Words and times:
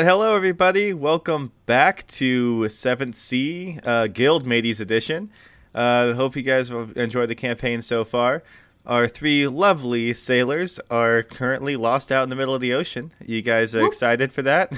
All 0.00 0.06
right, 0.06 0.10
hello 0.12 0.34
everybody. 0.34 0.94
Welcome 0.94 1.52
back 1.66 2.06
to 2.06 2.70
Seventh 2.70 3.16
Sea 3.16 3.78
uh, 3.84 4.06
Guild 4.06 4.46
Mateys 4.46 4.80
Edition. 4.80 5.30
Uh, 5.74 6.14
hope 6.14 6.36
you 6.36 6.40
guys 6.40 6.70
have 6.70 6.96
enjoyed 6.96 7.28
the 7.28 7.34
campaign 7.34 7.82
so 7.82 8.02
far. 8.02 8.42
Our 8.86 9.06
three 9.08 9.46
lovely 9.46 10.14
sailors 10.14 10.80
are 10.90 11.22
currently 11.22 11.76
lost 11.76 12.10
out 12.10 12.22
in 12.22 12.30
the 12.30 12.34
middle 12.36 12.54
of 12.54 12.62
the 12.62 12.72
ocean. 12.72 13.12
You 13.22 13.42
guys 13.42 13.74
are 13.74 13.84
excited 13.84 14.32
for 14.32 14.40
that? 14.40 14.72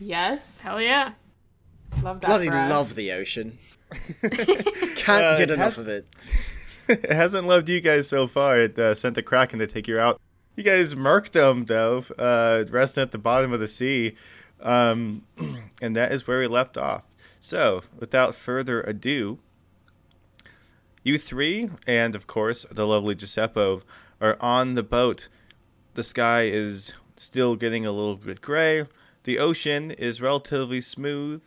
Yes. 0.00 0.60
Hell 0.62 0.80
yeah. 0.80 1.12
Love 2.02 2.22
that. 2.22 2.28
Bloody 2.28 2.48
for 2.48 2.54
us. 2.56 2.70
love 2.70 2.94
the 2.94 3.12
ocean. 3.12 3.58
Can't 4.22 5.22
Uh, 5.22 5.36
get 5.36 5.50
enough 5.50 5.76
has- 5.76 5.78
of 5.80 5.88
it. 5.88 6.06
it 6.88 7.12
hasn't 7.12 7.46
loved 7.46 7.68
you 7.68 7.82
guys 7.82 8.08
so 8.08 8.26
far. 8.26 8.58
It 8.58 8.78
uh, 8.78 8.94
sent 8.94 9.18
a 9.18 9.22
kraken 9.22 9.58
to 9.58 9.66
take 9.66 9.86
you 9.86 9.98
out. 9.98 10.18
You 10.56 10.62
guys 10.64 10.94
murked 10.94 11.32
them 11.32 11.66
though, 11.66 12.04
uh, 12.18 12.64
resting 12.70 13.02
at 13.02 13.10
the 13.12 13.18
bottom 13.18 13.52
of 13.52 13.60
the 13.60 13.68
sea, 13.68 14.16
um, 14.62 15.22
and 15.82 15.96
that 15.96 16.12
is 16.12 16.26
where 16.26 16.40
we 16.40 16.46
left 16.46 16.78
off. 16.78 17.02
So, 17.40 17.82
without 17.98 18.34
further 18.34 18.82
ado, 18.82 19.38
you 21.02 21.18
three, 21.18 21.70
and 21.86 22.14
of 22.14 22.26
course 22.26 22.64
the 22.70 22.86
lovely 22.86 23.14
Giuseppe, 23.14 23.80
are 24.20 24.36
on 24.40 24.74
the 24.74 24.82
boat. 24.82 25.28
The 25.94 26.04
sky 26.04 26.44
is 26.44 26.92
still 27.16 27.56
getting 27.56 27.84
a 27.84 27.92
little 27.92 28.16
bit 28.16 28.40
gray. 28.40 28.84
The 29.24 29.38
ocean 29.38 29.90
is 29.90 30.22
relatively 30.22 30.80
smooth, 30.80 31.44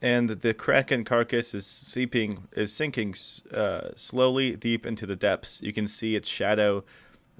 and 0.00 0.30
the 0.30 0.54
kraken 0.54 1.04
carcass 1.04 1.54
is 1.54 1.66
seeping 1.66 2.48
is 2.52 2.72
sinking 2.72 3.14
uh, 3.52 3.88
slowly 3.94 4.56
deep 4.56 4.86
into 4.86 5.06
the 5.06 5.16
depths. 5.16 5.60
You 5.62 5.72
can 5.72 5.88
see 5.88 6.16
its 6.16 6.28
shadow 6.28 6.84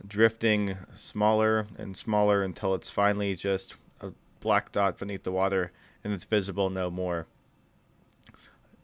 drifting 0.07 0.77
smaller 0.95 1.67
and 1.79 1.97
smaller 1.97 2.43
until 2.43 2.75
it's 2.75 2.91
finally 2.91 3.35
just 3.35 3.77
black 4.47 4.71
dot 4.71 4.97
beneath 4.97 5.25
the 5.25 5.33
water, 5.33 5.73
and 6.05 6.13
it's 6.13 6.25
visible 6.25 6.71
no 6.71 6.89
more. 6.89 7.27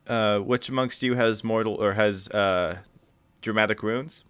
Uh, 0.09 0.41
which 0.41 0.69
amongst 0.69 1.05
you 1.05 1.15
has 1.15 1.45
mortal 1.45 1.77
or 1.77 1.93
has 1.93 2.29
uh, 2.31 2.79
dramatic 3.41 3.81
wounds? 3.81 4.25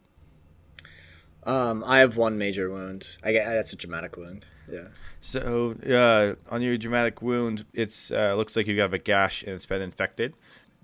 Um, 1.45 1.83
I 1.87 2.01
have 2.01 2.19
one 2.19 2.37
major 2.37 2.71
wound. 2.71 3.17
I 3.25 3.33
get 3.33 3.47
that's 3.47 3.73
a 3.73 3.77
dramatic 3.77 4.19
wound. 4.19 4.45
Yeah. 4.71 4.89
So 5.21 5.75
uh, 5.89 6.53
on 6.55 6.61
your 6.61 6.77
dramatic 6.77 7.23
wound, 7.23 7.65
it's 7.73 8.11
uh, 8.11 8.35
looks 8.35 8.55
like 8.55 8.67
you 8.67 8.79
have 8.83 8.93
a 8.93 8.99
gash 8.99 9.43
and 9.43 9.53
it's 9.53 9.65
been 9.65 9.81
infected. 9.81 10.35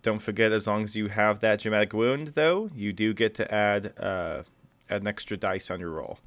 Don't 0.00 0.20
forget, 0.20 0.50
as 0.50 0.66
long 0.66 0.84
as 0.84 0.96
you 0.96 1.08
have 1.08 1.40
that 1.40 1.60
dramatic 1.60 1.92
wound, 1.92 2.28
though, 2.28 2.70
you 2.74 2.94
do 2.94 3.12
get 3.12 3.34
to 3.34 3.52
add 3.52 3.92
uh, 3.98 4.44
an 4.88 5.06
extra 5.06 5.36
dice 5.36 5.70
on 5.70 5.78
your 5.78 5.90
roll. 5.90 6.18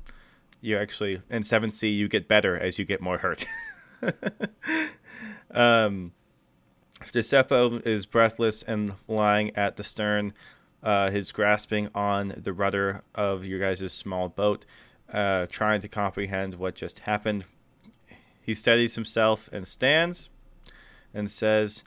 You 0.61 0.77
actually 0.77 1.23
in 1.31 1.41
seven 1.41 1.71
C 1.71 1.89
you 1.89 2.07
get 2.07 2.27
better 2.27 2.55
as 2.55 2.77
you 2.77 2.85
get 2.85 3.01
more 3.01 3.17
hurt. 3.17 3.45
um, 5.51 6.13
Giuseppe 7.12 7.81
is 7.85 8.06
breathless 8.06 8.63
and 8.63 8.94
lying 9.07 9.56
at 9.56 9.75
the 9.75 9.84
stern. 9.84 10.34
Uh, 10.84 11.12
he's 11.12 11.31
grasping 11.31 11.89
on 11.94 12.34
the 12.38 12.53
rudder 12.53 13.03
of 13.13 13.45
your 13.45 13.59
guys' 13.59 13.91
small 13.94 14.29
boat, 14.29 14.66
uh, 15.13 15.45
trying 15.47 15.81
to 15.81 15.88
comprehend 15.88 16.56
what 16.56 16.75
just 16.75 17.00
happened. 17.00 17.45
He 18.41 18.56
steadies 18.56 18.95
himself 18.95 19.50
and 19.51 19.67
stands 19.67 20.29
and 21.13 21.29
says, 21.29 21.84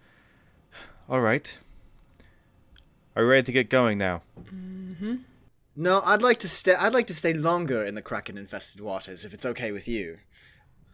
All 1.08 1.20
right. 1.20 1.58
Are 3.16 3.22
you 3.22 3.28
ready 3.28 3.42
to 3.44 3.52
get 3.52 3.70
going 3.70 3.98
now? 3.98 4.22
No, 5.76 6.00
I'd 6.04 6.22
like 6.22 6.38
to 6.40 6.48
stay. 6.48 6.74
I'd 6.74 6.94
like 6.94 7.06
to 7.08 7.14
stay 7.14 7.32
longer 7.32 7.84
in 7.84 7.94
the 7.94 8.02
kraken-infested 8.02 8.80
waters, 8.80 9.24
if 9.24 9.34
it's 9.34 9.46
okay 9.46 9.72
with 9.72 9.88
you. 9.88 10.18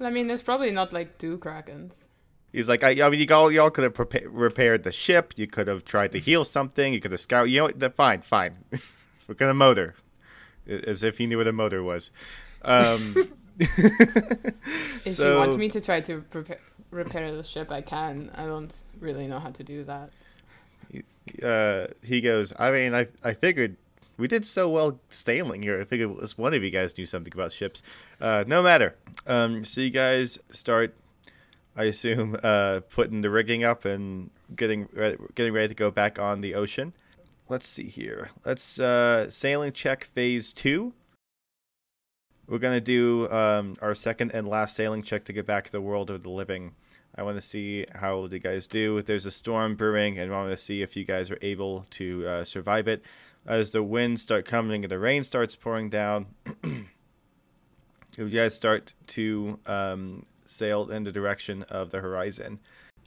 I 0.01 0.11
mean, 0.11 0.27
there's 0.29 0.43
probably 0.43 0.71
not 0.71 0.93
like 0.93 1.19
two 1.19 1.39
krakens. 1.39 2.05
He's 2.53 2.69
like, 2.69 2.83
I, 2.83 3.07
I 3.07 3.11
mean, 3.11 3.21
you 3.21 3.35
all, 3.35 3.51
y'all 3.53 3.71
could 3.71 3.85
have 3.85 3.95
prepa- 3.95 4.27
repaired 4.29 4.83
the 4.83 4.91
ship. 4.93 5.35
You 5.37 5.47
could 5.47 5.69
have 5.69 5.85
tried 5.85 6.11
to 6.13 6.19
heal 6.19 6.45
something. 6.45 6.93
You 6.93 7.01
could 7.01 7.13
have 7.13 7.21
scout. 7.21 7.49
You 7.49 7.59
know, 7.59 7.65
what? 7.79 7.95
Fine, 7.95 8.23
fine. 8.23 8.65
We're 9.29 9.35
gonna 9.37 9.55
motor, 9.55 9.95
as 10.67 11.05
if 11.05 11.19
he 11.19 11.27
knew 11.27 11.39
what 11.39 11.47
a 11.47 11.53
motor 11.53 11.83
was. 11.83 12.11
Um, 12.63 13.15
If 15.05 15.13
So- 15.13 15.33
you 15.33 15.39
want 15.39 15.59
me 15.59 15.69
to 15.71 15.81
try 15.81 16.01
to 16.01 16.23
prepare, 16.23 16.59
repair 16.91 17.31
the 17.35 17.43
ship, 17.43 17.71
I 17.71 17.81
can. 17.83 18.31
I 18.35 18.47
don't 18.47 18.75
really 19.01 19.27
know 19.27 19.39
how 19.39 19.51
to 19.51 19.63
do 19.63 19.85
that. 19.85 20.11
uh, 21.43 21.87
he 22.03 22.21
goes, 22.21 22.53
I 22.59 22.71
mean, 22.71 22.95
I, 22.95 23.07
I 23.23 23.35
figured 23.35 23.77
we 24.21 24.29
did 24.29 24.47
so 24.47 24.69
well 24.69 25.01
sailing 25.09 25.63
here. 25.63 25.81
I 25.81 25.85
think 25.85 26.03
at 26.03 26.11
least 26.11 26.39
one 26.39 26.55
of 26.55 26.63
you 26.63 26.71
guys 26.71 26.97
knew 26.97 27.07
something 27.07 27.33
about 27.33 27.53
ships. 27.53 27.83
Uh, 28.21 28.45
no 28.47 28.63
matter. 28.63 28.97
Um, 29.27 29.65
so 29.65 29.81
you 29.81 29.91
guys 29.91 30.39
start, 30.51 30.95
I 31.75 31.85
assume, 31.85 32.37
uh, 32.43 32.81
putting 32.91 33.23
the 33.23 33.31
rigging 33.31 33.65
up 33.65 33.85
and 33.85 34.31
getting 34.55 34.89
re- 34.93 35.17
getting 35.35 35.53
ready 35.53 35.69
to 35.69 35.75
go 35.75 35.91
back 35.91 36.19
on 36.19 36.43
the 36.43 36.55
ocean. 36.55 36.93
Let's 37.49 37.67
see 37.67 37.89
here. 37.89 38.31
Let's 38.45 38.79
uh, 38.79 39.29
sailing 39.31 39.73
check 39.73 40.05
phase 40.05 40.53
two. 40.53 40.93
We're 42.47 42.59
gonna 42.59 42.81
do 42.81 43.31
um, 43.31 43.77
our 43.81 43.95
second 43.95 44.33
and 44.33 44.47
last 44.47 44.77
sailing 44.77 45.03
check 45.03 45.25
to 45.25 45.33
get 45.33 45.47
back 45.47 45.65
to 45.65 45.73
the 45.73 45.81
world 45.81 46.11
of 46.11 46.23
the 46.23 46.31
living. 46.31 46.75
I 47.21 47.23
want 47.23 47.37
to 47.37 47.47
see 47.47 47.85
how 47.95 48.27
you 48.33 48.39
guys 48.39 48.67
do. 48.67 49.03
There's 49.03 49.27
a 49.27 49.31
storm 49.31 49.77
brewing, 49.77 50.19
and 50.19 50.33
I 50.33 50.39
want 50.39 50.53
to 50.53 50.57
see 50.57 50.81
if 50.81 50.97
you 50.97 51.05
guys 51.05 51.31
are 51.31 51.39
able 51.43 51.85
to 51.91 52.27
uh, 52.27 52.45
survive 52.45 52.89
it. 52.89 53.03
As 53.45 53.73
the 53.73 53.83
winds 53.83 54.23
start 54.23 54.47
coming 54.47 54.85
and 54.85 54.91
the 54.91 54.99
rain 54.99 55.23
starts 55.23 55.55
pouring 55.55 55.91
down, 55.91 56.29
if 56.65 58.17
you 58.17 58.29
guys 58.31 58.55
start 58.55 58.95
to 59.09 59.59
um, 59.67 60.25
sail 60.47 60.91
in 60.91 61.05
the 61.05 61.13
direction 61.13 61.63
of 61.65 61.91
the 61.91 62.01
horizon. 62.01 62.59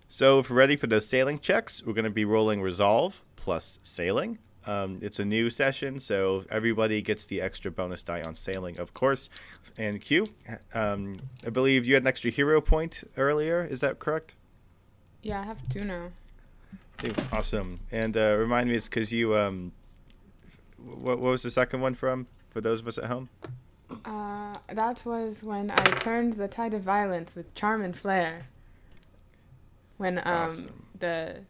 So, 0.10 0.38
if 0.38 0.52
we're 0.52 0.58
ready 0.58 0.76
for 0.76 0.86
those 0.86 1.08
sailing 1.08 1.40
checks, 1.40 1.82
we're 1.84 1.94
going 1.94 2.06
to 2.06 2.12
be 2.12 2.24
rolling 2.24 2.62
Resolve 2.62 3.24
plus 3.36 3.80
sailing. 3.82 4.38
Um, 4.66 5.00
it's 5.02 5.20
a 5.20 5.26
new 5.26 5.50
session, 5.50 6.00
so 6.00 6.46
everybody 6.50 7.02
gets 7.02 7.26
the 7.26 7.42
extra 7.42 7.70
bonus 7.72 8.04
die 8.04 8.22
on 8.26 8.36
sailing, 8.36 8.80
of 8.80 8.94
course. 8.94 9.30
And 9.78 10.00
Q, 10.00 10.26
um, 10.74 11.18
I 11.46 11.50
believe 11.50 11.86
you 11.86 11.96
had 11.96 12.04
an 12.04 12.08
extra 12.08 12.32
hero 12.32 12.62
point 12.62 13.04
earlier. 13.18 13.66
Is 13.66 13.82
that 13.82 14.00
correct? 14.00 14.36
Yeah, 15.22 15.42
I 15.42 15.44
have 15.44 15.68
two 15.70 15.84
now. 15.84 16.12
Awesome. 17.32 17.82
And 17.92 18.16
uh, 18.16 18.36
remind 18.38 18.70
me, 18.70 18.76
it's 18.76 18.88
because 18.88 19.12
you. 19.12 19.36
Um, 19.36 19.74
what, 20.78 21.20
what 21.20 21.32
was 21.32 21.44
the 21.44 21.52
second 21.52 21.82
one 21.82 21.96
from? 21.96 22.28
For 22.50 22.62
those 22.62 22.82
of 22.82 22.88
us 22.88 22.98
at 22.98 23.06
home. 23.06 23.30
Uh, 24.06 24.56
that 24.72 25.04
was 25.06 25.44
when 25.44 25.72
I 25.72 25.84
turned 26.00 26.34
the 26.34 26.48
tide 26.48 26.74
of 26.74 26.82
violence 26.82 27.36
with 27.36 27.54
charm 27.56 27.82
and 27.82 27.96
flair. 27.96 28.48
When 29.98 30.20
um 30.20 30.24
Awesome. 30.26 30.86
the 31.00 31.42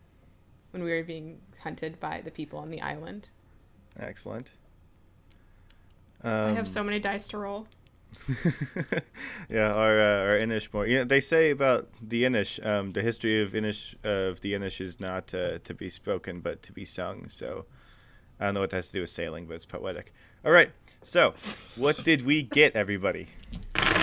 when 0.74 0.84
we 0.84 0.92
were 0.92 1.04
being 1.04 1.40
hunted 1.62 2.00
by 2.00 2.22
the 2.22 2.31
people 2.31 2.58
on 2.60 2.70
the 2.70 2.81
island. 2.81 3.30
Excellent. 4.00 4.52
Um, 6.24 6.31
I 6.31 6.54
have 6.54 6.68
so 6.68 6.84
many 6.84 7.00
dice 7.00 7.28
to 7.30 7.38
roll. 7.38 7.68
yeah, 9.50 9.74
our 9.74 10.00
uh, 10.00 10.24
our 10.25 10.40
Inismore. 10.40 10.88
You 10.88 11.00
know, 11.00 11.04
they 11.04 11.20
say 11.20 11.50
about 11.52 11.90
the 12.02 12.24
Inish, 12.24 12.64
um, 12.66 12.92
the 12.92 13.02
history 13.02 13.42
of 13.42 13.52
Inish 13.52 13.96
of 14.04 14.42
the 14.42 14.54
Inish 14.54 14.80
is 14.81 15.00
not 15.00 15.34
uh, 15.34 15.60
to 15.60 15.74
be 15.74 15.90
spoken, 15.90 16.40
but 16.40 16.62
to 16.64 16.72
be 16.74 16.86
sung. 16.86 17.30
So 17.30 17.66
I 18.40 18.46
don't 18.46 18.56
know 18.56 18.60
what 18.62 18.70
that 18.72 18.78
has 18.78 18.88
to 18.88 18.94
do 18.94 19.02
with 19.02 19.10
sailing, 19.10 19.46
but 19.46 19.56
it's 19.56 19.66
poetic. 19.66 20.14
All 20.46 20.52
right. 20.52 20.72
So, 21.04 21.34
what 21.75 22.04
did 22.04 22.25
we 22.25 22.44
get, 22.44 22.75
everybody? 22.75 23.28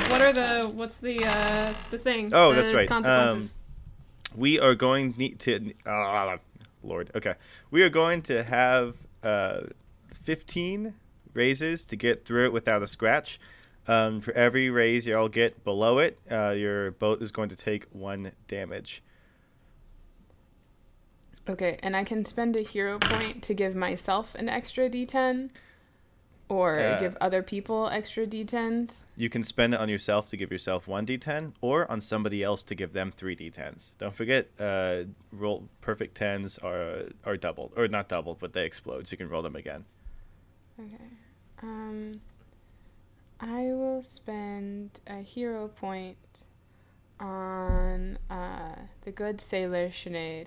What 0.08 0.20
are 0.22 0.32
the 0.32 0.70
what's 0.74 0.98
the 0.98 1.24
uh 1.24 1.72
the 1.90 1.98
thing? 1.98 2.30
Oh, 2.32 2.50
The 2.52 2.62
that's 2.62 2.74
right. 2.74 2.88
Consequences. 2.88 3.54
we 4.34 4.58
are 4.58 4.74
going 4.74 5.14
need 5.16 5.38
to. 5.40 5.72
Uh, 5.86 6.36
Lord, 6.82 7.10
okay, 7.14 7.34
we 7.70 7.82
are 7.82 7.88
going 7.88 8.22
to 8.22 8.42
have 8.42 8.96
uh, 9.22 9.62
fifteen 10.22 10.94
raises 11.34 11.84
to 11.86 11.96
get 11.96 12.24
through 12.24 12.46
it 12.46 12.52
without 12.52 12.82
a 12.82 12.86
scratch. 12.86 13.38
Um, 13.88 14.20
for 14.20 14.32
every 14.32 14.70
raise 14.70 15.06
y'all 15.06 15.28
get 15.28 15.64
below 15.64 15.98
it, 15.98 16.18
uh, 16.30 16.50
your 16.50 16.92
boat 16.92 17.22
is 17.22 17.32
going 17.32 17.48
to 17.48 17.56
take 17.56 17.86
one 17.92 18.32
damage. 18.46 19.02
Okay, 21.48 21.78
and 21.82 21.96
I 21.96 22.04
can 22.04 22.24
spend 22.24 22.54
a 22.56 22.62
hero 22.62 22.98
point 22.98 23.42
to 23.44 23.54
give 23.54 23.74
myself 23.74 24.34
an 24.34 24.48
extra 24.48 24.88
d10 24.88 25.50
or 26.50 26.80
Uh, 26.80 26.98
give 26.98 27.16
other 27.20 27.42
people 27.42 27.88
extra 27.88 28.26
d10s. 28.26 29.04
You 29.16 29.30
can 29.30 29.44
spend 29.44 29.74
it 29.74 29.80
on 29.80 29.88
yourself 29.88 30.28
to 30.30 30.36
give 30.36 30.50
yourself 30.50 30.88
one 30.88 31.06
d10, 31.06 31.52
or 31.60 31.90
on 31.90 32.00
somebody 32.00 32.42
else 32.42 32.62
to 32.64 32.74
give 32.74 32.92
them 32.92 33.10
three 33.12 33.36
d10s. 33.36 33.92
Don't 33.98 34.14
forget, 34.14 34.48
uh, 34.58 35.04
roll 35.32 35.68
perfect 35.80 36.16
tens 36.16 36.58
are 36.58 37.04
are 37.24 37.36
doubled, 37.36 37.72
or 37.76 37.88
not 37.88 38.08
doubled, 38.08 38.38
but 38.40 38.52
they 38.52 38.64
explode, 38.66 39.06
so 39.06 39.12
you 39.14 39.18
can 39.18 39.28
roll 39.28 39.42
them 39.42 39.56
again. 39.56 39.84
Okay. 40.78 41.10
Um 41.62 42.20
I 43.40 43.72
will 43.72 44.02
spend 44.02 45.00
a 45.06 45.20
hero 45.22 45.68
point 45.68 46.16
on 47.18 48.18
uh 48.30 48.74
the 49.04 49.10
good 49.12 49.40
sailor 49.40 49.88
Sinead. 49.88 50.46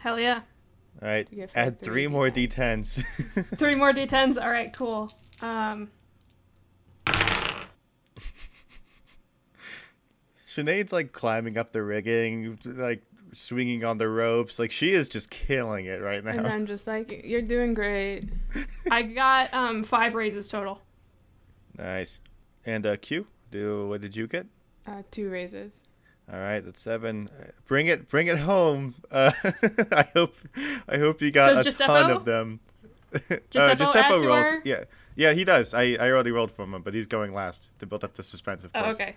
Hell 0.00 0.18
yeah. 0.20 0.42
All 1.02 1.08
right, 1.08 1.28
To 1.28 1.34
give 1.34 1.50
her 1.52 1.58
add 1.58 1.78
three 1.80 2.04
three 2.04 2.06
more 2.08 2.30
D10s. 2.30 3.04
d10s. 3.34 3.46
Three 3.58 3.74
more 3.74 3.92
d10s. 3.92 4.40
All 4.40 4.48
right, 4.48 4.72
cool. 4.74 5.10
Um, 5.42 5.90
Sinead's 10.46 10.92
like 10.92 11.12
climbing 11.12 11.58
up 11.58 11.72
the 11.72 11.82
rigging, 11.82 12.58
like 12.64 13.02
swinging 13.32 13.84
on 13.84 13.98
the 13.98 14.08
ropes. 14.08 14.58
Like 14.58 14.70
she 14.70 14.92
is 14.92 15.08
just 15.08 15.30
killing 15.30 15.86
it 15.86 16.00
right 16.00 16.24
now. 16.24 16.30
And. 16.30 16.46
I'm 16.46 16.66
just 16.66 16.86
like, 16.86 17.22
you're 17.24 17.42
doing 17.42 17.74
great. 17.74 18.30
I 18.90 19.02
got 19.02 19.52
um 19.52 19.84
five 19.84 20.14
raises 20.14 20.48
total. 20.48 20.80
Nice. 21.76 22.20
And 22.64 22.86
uh, 22.86 22.96
Q, 22.96 23.26
do 23.50 23.88
what 23.88 24.00
did 24.00 24.16
you 24.16 24.26
get? 24.26 24.46
Uh, 24.86 25.02
two 25.10 25.28
raises. 25.28 25.80
All 26.32 26.38
right, 26.40 26.64
that's 26.64 26.82
seven. 26.82 27.28
Uh, 27.38 27.44
Bring 27.66 27.86
it, 27.86 28.08
bring 28.08 28.26
it 28.26 28.38
home. 28.38 28.94
Uh, 29.10 29.30
I 29.92 30.04
hope, 30.14 30.34
I 30.88 30.98
hope 30.98 31.20
you 31.22 31.30
got 31.30 31.48
Does 31.54 31.58
a 31.58 31.62
Giuseppe? 31.64 31.86
ton 31.92 32.10
of 32.10 32.24
them. 32.24 32.60
Giuseppe 33.50 33.84
add 33.84 34.18
to 34.18 34.26
rolls. 34.26 34.46
our- 34.46 34.60
Yeah, 34.64 34.84
yeah, 35.14 35.32
he 35.34 35.44
does. 35.44 35.72
I, 35.72 35.92
I 36.00 36.10
already 36.10 36.32
rolled 36.32 36.50
for 36.50 36.64
him, 36.64 36.82
but 36.82 36.94
he's 36.94 37.06
going 37.06 37.32
last 37.32 37.70
to 37.78 37.86
build 37.86 38.02
up 38.02 38.14
the 38.14 38.22
suspense, 38.24 38.64
of 38.64 38.72
course. 38.72 38.84
Oh, 38.86 38.90
okay. 38.90 39.16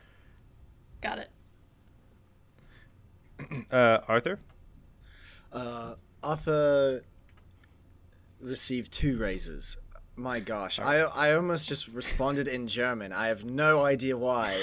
Got 1.02 1.20
it. 1.20 1.30
Uh, 3.72 4.00
Arthur. 4.08 4.38
Uh, 5.54 5.96
Arthur 6.22 7.04
received 8.42 8.92
two 8.92 9.18
raises. 9.18 9.78
My 10.19 10.42
gosh, 10.42 10.80
I 10.80 10.98
I 10.98 11.33
almost 11.33 11.69
just 11.69 11.88
responded 11.88 12.45
in 12.50 12.68
German. 12.68 13.13
I 13.13 13.27
have 13.30 13.45
no 13.45 13.86
idea 13.86 14.18
why. 14.18 14.54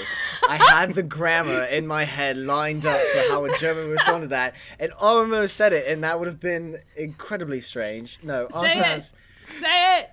I 0.47 0.57
had 0.57 0.93
the 0.93 1.01
grammar 1.01 1.63
in 1.63 1.87
my 1.87 2.03
head 2.03 2.37
lined 2.37 2.85
up 2.85 3.01
for 3.01 3.19
how 3.31 3.43
a 3.45 3.57
German 3.57 3.85
would 3.87 3.93
respond 3.93 4.21
to 4.21 4.27
that, 4.27 4.53
and 4.79 4.91
almost 4.99 5.55
said 5.55 5.73
it, 5.73 5.87
and 5.87 6.03
that 6.03 6.19
would 6.19 6.27
have 6.27 6.39
been 6.39 6.77
incredibly 6.95 7.59
strange. 7.59 8.19
No, 8.21 8.43
Arthur 8.53 8.59
Say 8.59 8.77
it. 8.77 8.85
has 8.85 9.13
Say 9.45 9.99
it. 10.01 10.09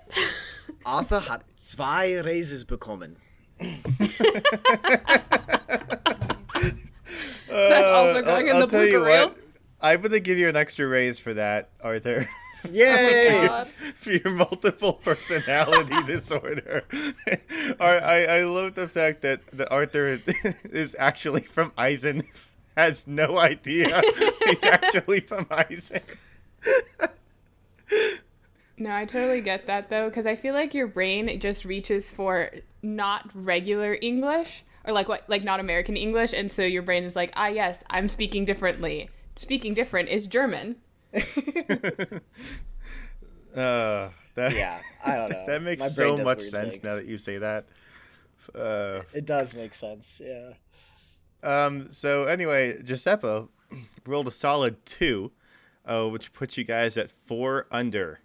Arthur 0.87 1.21
hat 1.21 1.43
zwei 1.57 2.15
Raises 2.25 2.65
bekommen. 2.65 3.17
That's 7.49 7.89
also 7.89 8.23
going 8.23 8.49
in 8.49 8.57
Uh, 8.57 8.61
I'll 8.61 8.67
the 8.67 8.77
tell 8.79 8.87
you 8.87 9.05
reel. 9.05 9.29
what. 9.29 9.37
I'm 9.83 10.01
gonna 10.01 10.21
give 10.21 10.39
you 10.39 10.49
an 10.49 10.57
extra 10.57 10.87
raise 10.87 11.19
for 11.19 11.35
that, 11.35 11.69
Arthur. 11.83 12.29
Yay! 12.71 13.47
God. 13.47 13.67
for 14.01 14.13
your 14.13 14.31
multiple 14.31 14.95
personality 14.95 16.03
disorder. 16.07 16.85
I, 17.81 17.85
I 17.87 18.21
I 18.23 18.45
love 18.45 18.75
the 18.75 18.89
fact 18.89 19.23
that 19.23 19.47
the 19.53 19.71
Arthur 19.71 20.19
is 20.71 20.97
actually 20.99 21.43
from 21.43 21.73
Eisen. 21.77 22.23
Has 22.77 23.07
no 23.07 23.39
idea 23.39 24.03
he's 24.47 24.65
actually 24.65 25.21
from 25.21 25.47
Eisen. 25.49 26.01
No, 28.77 28.93
I 28.93 29.05
totally 29.05 29.41
get 29.41 29.67
that 29.69 29.89
though, 29.91 30.09
because 30.09 30.27
I 30.27 30.35
feel 30.35 30.55
like 30.55 30.75
your 30.75 30.89
brain 30.89 31.39
just 31.39 31.65
reaches 31.65 32.11
for 32.11 32.51
not 32.83 33.31
regular 33.33 33.97
English 34.03 34.65
or 34.85 34.93
like 34.93 35.09
what, 35.09 35.25
like 35.29 35.45
not 35.45 35.61
American 35.61 35.97
English, 35.97 36.33
and 36.33 36.51
so 36.51 36.63
your 36.63 36.83
brain 36.83 37.05
is 37.05 37.17
like, 37.17 37.33
ah, 37.37 37.47
yes, 37.47 37.83
I'm 37.89 38.09
speaking 38.09 38.45
differently. 38.45 39.09
Speaking 39.37 39.75
different 39.75 40.09
is 40.09 40.27
German. 40.27 40.77
Uh, 43.57 44.11
that, 44.35 44.53
Yeah, 44.53 44.81
I 45.07 45.15
don't 45.17 45.31
know. 45.31 45.45
That 45.47 45.63
makes 45.63 45.95
so 45.95 46.17
much 46.17 46.41
sense 46.43 46.71
things. 46.73 46.83
now 46.83 46.97
that 46.97 47.07
you 47.07 47.17
say 47.17 47.39
that. 47.39 47.67
Uh, 48.53 49.03
It 49.15 49.25
does 49.27 49.55
make 49.55 49.75
sense. 49.75 50.21
Yeah. 50.25 50.55
Um. 51.43 51.89
So 51.91 52.25
anyway, 52.25 52.83
Giuseppe 52.83 53.47
rolled 54.05 54.27
a 54.27 54.33
solid 54.33 54.85
two, 54.85 55.31
uh, 55.87 56.07
which 56.09 56.33
puts 56.33 56.57
you 56.59 56.65
guys 56.65 56.97
at 56.99 57.13
four 57.13 57.67
under. 57.71 58.19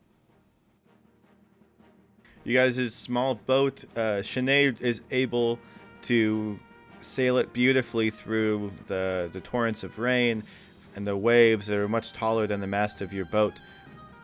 You 2.44 2.58
guys' 2.58 2.96
small 2.96 3.36
boat, 3.36 3.86
uh, 3.96 4.24
Sinead 4.24 4.82
is 4.82 5.02
able 5.12 5.60
to 6.04 6.60
sail 7.02 7.38
it 7.38 7.54
beautifully 7.54 8.10
through 8.10 8.72
the 8.88 9.30
the 9.32 9.42
torrents 9.42 9.84
of 9.84 10.00
rain 10.00 10.44
and 10.96 11.06
the 11.06 11.16
waves 11.16 11.68
that 11.68 11.78
are 11.78 11.88
much 11.88 12.14
taller 12.14 12.48
than 12.48 12.60
the 12.60 12.68
mast 12.68 13.02
of 13.02 13.14
your 13.14 13.26
boat. 13.26 13.54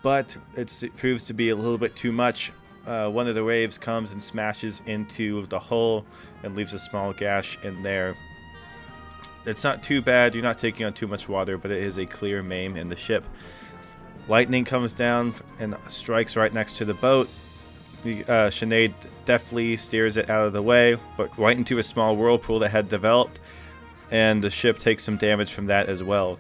But 0.02 0.38
it 0.56 0.72
proves 0.98 1.26
to 1.26 1.34
be 1.34 1.50
a 1.50 1.56
little 1.56 1.78
bit 1.78 1.96
too 1.96 2.12
much. 2.12 2.52
Uh, 2.86 3.10
one 3.10 3.28
of 3.28 3.36
the 3.36 3.44
waves 3.44 3.78
comes 3.78 4.12
and 4.12 4.22
smashes 4.22 4.82
into 4.86 5.46
the 5.48 5.58
hull 5.58 6.06
and 6.44 6.56
leaves 6.56 6.74
a 6.74 6.80
small 6.80 7.14
gash 7.14 7.58
in 7.64 7.82
there. 7.82 8.16
It's 9.46 9.64
not 9.64 9.84
too 9.84 10.02
bad. 10.02 10.34
You're 10.34 10.44
not 10.44 10.58
taking 10.58 10.86
on 10.86 10.94
too 10.94 11.08
much 11.08 11.28
water, 11.30 11.58
but 11.58 11.72
it 11.72 11.82
is 11.82 11.98
a 11.98 12.06
clear 12.06 12.44
maim 12.44 12.78
in 12.78 12.90
the 12.90 12.96
ship. 12.96 13.24
Lightning 14.28 14.66
comes 14.66 14.94
down 14.94 15.34
and 15.60 15.76
strikes 15.88 16.36
right 16.36 16.54
next 16.54 16.78
to 16.78 16.86
the 16.86 16.96
boat. 16.96 17.30
The, 18.04 18.24
uh, 18.24 18.50
Sinead 18.50 18.94
deftly 19.26 19.78
steers 19.78 20.18
it 20.18 20.30
out 20.30 20.48
of 20.48 20.54
the 20.54 20.62
way, 20.62 20.98
but 21.18 21.38
right 21.38 21.58
into 21.58 21.78
a 21.78 21.84
small 21.84 22.16
whirlpool 22.16 22.60
that 22.60 22.70
had 22.70 22.90
developed, 22.90 23.40
and 24.12 24.44
the 24.44 24.50
ship 24.50 24.78
takes 24.80 25.04
some 25.04 25.18
damage 25.18 25.54
from 25.54 25.68
that 25.68 25.90
as 25.90 26.04
well. 26.04 26.40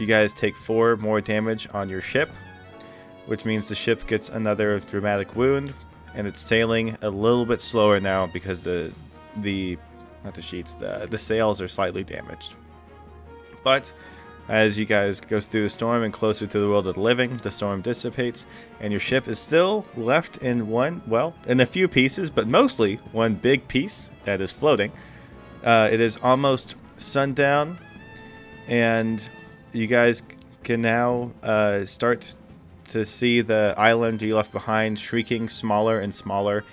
You 0.00 0.06
guys 0.06 0.32
take 0.32 0.56
four 0.56 0.96
more 0.96 1.20
damage 1.20 1.68
on 1.74 1.90
your 1.90 2.00
ship, 2.00 2.30
which 3.26 3.44
means 3.44 3.68
the 3.68 3.74
ship 3.74 4.06
gets 4.06 4.30
another 4.30 4.80
dramatic 4.80 5.36
wound, 5.36 5.74
and 6.14 6.26
it's 6.26 6.40
sailing 6.40 6.96
a 7.02 7.10
little 7.10 7.44
bit 7.44 7.60
slower 7.60 8.00
now 8.00 8.26
because 8.26 8.64
the 8.64 8.90
the 9.42 9.76
not 10.24 10.32
the 10.32 10.40
sheets 10.40 10.74
the 10.74 11.06
the 11.10 11.18
sails 11.18 11.60
are 11.60 11.68
slightly 11.68 12.02
damaged. 12.02 12.54
But 13.62 13.92
as 14.48 14.78
you 14.78 14.86
guys 14.86 15.20
go 15.20 15.38
through 15.38 15.64
the 15.64 15.68
storm 15.68 16.02
and 16.02 16.14
closer 16.14 16.46
to 16.46 16.58
the 16.58 16.66
world 16.66 16.86
of 16.86 16.94
the 16.94 17.00
living, 17.02 17.36
the 17.36 17.50
storm 17.50 17.82
dissipates, 17.82 18.46
and 18.80 18.94
your 18.94 19.00
ship 19.00 19.28
is 19.28 19.38
still 19.38 19.84
left 19.98 20.38
in 20.38 20.68
one 20.68 21.02
well 21.06 21.34
in 21.46 21.60
a 21.60 21.66
few 21.66 21.88
pieces, 21.88 22.30
but 22.30 22.48
mostly 22.48 22.96
one 23.12 23.34
big 23.34 23.68
piece 23.68 24.08
that 24.24 24.40
is 24.40 24.50
floating. 24.50 24.92
Uh, 25.62 25.90
it 25.92 26.00
is 26.00 26.16
almost 26.22 26.74
sundown, 26.96 27.76
and 28.66 29.28
you 29.72 29.86
guys 29.86 30.22
can 30.62 30.82
now 30.82 31.32
uh, 31.42 31.84
start 31.84 32.34
to 32.88 33.04
see 33.04 33.40
the 33.40 33.74
island 33.78 34.20
you 34.20 34.34
left 34.34 34.52
behind 34.52 34.98
shrieking 34.98 35.48
smaller 35.48 36.00
and 36.00 36.14
smaller 36.14 36.64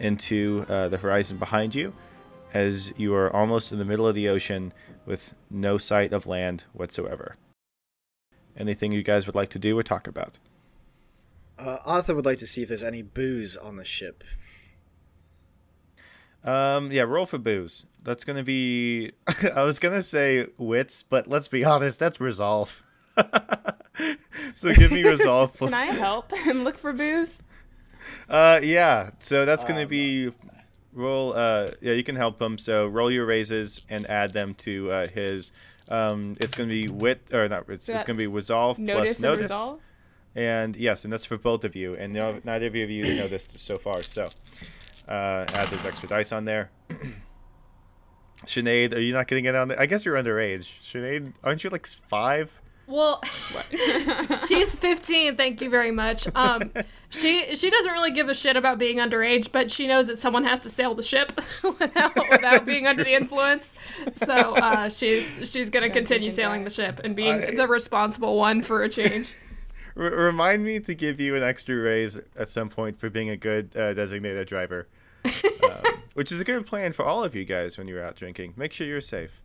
into 0.00 0.66
uh, 0.68 0.88
the 0.88 0.98
horizon 0.98 1.36
behind 1.38 1.74
you 1.74 1.92
as 2.52 2.92
you 2.96 3.14
are 3.14 3.34
almost 3.34 3.72
in 3.72 3.78
the 3.78 3.84
middle 3.84 4.06
of 4.06 4.14
the 4.14 4.28
ocean 4.28 4.72
with 5.06 5.34
no 5.50 5.78
sight 5.78 6.12
of 6.12 6.26
land 6.26 6.64
whatsoever. 6.72 7.36
Anything 8.56 8.92
you 8.92 9.02
guys 9.02 9.26
would 9.26 9.34
like 9.34 9.50
to 9.50 9.58
do 9.58 9.76
or 9.78 9.82
talk 9.82 10.06
about? 10.06 10.38
Uh, 11.58 11.78
Arthur 11.84 12.14
would 12.14 12.24
like 12.24 12.38
to 12.38 12.46
see 12.46 12.62
if 12.62 12.68
there's 12.68 12.82
any 12.82 13.02
booze 13.02 13.56
on 13.56 13.76
the 13.76 13.84
ship. 13.84 14.24
Um, 16.44 16.92
yeah, 16.92 17.02
roll 17.02 17.26
for 17.26 17.38
booze. 17.38 17.86
That's 18.02 18.24
gonna 18.24 18.42
be. 18.42 19.12
I 19.54 19.62
was 19.62 19.78
gonna 19.78 20.02
say 20.02 20.46
wits, 20.58 21.02
but 21.02 21.26
let's 21.26 21.48
be 21.48 21.64
honest, 21.64 21.98
that's 21.98 22.20
resolve. 22.20 22.82
so 24.54 24.72
give 24.74 24.92
me 24.92 25.08
resolve. 25.08 25.54
Can 25.58 25.72
I 25.72 25.86
help 25.86 26.36
him 26.36 26.64
look 26.64 26.76
for 26.76 26.92
booze? 26.92 27.42
Uh, 28.28 28.60
yeah. 28.62 29.10
So 29.20 29.46
that's 29.46 29.64
gonna 29.64 29.86
be 29.86 30.30
roll. 30.92 31.32
Uh, 31.32 31.70
yeah, 31.80 31.92
you 31.92 32.04
can 32.04 32.16
help 32.16 32.40
him. 32.40 32.58
So 32.58 32.86
roll 32.86 33.10
your 33.10 33.24
raises 33.24 33.84
and 33.88 34.06
add 34.10 34.32
them 34.32 34.54
to 34.56 34.90
uh, 34.90 35.06
his. 35.08 35.52
Um, 35.88 36.36
it's 36.40 36.54
gonna 36.54 36.68
be 36.68 36.88
wit 36.88 37.22
or 37.32 37.48
not. 37.48 37.68
It's, 37.70 37.88
it's 37.88 38.04
gonna 38.04 38.18
be 38.18 38.26
resolve 38.26 38.76
plus 38.76 38.86
Notice 38.86 39.02
plus 39.04 39.16
and 39.16 39.22
notice. 39.22 39.42
resolve. 39.42 39.80
And 40.36 40.76
yes, 40.76 41.04
and 41.04 41.12
that's 41.12 41.24
for 41.24 41.38
both 41.38 41.64
of 41.64 41.76
you. 41.76 41.94
And 41.94 42.12
no, 42.12 42.40
neither 42.44 42.66
of 42.66 42.74
you 42.74 43.06
have 43.06 43.16
noticed 43.16 43.58
so 43.60 43.78
far. 43.78 44.02
So 44.02 44.28
uh, 45.08 45.44
add 45.54 45.68
those 45.68 45.84
extra 45.86 46.08
dice 46.08 46.32
on 46.32 46.44
there. 46.44 46.70
Sinead, 48.46 48.92
are 48.94 49.00
you 49.00 49.12
not 49.12 49.26
getting 49.26 49.46
it 49.46 49.54
on? 49.54 49.68
there? 49.68 49.80
I 49.80 49.86
guess 49.86 50.04
you're 50.04 50.16
underage. 50.16 50.80
Sinead, 50.82 51.32
aren't 51.42 51.64
you 51.64 51.70
like 51.70 51.86
five? 51.86 52.60
Well, 52.86 53.22
she's 54.46 54.74
15. 54.74 55.36
Thank 55.36 55.62
you 55.62 55.70
very 55.70 55.90
much. 55.90 56.28
Um, 56.34 56.70
she 57.08 57.54
she 57.56 57.70
doesn't 57.70 57.90
really 57.90 58.10
give 58.10 58.28
a 58.28 58.34
shit 58.34 58.58
about 58.58 58.76
being 58.76 58.98
underage, 58.98 59.50
but 59.50 59.70
she 59.70 59.86
knows 59.86 60.08
that 60.08 60.18
someone 60.18 60.44
has 60.44 60.60
to 60.60 60.68
sail 60.68 60.94
the 60.94 61.02
ship 61.02 61.32
without 61.62 62.14
without 62.30 62.66
being 62.66 62.86
under 62.86 63.02
the 63.02 63.14
influence. 63.14 63.74
So 64.16 64.34
uh, 64.34 64.90
she's 64.90 65.50
she's 65.50 65.70
gonna 65.70 65.88
continue 65.88 66.30
sailing 66.30 66.64
that. 66.64 66.70
the 66.70 66.74
ship 66.74 67.00
and 67.02 67.16
being 67.16 67.42
I- 67.44 67.50
the 67.52 67.66
responsible 67.66 68.36
one 68.36 68.60
for 68.60 68.82
a 68.82 68.90
change. 68.90 69.32
R- 69.96 70.10
remind 70.10 70.64
me 70.64 70.80
to 70.80 70.94
give 70.94 71.20
you 71.20 71.36
an 71.36 71.42
extra 71.42 71.76
raise 71.76 72.18
at 72.36 72.48
some 72.48 72.68
point 72.68 72.98
for 72.98 73.10
being 73.10 73.30
a 73.30 73.36
good 73.36 73.76
uh, 73.76 73.94
designated 73.94 74.46
driver, 74.48 74.88
um, 75.24 76.02
which 76.14 76.32
is 76.32 76.40
a 76.40 76.44
good 76.44 76.66
plan 76.66 76.92
for 76.92 77.04
all 77.04 77.22
of 77.22 77.34
you 77.34 77.44
guys 77.44 77.78
when 77.78 77.86
you're 77.86 78.04
out 78.04 78.16
drinking. 78.16 78.54
Make 78.56 78.72
sure 78.72 78.86
you're 78.86 79.00
safe. 79.00 79.40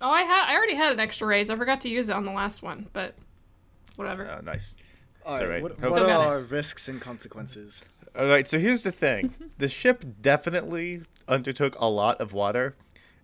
Oh, 0.00 0.10
I 0.10 0.22
had 0.22 0.50
I 0.50 0.54
already 0.56 0.74
had 0.74 0.92
an 0.92 1.00
extra 1.00 1.26
raise. 1.26 1.48
I 1.48 1.56
forgot 1.56 1.80
to 1.82 1.88
use 1.88 2.08
it 2.08 2.12
on 2.12 2.24
the 2.24 2.32
last 2.32 2.62
one, 2.62 2.88
but 2.92 3.14
whatever. 3.96 4.28
Uh, 4.28 4.40
nice. 4.42 4.74
All 5.24 5.34
all 5.34 5.40
right, 5.40 5.48
right. 5.48 5.62
what, 5.62 5.80
what 5.80 5.92
So 5.92 6.08
are 6.08 6.26
our 6.26 6.40
risks 6.40 6.88
and 6.88 7.00
consequences? 7.00 7.82
All 8.16 8.26
right, 8.26 8.46
so 8.46 8.58
here's 8.58 8.82
the 8.82 8.92
thing. 8.92 9.34
the 9.58 9.68
ship 9.68 10.04
definitely 10.22 11.02
undertook 11.28 11.76
a 11.78 11.88
lot 11.88 12.20
of 12.20 12.32
water, 12.32 12.76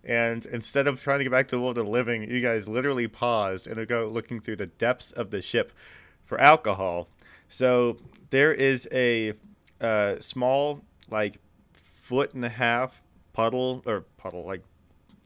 and 0.03 0.45
instead 0.45 0.87
of 0.87 1.01
trying 1.01 1.19
to 1.19 1.23
get 1.23 1.31
back 1.31 1.47
to 1.49 1.55
the 1.55 1.61
world 1.61 1.77
of 1.77 1.85
the 1.85 1.91
living, 1.91 2.29
you 2.29 2.41
guys 2.41 2.67
literally 2.67 3.07
paused 3.07 3.67
and 3.67 3.77
are 3.77 3.85
go 3.85 4.05
looking 4.05 4.39
through 4.39 4.57
the 4.57 4.65
depths 4.65 5.11
of 5.11 5.31
the 5.31 5.41
ship 5.41 5.71
for 6.33 6.41
alcohol. 6.41 7.07
So 7.47 7.97
there 8.31 8.51
is 8.51 8.87
a 8.91 9.33
uh, 9.79 10.15
small, 10.19 10.81
like, 11.11 11.37
foot 11.73 12.33
and 12.33 12.43
a 12.43 12.49
half 12.49 13.03
puddle 13.33 13.83
or 13.85 14.05
puddle, 14.17 14.43
like, 14.43 14.63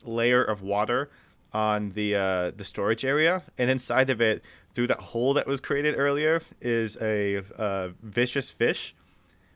layer 0.04 0.44
of 0.44 0.62
water 0.62 1.10
on 1.54 1.92
the 1.92 2.14
uh, 2.14 2.52
the 2.52 2.66
storage 2.66 3.06
area, 3.06 3.44
and 3.58 3.70
inside 3.70 4.10
of 4.10 4.20
it, 4.20 4.44
through 4.76 4.88
that 4.88 5.00
hole 5.00 5.34
that 5.36 5.48
was 5.48 5.62
created 5.62 5.96
earlier, 5.98 6.42
is 6.60 6.98
a 7.02 7.42
uh, 7.58 7.90
vicious 8.04 8.52
fish 8.52 8.94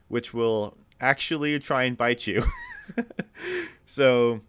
which 0.08 0.34
will 0.34 0.78
actually 1.02 1.60
try 1.60 1.84
and 1.84 1.98
bite 1.98 2.28
you. 2.28 2.46
so, 3.86 4.40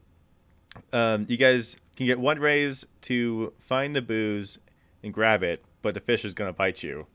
um, 0.93 1.27
you 1.29 1.37
guys 1.37 1.77
can 1.97 2.07
get 2.07 2.21
one 2.21 2.39
raise 2.39 2.87
to 3.03 3.53
find 3.59 3.95
the 3.95 4.03
booze 4.03 4.61
and 5.03 5.13
grab 5.13 5.43
it, 5.43 5.65
but 5.83 5.95
the 5.95 6.01
fish 6.01 6.25
is 6.25 6.33
gonna 6.35 6.53
bite 6.53 6.83
you. 6.83 7.07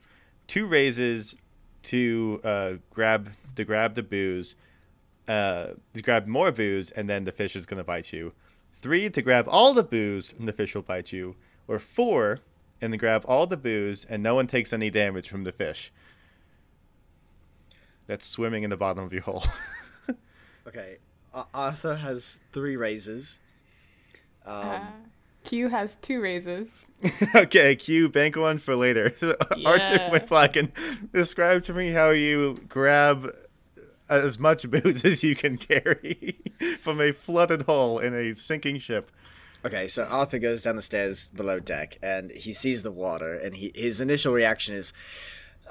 Two 0.48 0.68
raises 0.68 1.36
to 1.84 2.40
uh, 2.44 2.72
grab 2.94 3.32
to 3.56 3.64
grab 3.64 3.96
the 3.96 4.04
booze, 4.04 4.56
uh, 5.28 5.68
to 5.94 6.02
grab 6.02 6.28
more 6.28 6.52
booze, 6.52 6.92
and 6.92 7.10
then 7.10 7.24
the 7.24 7.32
fish 7.32 7.56
is 7.56 7.66
gonna 7.66 7.84
bite 7.84 8.14
you. 8.14 8.34
Three 8.80 9.10
to 9.10 9.22
grab 9.22 9.46
all 9.50 9.74
the 9.74 9.84
booze 9.84 10.34
and 10.38 10.48
the 10.48 10.54
fish 10.54 10.76
will 10.76 10.82
bite 10.84 11.12
you, 11.12 11.36
or 11.68 11.80
four 11.80 12.40
and 12.80 12.92
to 12.94 12.98
grab 12.98 13.24
all 13.26 13.48
the 13.48 13.58
booze 13.58 14.06
and 14.06 14.22
no 14.22 14.36
one 14.36 14.46
takes 14.46 14.72
any 14.72 14.92
damage 14.92 15.28
from 15.30 15.44
the 15.46 15.52
fish 15.52 15.92
that's 18.06 18.28
swimming 18.28 18.62
in 18.64 18.70
the 18.70 18.78
bottom 18.78 19.04
of 19.04 19.12
your 19.14 19.24
hole. 19.24 19.44
Okay, 20.68 20.98
uh, 21.34 21.46
Arthur 21.54 21.96
has 21.96 22.42
three 22.52 22.76
raises. 22.76 23.40
Um, 24.46 24.54
Uh, 24.54 24.80
Q 25.48 25.70
has 25.70 25.96
two 26.02 26.22
raises. 26.22 26.72
okay, 27.36 27.76
Q, 27.76 28.10
bank 28.10 28.36
one 28.36 28.58
for 28.58 28.76
later. 28.76 29.06
Arthur 29.22 29.56
Yeah. 29.56 30.10
McFlacken, 30.10 30.72
describe 31.14 31.64
to 31.66 31.74
me 31.74 31.92
how 31.92 32.10
you 32.10 32.58
grab 32.68 33.34
as 34.10 34.38
much 34.38 34.70
booze 34.70 35.06
as 35.06 35.24
you 35.24 35.36
can 35.36 35.58
carry 35.58 36.40
from 36.82 37.00
a 37.00 37.12
flooded 37.14 37.64
hole 37.64 38.00
in 38.00 38.14
a 38.14 38.36
sinking 38.36 38.80
ship. 38.80 39.10
Okay, 39.66 39.88
so 39.88 40.04
Arthur 40.04 40.40
goes 40.40 40.62
down 40.62 40.76
the 40.76 40.82
stairs 40.82 41.30
below 41.30 41.60
deck 41.60 41.98
and 42.02 42.32
he 42.32 42.54
sees 42.54 42.84
the 42.84 42.92
water 42.92 43.34
and 43.34 43.56
he 43.56 43.72
his 43.74 44.00
initial 44.02 44.34
reaction 44.34 44.76
is 44.76 44.94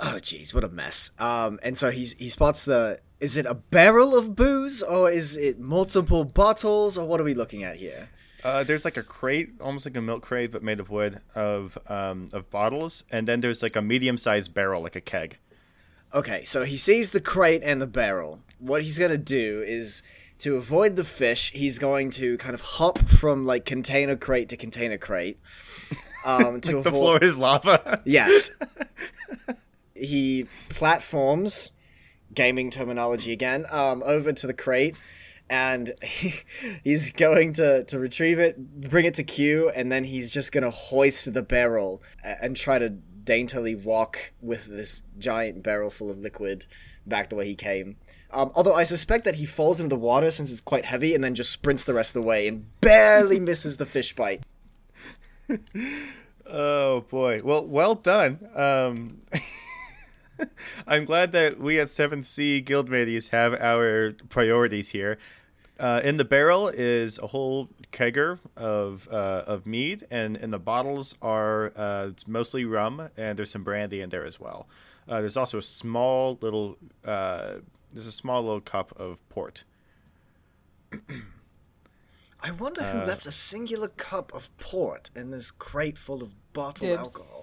oh 0.01 0.19
jeez, 0.21 0.53
what 0.55 0.65
a 0.65 0.69
mess. 0.69 1.11
Um 1.19 1.59
and 1.63 1.77
so 1.79 1.91
he's 1.91 2.13
he 2.13 2.29
spots 2.29 2.65
the 2.65 3.01
is 3.21 3.37
it 3.37 3.47
a 3.47 3.55
barrel 3.55 4.17
of 4.17 4.37
booze 4.37 4.83
or 4.83 5.11
is 5.11 5.37
it 5.37 5.59
multiple 5.59 6.25
bottles 6.25 6.99
or 6.99 7.07
what 7.07 7.21
are 7.21 7.25
we 7.25 7.35
looking 7.35 7.63
at 7.63 7.77
here? 7.77 8.11
Uh, 8.45 8.63
there's 8.65 8.85
like 8.85 8.97
a 8.97 9.03
crate, 9.03 9.51
almost 9.61 9.87
like 9.87 9.97
a 9.97 10.01
milk 10.01 10.23
crate, 10.23 10.53
but 10.53 10.63
made 10.63 10.81
of 10.81 10.91
wood, 10.91 11.21
of 11.35 11.79
um, 11.89 12.29
of 12.33 12.51
bottles, 12.51 13.05
and 13.11 13.27
then 13.27 13.41
there's 13.41 13.63
like 13.63 13.77
a 13.77 13.83
medium-sized 13.83 14.53
barrel, 14.55 14.83
like 14.83 14.97
a 14.97 15.01
keg. 15.01 15.39
Okay, 16.15 16.45
so 16.45 16.65
he 16.65 16.77
sees 16.77 17.11
the 17.11 17.21
crate 17.21 17.63
and 17.65 17.81
the 17.83 17.87
barrel. 17.87 18.41
What 18.59 18.83
he's 18.83 18.99
gonna 18.99 19.19
do 19.19 19.63
is 19.67 20.03
to 20.39 20.57
avoid 20.57 20.97
the 20.97 21.05
fish, 21.05 21.51
he's 21.53 21.79
going 21.79 22.11
to 22.11 22.37
kind 22.39 22.55
of 22.55 22.61
hop 22.61 22.99
from 23.09 23.47
like 23.47 23.65
container 23.65 24.17
crate 24.17 24.49
to 24.51 24.57
container 24.57 24.99
crate. 24.99 25.39
Um, 26.25 26.61
to 26.63 26.73
The 26.83 26.89
avoid 26.89 26.93
floor 26.93 27.19
is 27.19 27.37
lava. 27.37 28.03
Yes. 28.05 28.51
he 29.95 30.47
platforms, 30.69 31.71
gaming 32.35 32.71
terminology 32.71 33.33
again, 33.33 33.65
um, 33.71 34.03
over 34.05 34.33
to 34.33 34.47
the 34.47 34.55
crate, 34.55 34.95
and 35.49 35.93
he, 36.03 36.35
he's 36.83 37.11
going 37.11 37.53
to, 37.55 37.85
to 37.85 37.99
retrieve 37.99 38.39
it, 38.39 38.89
bring 38.91 39.05
it 39.05 39.15
to 39.15 39.25
Q, 39.25 39.71
and 39.71 39.91
then 39.91 40.05
he's 40.05 40.31
just 40.31 40.53
going 40.53 40.65
to 40.65 40.71
hoist 40.71 41.33
the 41.33 41.43
barrel 41.43 42.03
and 42.23 42.57
try 42.57 42.79
to 42.79 42.91
daintily 42.91 43.75
walk 43.75 44.33
with 44.41 44.67
this 44.67 45.03
giant 45.19 45.63
barrel 45.63 45.91
full 45.91 46.11
of 46.11 46.19
liquid 46.19 46.67
back 47.07 47.29
the 47.29 47.37
way 47.37 47.47
he 47.47 47.55
came. 47.55 47.97
Um, 48.33 48.51
although 48.55 48.75
I 48.75 48.85
suspect 48.85 49.25
that 49.25 49.37
he 49.37 49.47
falls 49.47 49.81
into 49.81 49.95
the 49.95 50.01
water 50.01 50.31
since 50.31 50.51
it's 50.51 50.61
quite 50.61 50.85
heavy 50.85 51.15
and 51.15 51.23
then 51.23 51.35
just 51.35 51.51
sprints 51.51 51.85
the 51.85 51.95
rest 51.95 52.15
of 52.15 52.23
the 52.23 52.29
way 52.29 52.49
and 52.49 52.67
barely 52.81 53.41
misses 53.41 53.77
the 53.77 53.87
fish 53.87 54.15
bite. 54.15 54.43
Oh 56.49 57.01
boy. 57.03 57.41
Well, 57.43 57.67
well 57.67 57.95
done. 57.95 58.39
Um, 58.55 59.19
I'm 60.87 61.05
glad 61.05 61.33
that 61.33 61.59
we 61.59 61.79
at 61.81 61.89
Seventh 61.89 62.27
Sea 62.27 62.63
Guildmates 62.65 63.31
have 63.31 63.55
our 63.55 64.13
priorities 64.29 64.91
here. 64.91 65.19
Uh, 65.79 66.01
in 66.03 66.17
the 66.17 66.25
barrel 66.25 66.69
is 66.69 67.19
a 67.19 67.27
whole 67.29 67.69
kegger 67.93 68.39
of 68.57 69.09
uh, 69.11 69.45
of 69.47 69.67
mead, 69.67 70.07
and 70.11 70.37
in 70.37 70.51
the 70.51 70.59
bottles 70.59 71.15
are 71.21 71.73
uh, 71.77 72.09
it's 72.11 72.27
mostly 72.27 72.65
rum, 72.65 73.11
and 73.17 73.39
there's 73.39 73.51
some 73.51 73.63
brandy 73.63 74.01
in 74.01 74.09
there 74.09 74.25
as 74.25 74.41
well. 74.41 74.67
Uh, 75.07 75.21
there's 75.21 75.37
also 75.37 75.59
a 75.59 75.63
small 75.63 76.39
little 76.41 76.79
uh, 77.05 77.57
there's 77.93 78.07
a 78.07 78.13
small 78.13 78.43
little 78.43 78.61
cup 78.61 78.99
of 78.99 79.27
port. 79.29 79.65
I 82.41 82.51
wonder 82.53 82.83
who 82.83 82.99
left 83.07 83.27
a 83.27 83.33
singular 83.33 83.89
cup 83.89 84.33
of 84.33 84.57
port 84.59 85.11
in 85.15 85.31
this 85.31 85.51
crate 85.51 85.99
full 85.99 86.23
of 86.23 86.35
bottled 86.53 86.91
Dibs. 86.91 86.99
alcohol. 87.09 87.36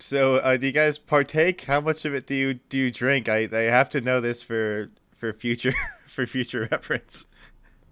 So, 0.00 0.36
uh, 0.36 0.56
do 0.56 0.66
you 0.66 0.72
guys 0.72 0.98
partake? 0.98 1.62
How 1.62 1.80
much 1.80 2.04
of 2.04 2.14
it 2.14 2.26
do 2.26 2.34
you 2.34 2.54
do 2.54 2.78
you 2.78 2.90
drink? 2.90 3.28
I, 3.28 3.48
I 3.52 3.62
have 3.70 3.88
to 3.90 4.00
know 4.00 4.20
this 4.20 4.42
for 4.42 4.90
for 5.16 5.32
future 5.32 5.74
for 6.06 6.26
future 6.26 6.68
reference. 6.70 7.26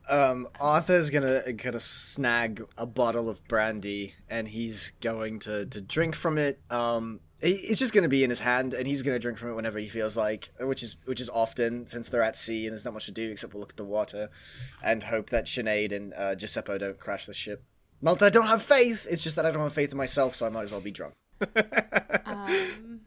Um, 0.09 0.49
Arthur's 0.61 1.11
gonna 1.11 1.53
gonna 1.53 1.81
snag 1.81 2.65
a 2.77 2.87
bottle 2.87 3.29
of 3.29 3.47
brandy 3.47 4.15
and 4.29 4.49
he's 4.49 4.93
going 5.01 5.39
to, 5.41 5.65
to 5.67 5.81
drink 5.81 6.15
from 6.15 6.39
it. 6.39 6.61
Um, 6.71 7.21
it's 7.41 7.79
just 7.79 7.95
gonna 7.95 8.09
be 8.09 8.23
in 8.23 8.31
his 8.31 8.41
hand 8.41 8.75
and 8.75 8.87
he's 8.87 9.03
gonna 9.03 9.19
drink 9.19 9.39
from 9.39 9.51
it 9.51 9.55
whenever 9.55 9.79
he 9.79 9.87
feels 9.87 10.17
like, 10.17 10.51
which 10.61 10.83
is 10.83 10.97
which 11.05 11.21
is 11.21 11.31
often 11.31 11.87
since 11.87 12.09
they're 12.09 12.23
at 12.23 12.37
sea 12.37 12.67
and 12.67 12.73
there's 12.73 12.85
not 12.85 12.95
much 12.95 13.07
to 13.07 13.13
do 13.13 13.31
except 13.31 13.55
look 13.55 13.71
at 13.71 13.77
the 13.77 13.85
water, 13.85 14.29
and 14.83 15.05
hope 15.05 15.31
that 15.31 15.47
Sinead 15.47 15.93
and 15.93 16.13
uh, 16.15 16.35
Giuseppe 16.35 16.79
don't 16.79 16.99
crash 16.99 17.27
the 17.27 17.35
ship. 17.35 17.65
Not 18.01 18.19
that 18.19 18.27
I 18.27 18.31
don't 18.31 18.49
have 18.49 18.63
faith. 18.63 19.07
It's 19.09 19.23
just 19.23 19.37
that 19.37 19.47
I 19.47 19.53
don't 19.53 19.63
have 19.63 19.73
faith 19.73 19.93
in 19.93 19.97
myself, 19.97 20.35
so 20.35 20.47
I 20.47 20.49
might 20.49 20.63
as 20.63 20.73
well 20.73 20.81
be 20.81 20.91
drunk. 20.91 21.15
Um, 22.25 23.01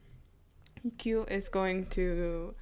Q 0.97 1.23
is 1.23 1.49
going 1.49 1.87
to 1.87 2.53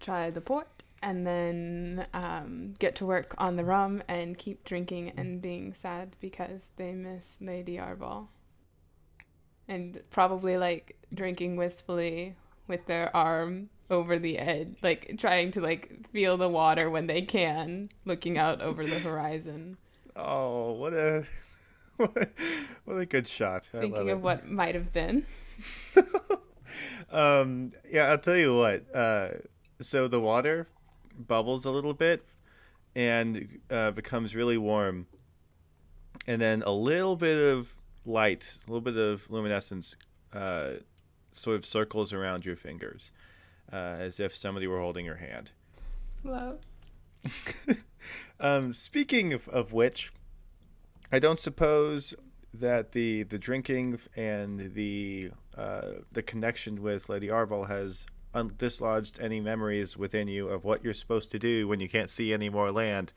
try 0.00 0.30
the 0.30 0.40
port 0.40 0.82
and 1.02 1.26
then 1.26 2.06
um, 2.14 2.74
get 2.78 2.96
to 2.96 3.06
work 3.06 3.34
on 3.38 3.56
the 3.56 3.64
rum 3.64 4.02
and 4.08 4.36
keep 4.36 4.64
drinking 4.64 5.12
and 5.16 5.40
being 5.40 5.74
sad 5.74 6.16
because 6.20 6.70
they 6.76 6.92
miss 6.92 7.36
Lady 7.40 7.76
Arbol. 7.76 8.28
And 9.68 10.00
probably 10.10 10.56
like 10.56 10.96
drinking 11.12 11.56
wistfully 11.56 12.34
with 12.66 12.86
their 12.86 13.14
arm 13.14 13.70
over 13.90 14.18
the 14.18 14.38
edge, 14.38 14.76
like 14.82 15.14
trying 15.18 15.52
to 15.52 15.60
like 15.60 16.08
feel 16.12 16.36
the 16.36 16.48
water 16.48 16.90
when 16.90 17.06
they 17.06 17.22
can, 17.22 17.88
looking 18.04 18.36
out 18.38 18.60
over 18.60 18.84
the 18.84 18.98
horizon, 18.98 19.76
Oh, 20.16 20.72
what 20.72 20.94
a 20.94 21.24
what 21.96 22.96
a, 22.96 23.06
good 23.06 23.26
shot! 23.26 23.70
I 23.74 23.80
thinking 23.80 24.10
of 24.10 24.22
what 24.22 24.48
might 24.48 24.74
have 24.74 24.92
been. 24.92 25.26
Um, 27.10 27.70
yeah, 27.90 28.10
I'll 28.10 28.18
tell 28.18 28.36
you 28.36 28.56
what. 28.56 28.84
Uh, 28.94 29.28
so 29.80 30.08
the 30.08 30.20
water 30.20 30.66
bubbles 31.16 31.64
a 31.64 31.70
little 31.70 31.94
bit 31.94 32.24
and 32.96 33.60
uh, 33.70 33.90
becomes 33.92 34.34
really 34.34 34.58
warm, 34.58 35.06
and 36.26 36.40
then 36.40 36.62
a 36.62 36.72
little 36.72 37.16
bit 37.16 37.38
of 37.38 37.74
light, 38.04 38.58
a 38.66 38.70
little 38.70 38.80
bit 38.80 38.96
of 38.96 39.28
luminescence, 39.30 39.96
uh, 40.32 40.74
sort 41.32 41.56
of 41.56 41.66
circles 41.66 42.12
around 42.12 42.46
your 42.46 42.56
fingers, 42.56 43.10
uh, 43.72 43.96
as 43.98 44.20
if 44.20 44.34
somebody 44.34 44.66
were 44.66 44.80
holding 44.80 45.04
your 45.04 45.16
hand. 45.16 45.50
Love. 46.22 46.60
um, 48.40 48.72
speaking 48.72 49.32
of, 49.32 49.48
of 49.48 49.72
which, 49.72 50.12
I 51.14 51.20
don't 51.20 51.38
suppose 51.38 52.12
that 52.52 52.90
the 52.90 53.22
the 53.22 53.38
drinking 53.38 54.00
and 54.16 54.74
the 54.74 55.30
uh, 55.56 55.82
the 56.10 56.24
connection 56.24 56.82
with 56.82 57.08
Lady 57.08 57.28
Arbol 57.28 57.68
has 57.68 58.04
un- 58.34 58.52
dislodged 58.58 59.20
any 59.20 59.38
memories 59.38 59.96
within 59.96 60.26
you 60.26 60.48
of 60.48 60.64
what 60.64 60.82
you're 60.82 60.92
supposed 60.92 61.30
to 61.30 61.38
do 61.38 61.68
when 61.68 61.78
you 61.78 61.88
can't 61.88 62.10
see 62.10 62.32
any 62.32 62.48
more 62.48 62.72
land. 62.72 63.12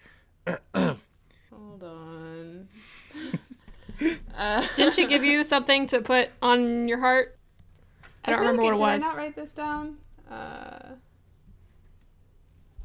Hold 0.75 0.99
on. 1.81 2.67
Didn't 4.75 4.93
she 4.93 5.07
give 5.07 5.23
you 5.23 5.43
something 5.43 5.87
to 5.87 5.99
put 5.99 6.29
on 6.39 6.87
your 6.87 6.99
heart? 6.99 7.35
I 8.25 8.29
don't 8.29 8.41
feel 8.41 8.47
remember 8.51 8.61
like 8.61 8.73
what 8.73 8.73
it 8.73 8.91
Did 8.91 8.93
was. 8.93 9.03
I 9.03 9.07
not 9.07 9.17
write 9.17 9.35
this 9.35 9.53
down? 9.53 9.97
Uh, 10.29 10.89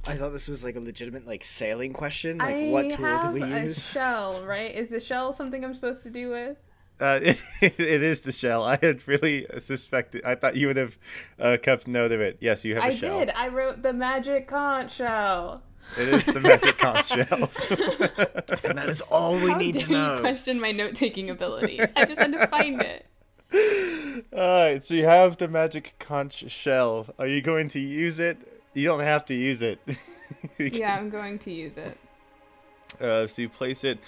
I 0.07 0.15
thought 0.15 0.31
this 0.31 0.49
was 0.49 0.65
like 0.65 0.75
a 0.77 0.81
legitimate 0.81 1.27
like 1.27 1.45
sailing 1.45 1.93
question. 1.93 2.39
Like, 2.39 2.55
I 2.57 2.69
what 2.69 2.91
tool 2.91 3.05
have 3.05 3.23
do 3.35 3.41
we 3.41 3.43
a 3.43 3.65
use? 3.65 3.93
shell, 3.93 4.45
right? 4.45 4.75
Is 4.75 4.89
the 4.89 5.01
shell 5.01 5.33
something 5.33 5.65
I'm 5.65 5.75
supposed 5.75 6.03
to 6.03 6.11
do 6.11 6.31
with? 6.31 6.57
Uh, 7.01 7.21
it, 7.23 7.41
it 7.61 8.03
is 8.03 8.21
the 8.21 8.33
shell. 8.33 8.65
I 8.65 8.79
had 8.83 9.07
really 9.07 9.47
suspected. 9.59 10.25
I 10.25 10.35
thought 10.35 10.57
you 10.57 10.67
would 10.67 10.77
have 10.77 10.99
uh, 11.39 11.57
kept 11.63 11.87
note 11.87 12.13
of 12.13 12.21
it. 12.21 12.39
Yes, 12.41 12.65
you 12.65 12.75
have 12.75 12.85
a 12.85 12.87
I 12.89 12.91
shell. 12.91 13.17
I 13.17 13.25
did. 13.27 13.35
I 13.35 13.49
wrote 13.49 13.83
the 13.83 13.93
magic 13.93 14.49
conch 14.49 14.95
shell. 14.95 15.63
It 15.99 16.09
is 16.09 16.27
the 16.27 16.41
magic 16.41 16.79
conch 16.79 17.07
shell. 17.07 17.51
and 18.69 18.79
that 18.79 18.89
is 18.89 19.03
all 19.03 19.35
we 19.35 19.51
How 19.51 19.59
need 19.59 19.77
to 19.79 19.87
dare 19.87 19.89
you 19.89 20.03
know. 20.17 20.21
question 20.21 20.61
my 20.61 20.73
note 20.73 20.95
taking 20.95 21.31
abilities? 21.31 21.87
I 21.95 22.05
just 22.05 22.19
had 22.19 22.33
to 22.33 22.47
find 22.49 22.81
it. 22.83 23.07
All 24.33 24.41
right, 24.41 24.83
so 24.85 24.95
you 24.95 25.05
have 25.05 25.37
the 25.37 25.49
magic 25.49 25.95
conch 25.99 26.51
shell. 26.51 27.07
Are 27.19 27.27
you 27.27 27.43
going 27.43 27.69
to 27.71 27.81
use 27.81 28.19
it? 28.19 28.39
You 28.75 28.87
don't 28.87 29.01
have 29.01 29.25
to 29.27 29.35
use 29.35 29.63
it. 29.63 29.81
Yeah, 30.59 30.97
I'm 30.97 31.11
going 31.11 31.39
to 31.41 31.53
use 31.53 31.77
it. 31.77 31.99
Uh, 33.01 33.27
so 33.27 33.43
you 33.43 33.49
place 33.49 33.85
it 33.85 33.99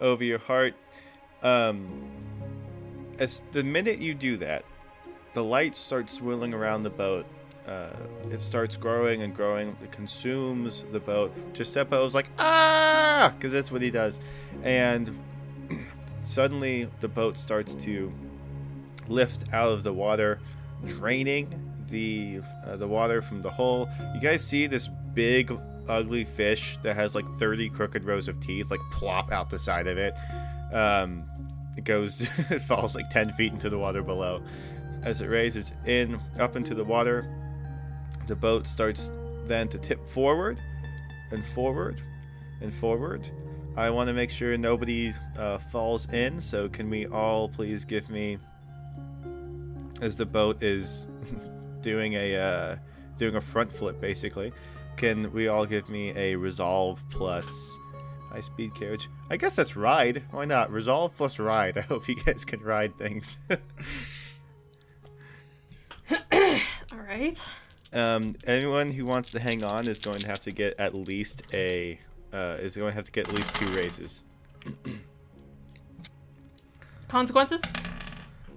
over 0.00 0.22
your 0.22 0.38
heart. 0.38 0.74
Um, 1.42 2.08
as 3.18 3.42
the 3.52 3.64
minute 3.64 3.98
you 3.98 4.14
do 4.14 4.36
that, 4.38 4.64
the 5.32 5.42
light 5.42 5.76
starts 5.76 6.14
swirling 6.14 6.54
around 6.54 6.82
the 6.82 6.90
boat. 6.90 7.26
Uh, 7.66 7.90
it 8.30 8.42
starts 8.42 8.76
growing 8.76 9.22
and 9.22 9.34
growing. 9.34 9.76
It 9.82 9.92
consumes 9.92 10.84
the 10.92 11.00
boat. 11.00 11.32
Giuseppe's 11.52 12.14
like 12.14 12.30
ah, 12.38 13.32
because 13.36 13.52
that's 13.52 13.70
what 13.70 13.82
he 13.82 13.90
does, 13.90 14.20
and 14.62 15.18
suddenly 16.24 16.88
the 17.00 17.08
boat 17.08 17.38
starts 17.38 17.74
to 17.76 18.12
lift 19.08 19.52
out 19.52 19.72
of 19.72 19.82
the 19.82 19.92
water, 19.92 20.40
draining 20.86 21.71
the 21.88 22.40
uh, 22.66 22.76
the 22.76 22.86
water 22.86 23.22
from 23.22 23.42
the 23.42 23.50
hole. 23.50 23.88
You 24.14 24.20
guys 24.20 24.44
see 24.44 24.66
this 24.66 24.88
big 25.14 25.56
ugly 25.88 26.24
fish 26.24 26.78
that 26.82 26.94
has 26.94 27.14
like 27.14 27.26
30 27.38 27.68
crooked 27.70 28.04
rows 28.04 28.28
of 28.28 28.38
teeth 28.40 28.70
like 28.70 28.80
plop 28.92 29.32
out 29.32 29.50
the 29.50 29.58
side 29.58 29.86
of 29.86 29.98
it. 29.98 30.14
Um, 30.72 31.24
it 31.76 31.84
goes, 31.84 32.20
it 32.50 32.62
falls 32.62 32.94
like 32.94 33.10
10 33.10 33.32
feet 33.32 33.52
into 33.52 33.68
the 33.70 33.78
water 33.78 34.02
below. 34.02 34.42
As 35.02 35.20
it 35.20 35.26
raises 35.26 35.72
in 35.86 36.20
up 36.38 36.56
into 36.56 36.74
the 36.74 36.84
water, 36.84 37.26
the 38.26 38.36
boat 38.36 38.66
starts 38.66 39.10
then 39.46 39.68
to 39.68 39.78
tip 39.78 40.08
forward 40.10 40.58
and 41.30 41.44
forward 41.46 42.00
and 42.60 42.72
forward. 42.72 43.28
I 43.76 43.90
want 43.90 44.08
to 44.08 44.12
make 44.12 44.30
sure 44.30 44.56
nobody 44.56 45.12
uh, 45.36 45.58
falls 45.58 46.08
in, 46.10 46.38
so 46.40 46.68
can 46.68 46.90
we 46.90 47.06
all 47.06 47.48
please 47.48 47.84
give 47.84 48.10
me 48.10 48.38
as 50.00 50.16
the 50.16 50.26
boat 50.26 50.62
is 50.62 51.06
doing 51.82 52.14
a 52.14 52.36
uh, 52.36 52.76
doing 53.18 53.36
a 53.36 53.40
front 53.40 53.72
flip 53.72 54.00
basically. 54.00 54.52
Can 54.96 55.32
we 55.32 55.48
all 55.48 55.66
give 55.66 55.88
me 55.88 56.12
a 56.16 56.36
resolve 56.36 57.02
plus 57.10 57.78
high 58.30 58.40
speed 58.40 58.74
carriage? 58.74 59.08
I 59.30 59.36
guess 59.36 59.56
that's 59.56 59.76
ride. 59.76 60.22
Why 60.30 60.44
not? 60.44 60.70
Resolve 60.70 61.14
plus 61.16 61.38
ride. 61.38 61.78
I 61.82 61.82
hope 61.82 62.08
you 62.08 62.14
guys 62.14 62.44
can 62.44 62.60
ride 62.60 62.96
things. 62.98 63.38
All 66.32 66.98
right. 66.98 67.42
um, 67.92 68.34
anyone 68.46 68.90
who 68.90 69.06
wants 69.06 69.30
to 69.30 69.40
hang 69.40 69.64
on 69.64 69.88
is 69.88 69.98
going 69.98 70.18
to 70.18 70.26
have 70.26 70.40
to 70.42 70.50
get 70.50 70.78
at 70.78 70.94
least 70.94 71.42
a 71.54 71.98
uh, 72.32 72.56
is 72.60 72.76
going 72.76 72.90
to 72.90 72.94
have 72.94 73.04
to 73.04 73.12
get 73.12 73.28
at 73.28 73.34
least 73.34 73.54
two 73.54 73.66
raises. 73.68 74.22
Consequences? 77.08 77.62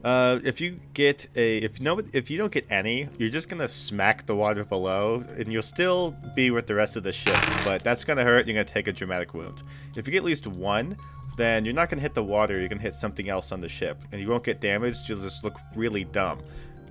Uh, 0.05 0.39
if 0.43 0.61
you 0.61 0.79
get 0.93 1.27
a 1.35 1.57
if 1.57 1.81
no 1.81 1.99
if 2.13 2.29
you 2.29 2.37
don't 2.37 2.51
get 2.51 2.63
any, 2.69 3.09
you're 3.17 3.27
just 3.27 3.49
gonna 3.49 3.67
smack 3.67 4.27
the 4.27 4.35
water 4.35 4.63
below, 4.63 5.25
and 5.35 5.51
you'll 5.51 5.63
still 5.63 6.15
be 6.35 6.51
with 6.51 6.67
the 6.67 6.75
rest 6.75 6.95
of 6.95 7.01
the 7.01 7.11
ship. 7.11 7.35
But 7.63 7.83
that's 7.83 8.03
gonna 8.03 8.23
hurt. 8.23 8.45
You're 8.45 8.53
gonna 8.53 8.65
take 8.65 8.87
a 8.87 8.93
dramatic 8.93 9.33
wound. 9.33 9.63
If 9.97 10.05
you 10.05 10.11
get 10.11 10.19
at 10.19 10.23
least 10.23 10.45
one, 10.45 10.95
then 11.37 11.65
you're 11.65 11.73
not 11.73 11.89
gonna 11.89 12.03
hit 12.03 12.13
the 12.13 12.23
water. 12.23 12.59
You're 12.59 12.69
gonna 12.69 12.81
hit 12.81 12.93
something 12.93 13.29
else 13.29 13.51
on 13.51 13.61
the 13.61 13.67
ship, 13.67 13.99
and 14.11 14.21
you 14.21 14.29
won't 14.29 14.43
get 14.43 14.61
damaged. 14.61 15.09
You'll 15.09 15.23
just 15.23 15.43
look 15.43 15.57
really 15.75 16.03
dumb. 16.03 16.39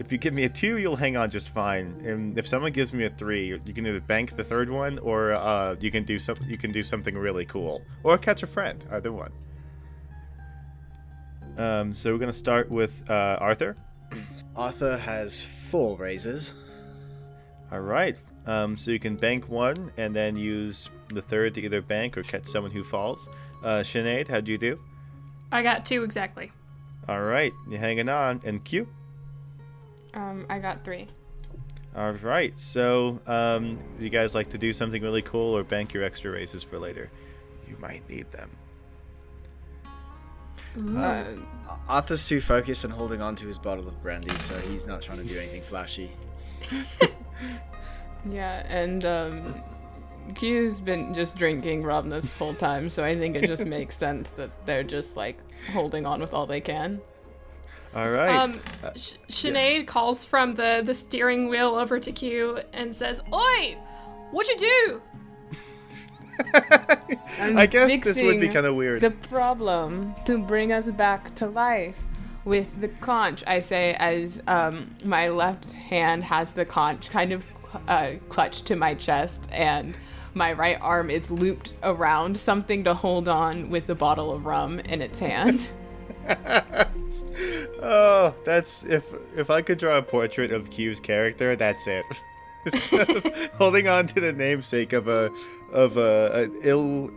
If 0.00 0.10
you 0.10 0.18
give 0.18 0.34
me 0.34 0.42
a 0.42 0.48
two, 0.48 0.78
you'll 0.78 0.96
hang 0.96 1.16
on 1.16 1.30
just 1.30 1.50
fine. 1.50 2.02
And 2.04 2.36
if 2.36 2.48
someone 2.48 2.72
gives 2.72 2.92
me 2.92 3.04
a 3.04 3.10
three, 3.10 3.46
you 3.64 3.72
can 3.72 3.86
either 3.86 4.00
bank 4.00 4.34
the 4.34 4.42
third 4.42 4.68
one, 4.68 4.98
or 4.98 5.34
uh, 5.34 5.76
you 5.78 5.92
can 5.92 6.02
do 6.02 6.18
some 6.18 6.36
you 6.48 6.58
can 6.58 6.72
do 6.72 6.82
something 6.82 7.16
really 7.16 7.44
cool, 7.44 7.80
or 8.02 8.18
catch 8.18 8.42
a 8.42 8.48
friend. 8.48 8.84
Either 8.90 9.12
one. 9.12 9.30
Um, 11.56 11.92
so 11.92 12.12
we're 12.12 12.18
gonna 12.18 12.32
start 12.32 12.70
with 12.70 13.08
uh, 13.08 13.38
Arthur. 13.40 13.76
Arthur 14.56 14.96
has 14.96 15.42
four 15.42 15.96
raises. 15.96 16.54
All 17.72 17.80
right. 17.80 18.16
Um, 18.46 18.76
so 18.76 18.90
you 18.90 18.98
can 18.98 19.16
bank 19.16 19.48
one 19.48 19.90
and 19.96 20.14
then 20.14 20.36
use 20.36 20.90
the 21.08 21.22
third 21.22 21.54
to 21.54 21.62
either 21.62 21.80
bank 21.80 22.18
or 22.18 22.22
catch 22.22 22.46
someone 22.46 22.70
who 22.70 22.84
falls. 22.84 23.28
Uh, 23.62 23.78
Sinead, 23.78 24.28
how'd 24.28 24.46
you 24.48 24.58
do? 24.58 24.78
I 25.50 25.62
got 25.62 25.86
two 25.86 26.02
exactly. 26.04 26.52
All 27.08 27.22
right, 27.22 27.52
you're 27.68 27.80
hanging 27.80 28.08
on. 28.08 28.40
And 28.44 28.64
Q. 28.64 28.88
Um, 30.14 30.46
I 30.48 30.58
got 30.58 30.84
three. 30.84 31.08
All 31.96 32.12
right. 32.12 32.58
So, 32.58 33.20
um, 33.26 33.78
you 34.00 34.10
guys 34.10 34.34
like 34.34 34.50
to 34.50 34.58
do 34.58 34.72
something 34.72 35.02
really 35.02 35.22
cool 35.22 35.56
or 35.56 35.62
bank 35.62 35.92
your 35.92 36.02
extra 36.02 36.30
raises 36.30 36.62
for 36.62 36.78
later? 36.78 37.10
You 37.68 37.76
might 37.78 38.08
need 38.08 38.30
them. 38.32 38.50
Uh, 40.76 41.24
Arthur's 41.88 42.26
too 42.26 42.40
focused 42.40 42.84
on 42.84 42.90
holding 42.90 43.20
on 43.20 43.34
to 43.36 43.46
his 43.46 43.58
bottle 43.58 43.86
of 43.86 44.02
brandy, 44.02 44.36
so 44.38 44.58
he's 44.58 44.86
not 44.86 45.02
trying 45.02 45.18
to 45.18 45.24
do 45.24 45.38
anything 45.38 45.62
flashy. 45.62 46.10
yeah, 48.30 48.66
and 48.68 49.04
um, 49.04 49.62
Q's 50.34 50.80
been 50.80 51.14
just 51.14 51.36
drinking 51.36 51.82
rum 51.82 52.08
this 52.08 52.34
whole 52.36 52.54
time, 52.54 52.90
so 52.90 53.04
I 53.04 53.14
think 53.14 53.36
it 53.36 53.46
just 53.46 53.66
makes 53.66 53.96
sense 53.96 54.30
that 54.30 54.50
they're 54.66 54.82
just 54.82 55.16
like 55.16 55.38
holding 55.72 56.06
on 56.06 56.20
with 56.20 56.34
all 56.34 56.46
they 56.46 56.60
can. 56.60 57.00
All 57.94 58.10
right. 58.10 58.32
Um, 58.32 58.60
Sh- 58.96 59.14
Sinead 59.28 59.86
calls 59.86 60.24
from 60.24 60.54
the, 60.56 60.82
the 60.84 60.94
steering 60.94 61.48
wheel 61.48 61.76
over 61.76 62.00
to 62.00 62.10
Q 62.10 62.60
and 62.72 62.92
says, 62.92 63.22
Oi! 63.32 63.78
What'd 64.32 64.60
you 64.60 64.68
do? 64.68 65.02
I'm 67.40 67.66
guess 67.66 68.00
this 68.00 68.20
would 68.20 68.40
be 68.40 68.48
kind 68.48 68.66
of 68.66 68.74
weird. 68.74 69.00
The 69.00 69.10
problem 69.10 70.14
to 70.26 70.38
bring 70.38 70.72
us 70.72 70.86
back 70.86 71.34
to 71.36 71.46
life 71.46 72.02
with 72.44 72.80
the 72.80 72.88
conch, 72.88 73.42
I 73.46 73.60
say, 73.60 73.94
as 73.94 74.42
um, 74.46 74.84
my 75.04 75.28
left 75.28 75.72
hand 75.72 76.24
has 76.24 76.52
the 76.52 76.64
conch 76.64 77.10
kind 77.10 77.32
of 77.32 77.44
uh, 77.88 78.12
clutched 78.28 78.66
to 78.66 78.76
my 78.76 78.94
chest, 78.94 79.48
and 79.50 79.96
my 80.34 80.52
right 80.52 80.78
arm 80.80 81.10
is 81.10 81.30
looped 81.30 81.72
around 81.82 82.38
something 82.38 82.84
to 82.84 82.94
hold 82.94 83.28
on 83.28 83.70
with 83.70 83.86
the 83.86 83.94
bottle 83.94 84.32
of 84.32 84.46
rum 84.46 84.78
in 84.80 85.02
its 85.02 85.18
hand. 85.18 85.68
Oh, 87.86 88.34
that's 88.46 88.82
if 88.84 89.04
if 89.36 89.50
I 89.50 89.60
could 89.60 89.76
draw 89.76 89.98
a 89.98 90.02
portrait 90.02 90.52
of 90.52 90.70
Q's 90.70 91.00
character, 91.00 91.54
that's 91.54 91.86
it. 91.86 92.04
Holding 93.58 93.88
on 93.88 94.06
to 94.08 94.20
the 94.20 94.32
namesake 94.32 94.92
of 94.92 95.08
a 95.08 95.30
of 95.72 95.96
a, 95.96 96.44
an 96.44 96.60
ill 96.62 97.10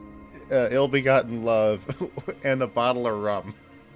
uh, 0.52 0.70
ill-begotten 0.70 1.44
love 1.44 1.84
and 2.44 2.62
a 2.62 2.68
bottle 2.68 3.06
of 3.08 3.22
rum. 3.22 3.54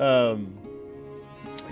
um, 0.00 0.56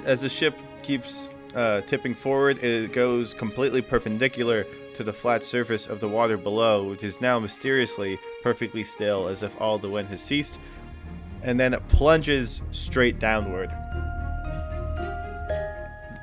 as 0.04 0.20
the 0.20 0.28
ship 0.28 0.58
keeps 0.82 1.28
uh, 1.54 1.80
tipping 1.82 2.14
forward, 2.14 2.62
it 2.62 2.92
goes 2.92 3.32
completely 3.32 3.80
perpendicular 3.80 4.66
to 4.94 5.04
the 5.04 5.12
flat 5.12 5.42
surface 5.42 5.86
of 5.86 6.00
the 6.00 6.08
water 6.08 6.36
below, 6.36 6.84
which 6.84 7.02
is 7.02 7.20
now 7.20 7.38
mysteriously 7.38 8.18
perfectly 8.42 8.84
still, 8.84 9.28
as 9.28 9.42
if 9.42 9.58
all 9.60 9.78
the 9.78 9.88
wind 9.88 10.08
has 10.08 10.20
ceased 10.20 10.58
and 11.46 11.58
then 11.60 11.72
it 11.72 11.88
plunges 11.88 12.60
straight 12.72 13.18
downward. 13.18 13.70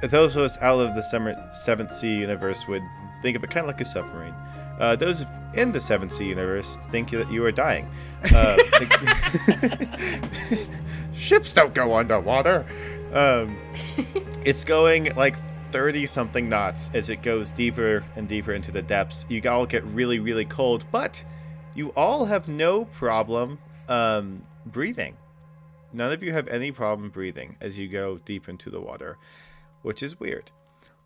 Those 0.09 0.35
of 0.35 0.43
us 0.43 0.57
out 0.59 0.79
of 0.79 0.95
the 0.95 1.01
summer, 1.01 1.35
Seventh 1.53 1.95
Sea 1.95 2.13
universe 2.13 2.67
would 2.67 2.83
think 3.21 3.37
of 3.37 3.43
it 3.43 3.49
kind 3.49 3.65
of 3.65 3.67
like 3.67 3.81
a 3.81 3.85
submarine. 3.85 4.35
Uh, 4.79 4.95
those 4.95 5.25
in 5.53 5.71
the 5.71 5.79
Seventh 5.79 6.13
Sea 6.13 6.25
universe 6.25 6.77
think 6.89 7.11
that 7.11 7.31
you 7.31 7.45
are 7.45 7.51
dying. 7.51 7.89
Uh, 8.33 8.57
ships 11.15 11.53
don't 11.53 11.73
go 11.73 11.95
underwater. 11.95 12.65
Um, 13.13 13.57
it's 14.43 14.65
going 14.65 15.15
like 15.15 15.35
30 15.71 16.05
something 16.05 16.49
knots 16.49 16.91
as 16.93 17.09
it 17.09 17.21
goes 17.21 17.51
deeper 17.51 18.03
and 18.15 18.27
deeper 18.27 18.53
into 18.53 18.71
the 18.71 18.81
depths. 18.81 19.25
You 19.29 19.41
all 19.49 19.65
get 19.65 19.83
really, 19.85 20.19
really 20.19 20.45
cold, 20.45 20.85
but 20.91 21.23
you 21.75 21.89
all 21.89 22.25
have 22.25 22.47
no 22.47 22.85
problem 22.85 23.59
um, 23.87 24.43
breathing. 24.65 25.17
None 25.91 26.11
of 26.11 26.23
you 26.23 26.33
have 26.33 26.47
any 26.47 26.71
problem 26.71 27.09
breathing 27.09 27.55
as 27.61 27.77
you 27.77 27.87
go 27.87 28.19
deep 28.25 28.49
into 28.49 28.69
the 28.69 28.81
water, 28.81 29.17
which 29.83 30.01
is 30.01 30.19
weird. 30.19 30.49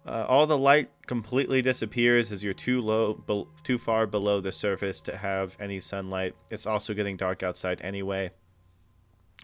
Uh, 0.05 0.25
all 0.25 0.47
the 0.47 0.57
light 0.57 0.89
completely 1.05 1.61
disappears 1.61 2.31
as 2.31 2.41
you're 2.41 2.53
too 2.53 2.79
low, 2.79 3.13
be- 3.13 3.45
too 3.63 3.77
far 3.77 4.07
below 4.07 4.39
the 4.39 4.53
surface 4.53 5.01
to 5.01 5.17
have 5.17 5.57
any 5.59 5.81
sunlight. 5.81 6.33
It's 6.49 6.65
also 6.65 6.93
getting 6.93 7.17
dark 7.17 7.43
outside 7.43 7.81
anyway. 7.81 8.31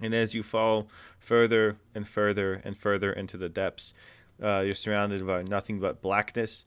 And 0.01 0.15
as 0.15 0.33
you 0.33 0.41
fall 0.41 0.87
further 1.19 1.77
and 1.93 2.07
further 2.07 2.61
and 2.63 2.77
further 2.77 3.11
into 3.11 3.35
the 3.35 3.49
depths, 3.49 3.93
uh, 4.41 4.61
you're 4.61 4.73
surrounded 4.73 5.27
by 5.27 5.43
nothing 5.43 5.81
but 5.81 6.01
blackness 6.01 6.63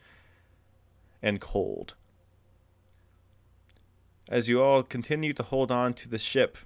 and 1.22 1.40
cold. 1.40 1.94
As 4.29 4.48
you 4.48 4.62
all 4.62 4.83
continue 4.83 5.33
to 5.33 5.42
hold 5.42 5.72
on 5.72 5.94
to 5.94 6.09
the 6.09 6.18
ship, 6.18 6.59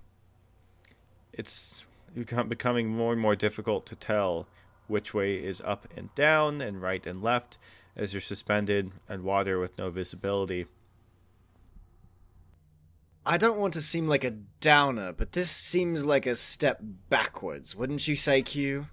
it's 1.33 1.77
becoming 2.15 2.89
more 2.89 3.13
and 3.13 3.21
more 3.21 3.37
difficult 3.37 3.87
to 3.87 3.95
tell 3.95 4.49
which 4.91 5.15
way 5.15 5.37
is 5.37 5.63
up 5.63 5.89
and 5.97 6.15
down 6.15 6.61
and 6.61 6.83
right 6.83 7.07
and 7.07 7.23
left 7.23 7.57
as 7.97 8.13
you're 8.13 8.21
suspended 8.21 8.91
in 9.09 9.23
water 9.23 9.59
with 9.59 9.79
no 9.79 9.91
visibility. 9.91 10.67
I 13.25 13.37
don't 13.37 13.59
want 13.59 13.75
to 13.75 13.83
seem 13.83 14.09
like 14.09 14.25
a 14.25 14.31
downer, 14.61 15.13
but 15.13 15.33
this 15.33 15.51
seems 15.51 16.05
like 16.07 16.27
a 16.27 16.35
step 16.35 16.81
backwards, 17.09 17.77
wouldn't 17.77 18.09
you 18.09 18.17
say, 18.17 18.43
Q? 18.43 18.89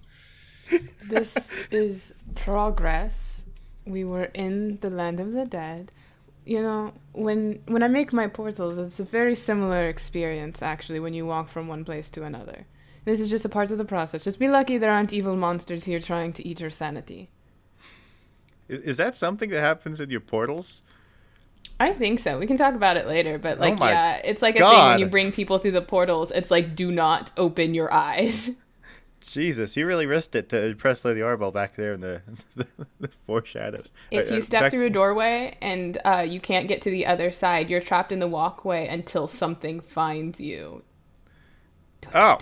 This 1.02 1.34
is 1.70 2.14
progress. 2.34 3.42
We 3.86 4.04
were 4.04 4.24
in 4.34 4.78
the 4.80 4.90
land 4.90 5.18
of 5.18 5.32
the 5.32 5.46
dead. 5.46 5.90
You 6.44 6.60
know, 6.62 6.92
when 7.12 7.62
when 7.66 7.82
I 7.82 7.88
make 7.88 8.12
my 8.12 8.26
portals, 8.26 8.76
it's 8.76 9.00
a 9.00 9.04
very 9.04 9.34
similar 9.34 9.88
experience 9.88 10.60
actually 10.60 11.00
when 11.00 11.14
you 11.14 11.24
walk 11.24 11.48
from 11.48 11.66
one 11.68 11.86
place 11.86 12.10
to 12.10 12.24
another. 12.24 12.66
This 13.08 13.22
is 13.22 13.30
just 13.30 13.46
a 13.46 13.48
part 13.48 13.70
of 13.70 13.78
the 13.78 13.86
process. 13.86 14.24
Just 14.24 14.38
be 14.38 14.48
lucky 14.48 14.76
there 14.76 14.92
aren't 14.92 15.14
evil 15.14 15.34
monsters 15.34 15.84
here 15.84 15.98
trying 15.98 16.34
to 16.34 16.46
eat 16.46 16.60
your 16.60 16.68
sanity. 16.68 17.30
Is, 18.68 18.98
that 18.98 19.14
something 19.14 19.48
that 19.48 19.60
happens 19.60 19.98
in 19.98 20.10
your 20.10 20.20
portals? 20.20 20.82
I 21.80 21.94
think 21.94 22.20
so. 22.20 22.38
We 22.38 22.46
can 22.46 22.58
talk 22.58 22.74
about 22.74 22.98
it 22.98 23.06
later, 23.06 23.38
but 23.38 23.58
like, 23.58 23.80
Oh 23.80 23.86
yeah, 23.86 24.16
it's 24.16 24.42
like 24.42 24.56
a 24.56 24.58
thing 24.58 24.84
when 24.84 24.98
you 24.98 25.06
bring 25.06 25.32
people 25.32 25.58
through 25.58 25.70
the 25.70 25.80
portals. 25.80 26.30
It's 26.32 26.50
like, 26.50 26.76
do 26.76 26.92
not 26.92 27.30
open 27.38 27.72
your 27.72 27.90
eyes. 27.90 28.50
Jesus, 29.22 29.74
you 29.74 29.86
really 29.86 30.04
risked 30.04 30.34
it 30.34 30.50
to 30.50 30.66
impress 30.66 31.02
Lady 31.02 31.20
Arbol 31.20 31.50
back 31.50 31.76
there 31.76 31.94
in 31.94 32.02
the, 32.02 32.20
the, 32.56 32.66
the 33.00 33.08
foreshadows. 33.26 33.90
If 34.10 34.30
Uh, 34.30 34.34
you 34.34 34.38
uh, 34.40 34.42
step 34.42 34.60
back- 34.64 34.70
through 34.72 34.84
a 34.84 34.90
doorway 34.90 35.56
and 35.62 35.96
uh, 36.04 36.26
you 36.28 36.40
can't 36.40 36.68
get 36.68 36.82
to 36.82 36.90
the 36.90 37.06
other 37.06 37.30
side, 37.30 37.70
you're 37.70 37.80
trapped 37.80 38.12
in 38.12 38.18
the 38.18 38.28
walkway 38.28 38.86
until 38.86 39.26
something 39.28 39.80
finds 39.80 40.42
you. 40.42 40.82
Oh. 42.14 42.36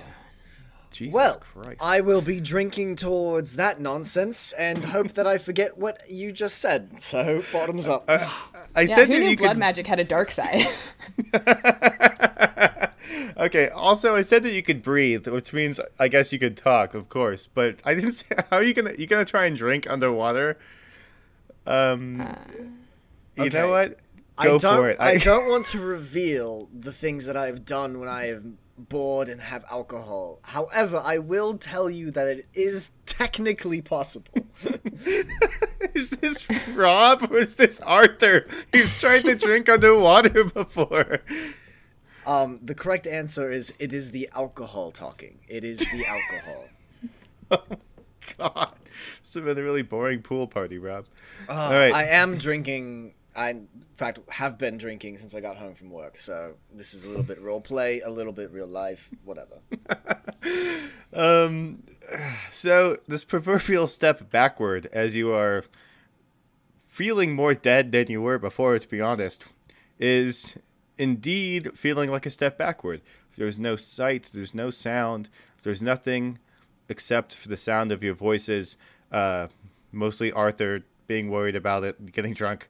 Jesus 0.96 1.14
Well, 1.14 1.40
Christ. 1.40 1.80
I 1.80 2.00
will 2.00 2.22
be 2.22 2.40
drinking 2.40 2.96
towards 2.96 3.56
that 3.56 3.80
nonsense 3.80 4.52
and 4.52 4.86
hope 4.86 5.12
that 5.12 5.26
I 5.26 5.38
forget 5.38 5.78
what 5.78 6.00
you 6.10 6.32
just 6.32 6.58
said. 6.58 7.00
So, 7.02 7.42
bottoms 7.52 7.88
up. 7.88 8.04
I 8.74 8.82
Yeah, 8.86 8.96
said 8.96 9.08
who 9.08 9.14
that 9.14 9.20
knew 9.20 9.30
you 9.30 9.36
blood 9.36 9.50
could. 9.56 9.58
magic 9.58 9.86
had 9.86 10.00
a 10.00 10.04
dark 10.04 10.30
side? 10.30 10.66
okay. 13.36 13.68
Also, 13.68 14.14
I 14.14 14.22
said 14.22 14.42
that 14.42 14.52
you 14.52 14.62
could 14.62 14.82
breathe, 14.82 15.26
which 15.28 15.52
means 15.52 15.80
I 15.98 16.08
guess 16.08 16.32
you 16.32 16.38
could 16.38 16.56
talk, 16.56 16.94
of 16.94 17.08
course. 17.08 17.48
But 17.52 17.80
I 17.84 17.94
didn't 17.94 18.12
say 18.22 18.36
how 18.50 18.58
are 18.58 18.62
you 18.62 18.74
gonna 18.74 18.92
you 18.98 19.06
gonna 19.06 19.24
try 19.24 19.46
and 19.46 19.56
drink 19.56 19.88
underwater. 19.88 20.58
Um, 21.66 22.36
you 23.34 23.44
Okay. 23.44 23.58
know 23.58 23.70
what? 23.70 23.98
I 24.38 24.44
Go 24.44 24.58
don't, 24.58 24.76
for 24.76 24.90
it. 24.90 25.00
I 25.00 25.18
don't 25.18 25.48
want 25.48 25.66
to 25.66 25.80
reveal 25.80 26.68
the 26.72 26.92
things 26.92 27.26
that 27.26 27.36
I 27.36 27.46
have 27.46 27.64
done 27.64 27.98
when 27.98 28.08
I 28.08 28.28
am 28.28 28.58
bored 28.78 29.28
and 29.28 29.40
have 29.40 29.64
alcohol. 29.70 30.40
However, 30.42 31.02
I 31.04 31.18
will 31.18 31.56
tell 31.58 31.88
you 31.90 32.10
that 32.10 32.26
it 32.26 32.46
is 32.54 32.90
technically 33.06 33.80
possible. 33.80 34.46
Is 35.94 36.10
this 36.10 36.46
Rob 36.68 37.30
or 37.30 37.38
is 37.38 37.54
this 37.54 37.80
Arthur? 37.80 38.46
He's 38.70 39.00
tried 39.00 39.24
to 39.24 39.34
drink 39.34 39.66
underwater 39.66 40.44
before. 40.44 41.20
Um, 42.26 42.58
the 42.62 42.74
correct 42.74 43.06
answer 43.06 43.50
is 43.50 43.72
it 43.78 43.94
is 43.94 44.10
the 44.10 44.28
alcohol 44.34 44.90
talking. 44.90 45.38
It 45.48 45.64
is 45.64 45.78
the 45.78 46.04
alcohol. 46.06 46.68
God, 48.36 48.74
this 49.22 49.34
has 49.34 49.44
been 49.44 49.56
a 49.56 49.62
really 49.62 49.82
boring 49.82 50.20
pool 50.20 50.46
party, 50.46 50.78
Rob. 50.78 51.06
Uh, 51.48 51.52
All 51.52 51.70
right. 51.72 51.94
I 51.94 52.04
am 52.04 52.36
drinking. 52.36 53.14
I, 53.36 53.50
in 53.50 53.68
fact, 53.94 54.18
have 54.30 54.56
been 54.56 54.78
drinking 54.78 55.18
since 55.18 55.34
I 55.34 55.40
got 55.40 55.56
home 55.58 55.74
from 55.74 55.90
work. 55.90 56.18
So 56.18 56.54
this 56.72 56.94
is 56.94 57.04
a 57.04 57.08
little 57.08 57.22
bit 57.22 57.40
role 57.40 57.60
play, 57.60 58.00
a 58.00 58.10
little 58.10 58.32
bit 58.32 58.50
real 58.50 58.66
life, 58.66 59.10
whatever. 59.24 59.60
Um, 61.12 61.82
so 62.50 62.98
this 63.08 63.24
proverbial 63.24 63.86
step 63.86 64.30
backward 64.30 64.88
as 64.92 65.16
you 65.16 65.32
are 65.32 65.64
feeling 66.84 67.34
more 67.34 67.54
dead 67.54 67.90
than 67.90 68.08
you 68.08 68.20
were 68.20 68.38
before, 68.38 68.78
to 68.78 68.88
be 68.88 69.00
honest, 69.00 69.44
is 69.98 70.58
indeed 70.98 71.76
feeling 71.76 72.10
like 72.10 72.26
a 72.26 72.30
step 72.30 72.58
backward. 72.58 73.00
There's 73.36 73.58
no 73.58 73.76
sight, 73.76 74.30
there's 74.34 74.54
no 74.54 74.70
sound, 74.70 75.30
there's 75.62 75.80
nothing 75.80 76.38
except 76.88 77.34
for 77.34 77.48
the 77.48 77.56
sound 77.56 77.92
of 77.92 78.02
your 78.02 78.14
voices. 78.14 78.76
Uh, 79.10 79.48
mostly 79.92 80.30
Arthur 80.30 80.82
being 81.06 81.30
worried 81.30 81.56
about 81.56 81.84
it, 81.84 82.12
getting 82.12 82.34
drunk. 82.34 82.68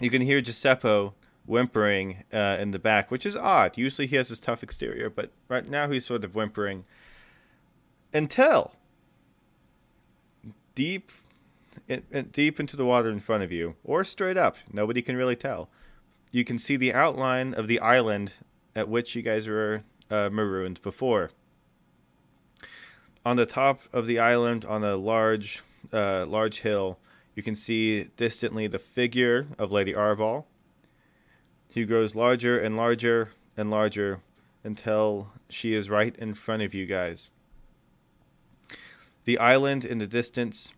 You 0.00 0.10
can 0.10 0.22
hear 0.22 0.40
Giuseppe 0.40 1.10
whimpering 1.46 2.24
uh, 2.32 2.56
in 2.60 2.70
the 2.70 2.78
back, 2.78 3.10
which 3.10 3.26
is 3.26 3.34
odd. 3.34 3.76
Usually 3.78 4.06
he 4.06 4.16
has 4.16 4.28
this 4.28 4.38
tough 4.38 4.62
exterior, 4.62 5.10
but 5.10 5.30
right 5.48 5.68
now 5.68 5.90
he's 5.90 6.06
sort 6.06 6.24
of 6.24 6.34
whimpering. 6.34 6.84
Until 8.12 8.74
deep, 10.74 11.10
in, 11.88 12.02
in- 12.12 12.26
deep 12.26 12.60
into 12.60 12.76
the 12.76 12.84
water 12.84 13.08
in 13.08 13.20
front 13.20 13.42
of 13.42 13.50
you, 13.50 13.74
or 13.82 14.04
straight 14.04 14.36
up, 14.36 14.56
nobody 14.72 15.02
can 15.02 15.16
really 15.16 15.36
tell. 15.36 15.68
You 16.30 16.44
can 16.44 16.58
see 16.58 16.76
the 16.76 16.92
outline 16.92 17.54
of 17.54 17.66
the 17.66 17.80
island 17.80 18.34
at 18.76 18.88
which 18.88 19.16
you 19.16 19.22
guys 19.22 19.48
were 19.48 19.82
uh, 20.10 20.28
marooned 20.30 20.80
before. 20.82 21.30
On 23.24 23.36
the 23.36 23.46
top 23.46 23.80
of 23.92 24.06
the 24.06 24.18
island, 24.18 24.64
on 24.64 24.84
a 24.84 24.96
large, 24.96 25.62
uh, 25.92 26.24
large 26.26 26.60
hill, 26.60 26.98
you 27.38 27.42
can 27.44 27.54
see 27.54 28.02
distantly 28.16 28.66
the 28.66 28.80
figure 28.80 29.46
of 29.60 29.70
Lady 29.70 29.92
Arbol. 29.92 30.46
He 31.68 31.84
grows 31.84 32.16
larger 32.16 32.58
and 32.58 32.76
larger 32.76 33.30
and 33.56 33.70
larger 33.70 34.22
until 34.64 35.28
she 35.48 35.72
is 35.72 35.88
right 35.88 36.16
in 36.16 36.34
front 36.34 36.62
of 36.62 36.74
you 36.74 36.84
guys. 36.84 37.30
The 39.24 39.38
island 39.38 39.84
in 39.84 39.98
the 39.98 40.06
distance 40.08 40.72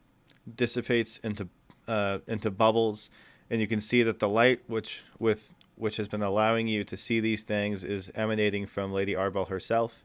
dissipates 0.55 1.16
into 1.25 1.49
uh, 1.88 2.18
into 2.27 2.51
bubbles, 2.51 3.09
and 3.49 3.62
you 3.62 3.66
can 3.66 3.81
see 3.81 4.03
that 4.03 4.18
the 4.18 4.29
light 4.29 4.61
which 4.66 5.01
with 5.18 5.55
which 5.77 5.96
has 5.96 6.09
been 6.09 6.23
allowing 6.23 6.68
you 6.68 6.85
to 6.85 6.94
see 6.94 7.20
these 7.20 7.42
things 7.42 7.83
is 7.85 8.12
emanating 8.14 8.66
from 8.66 8.92
Lady 8.92 9.14
Arbol 9.14 9.49
herself. 9.49 10.05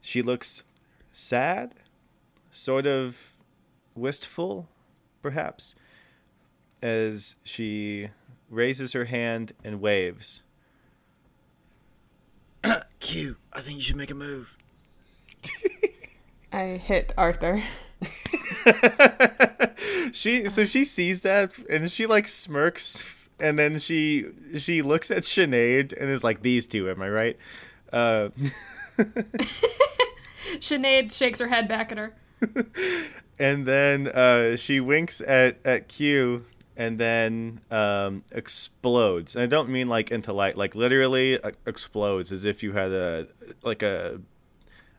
She 0.00 0.22
looks 0.22 0.62
sad, 1.10 1.74
sort 2.52 2.86
of 2.86 3.16
wistful, 3.96 4.68
perhaps, 5.22 5.74
as 6.82 7.36
she 7.44 8.10
raises 8.50 8.92
her 8.92 9.06
hand 9.06 9.52
and 9.64 9.80
waves. 9.80 10.42
Q, 13.00 13.36
I 13.52 13.60
think 13.60 13.78
you 13.78 13.82
should 13.82 13.96
make 13.96 14.10
a 14.10 14.14
move. 14.14 14.56
I 16.52 16.76
hit 16.76 17.14
Arthur. 17.16 17.62
she 20.12 20.48
so 20.48 20.64
she 20.64 20.84
sees 20.84 21.22
that 21.22 21.52
and 21.70 21.90
she 21.90 22.06
like 22.06 22.28
smirks 22.28 23.00
and 23.38 23.58
then 23.58 23.78
she 23.78 24.26
she 24.58 24.82
looks 24.82 25.10
at 25.10 25.22
Sinead 25.22 25.94
and 25.98 26.10
is 26.10 26.24
like 26.24 26.42
these 26.42 26.66
two 26.66 26.90
am 26.90 27.00
I 27.00 27.08
right 27.08 27.36
uh 27.92 28.30
Sinead 30.58 31.12
shakes 31.12 31.40
her 31.40 31.48
head 31.48 31.68
back 31.68 31.92
at 31.92 31.98
her. 31.98 32.14
And 33.42 33.66
then 33.66 34.06
uh 34.06 34.56
she 34.56 34.78
winks 34.78 35.20
at 35.20 35.58
at 35.64 35.88
Q 35.88 36.44
and 36.76 36.98
then 36.98 37.60
um 37.70 38.22
explodes. 38.30 39.34
And 39.34 39.42
I 39.42 39.46
don't 39.46 39.68
mean 39.68 39.88
like 39.88 40.12
into 40.12 40.32
light 40.32 40.56
like 40.56 40.76
literally 40.76 41.42
uh, 41.42 41.50
explodes 41.66 42.30
as 42.30 42.44
if 42.44 42.62
you 42.62 42.72
had 42.72 42.92
a 42.92 43.26
like 43.62 43.82
a 43.82 44.20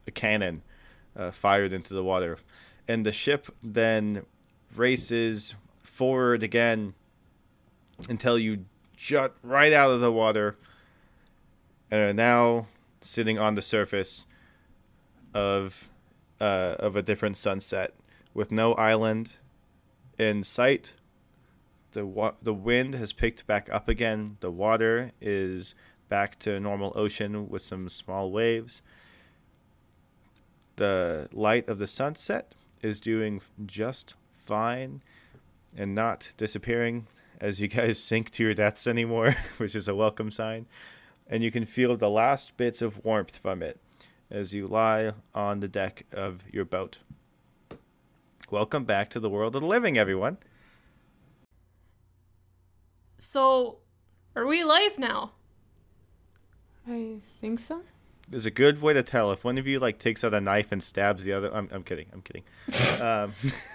a 0.05 0.11
cannon 0.11 0.61
uh, 1.15 1.31
fired 1.31 1.71
into 1.71 1.93
the 1.93 2.03
water. 2.03 2.37
And 2.85 3.05
the 3.05 3.13
ship 3.13 3.47
then 3.63 4.25
races 4.75 5.55
forward 5.81 6.43
again 6.43 6.95
until 8.09 8.37
you 8.37 8.65
jut 8.97 9.37
right 9.41 9.71
out 9.71 9.91
of 9.91 10.01
the 10.01 10.11
water 10.11 10.57
and 11.89 12.01
are 12.01 12.13
now 12.13 12.67
sitting 12.99 13.39
on 13.39 13.55
the 13.55 13.61
surface 13.61 14.25
of 15.33 15.87
uh, 16.41 16.75
of 16.77 16.97
a 16.97 17.01
different 17.01 17.37
sunset 17.37 17.93
with 18.33 18.51
no 18.51 18.73
island 18.73 19.37
in 20.17 20.43
sight. 20.43 20.93
The 21.91 22.05
wa- 22.05 22.33
the 22.41 22.53
wind 22.53 22.95
has 22.95 23.13
picked 23.13 23.45
back 23.45 23.69
up 23.71 23.87
again. 23.87 24.37
The 24.39 24.51
water 24.51 25.11
is 25.21 25.75
back 26.09 26.39
to 26.39 26.59
normal 26.59 26.93
ocean 26.95 27.49
with 27.49 27.61
some 27.61 27.89
small 27.89 28.31
waves. 28.31 28.81
The 30.75 31.29
light 31.31 31.67
of 31.69 31.79
the 31.79 31.87
sunset 31.87 32.55
is 32.81 32.99
doing 32.99 33.41
just 33.65 34.15
fine 34.45 35.01
and 35.77 35.95
not 35.95 36.33
disappearing 36.37 37.07
as 37.39 37.59
you 37.59 37.67
guys 37.67 37.99
sink 38.03 38.31
to 38.31 38.43
your 38.43 38.53
deaths 38.53 38.87
anymore, 38.87 39.35
which 39.57 39.75
is 39.75 39.87
a 39.87 39.95
welcome 39.95 40.31
sign. 40.31 40.65
And 41.27 41.43
you 41.43 41.51
can 41.51 41.65
feel 41.65 41.95
the 41.95 42.09
last 42.09 42.57
bits 42.57 42.81
of 42.81 43.03
warmth 43.05 43.37
from 43.37 43.61
it 43.61 43.79
as 44.29 44.53
you 44.53 44.67
lie 44.67 45.13
on 45.33 45.59
the 45.59 45.67
deck 45.67 46.05
of 46.11 46.43
your 46.51 46.65
boat. 46.65 46.97
Welcome 48.49 48.83
back 48.83 49.09
to 49.11 49.19
the 49.19 49.29
world 49.29 49.55
of 49.55 49.61
the 49.61 49.67
living, 49.67 49.97
everyone. 49.97 50.37
So, 53.17 53.77
are 54.35 54.45
we 54.45 54.63
live 54.63 54.99
now? 54.99 55.31
I 56.87 57.15
think 57.39 57.59
so. 57.59 57.81
There's 58.29 58.45
a 58.45 58.51
good 58.51 58.81
way 58.81 58.93
to 58.93 59.03
tell 59.03 59.31
if 59.31 59.43
one 59.43 59.57
of 59.57 59.67
you 59.67 59.79
like 59.79 59.99
takes 59.99 60.23
out 60.23 60.33
a 60.33 60.41
knife 60.41 60.71
and 60.71 60.81
stabs 60.83 61.23
the 61.23 61.33
other. 61.33 61.53
I'm, 61.53 61.67
I'm 61.71 61.83
kidding. 61.83 62.07
I'm 62.13 62.21
kidding. 62.21 62.43
Um, 63.01 63.33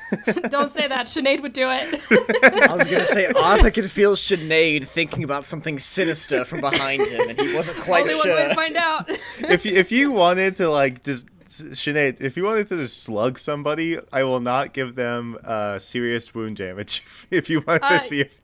Don't 0.48 0.70
say 0.70 0.88
that. 0.88 1.04
Sinead 1.06 1.42
would 1.42 1.52
do 1.52 1.68
it. 1.70 2.00
I 2.70 2.72
was 2.72 2.86
gonna 2.86 3.04
say 3.04 3.26
Arthur 3.26 3.70
could 3.70 3.90
feel 3.90 4.14
Sinead 4.16 4.86
thinking 4.86 5.22
about 5.22 5.44
something 5.44 5.78
sinister 5.78 6.46
from 6.46 6.60
behind 6.62 7.06
him, 7.06 7.28
and 7.28 7.38
he 7.38 7.52
wasn't 7.54 7.78
quite 7.80 8.02
Only 8.02 8.14
one 8.14 8.22
sure. 8.22 8.34
way 8.36 8.48
to 8.48 8.54
find 8.54 8.76
out. 8.76 9.10
if 9.10 9.66
you, 9.66 9.72
if 9.74 9.92
you 9.92 10.12
wanted 10.12 10.56
to 10.56 10.70
like 10.70 11.02
just 11.02 11.26
Sinead, 11.48 12.20
if 12.20 12.36
you 12.36 12.44
wanted 12.44 12.68
to 12.68 12.76
just 12.76 13.02
slug 13.02 13.38
somebody, 13.38 13.98
I 14.12 14.22
will 14.22 14.40
not 14.40 14.72
give 14.72 14.94
them 14.94 15.38
uh, 15.44 15.78
serious 15.78 16.34
wound 16.34 16.56
damage. 16.58 17.02
if 17.30 17.48
you 17.50 17.62
want 17.66 17.82
Uh, 17.82 17.98
to 17.98 18.04
see 18.04 18.20
if 18.20 18.40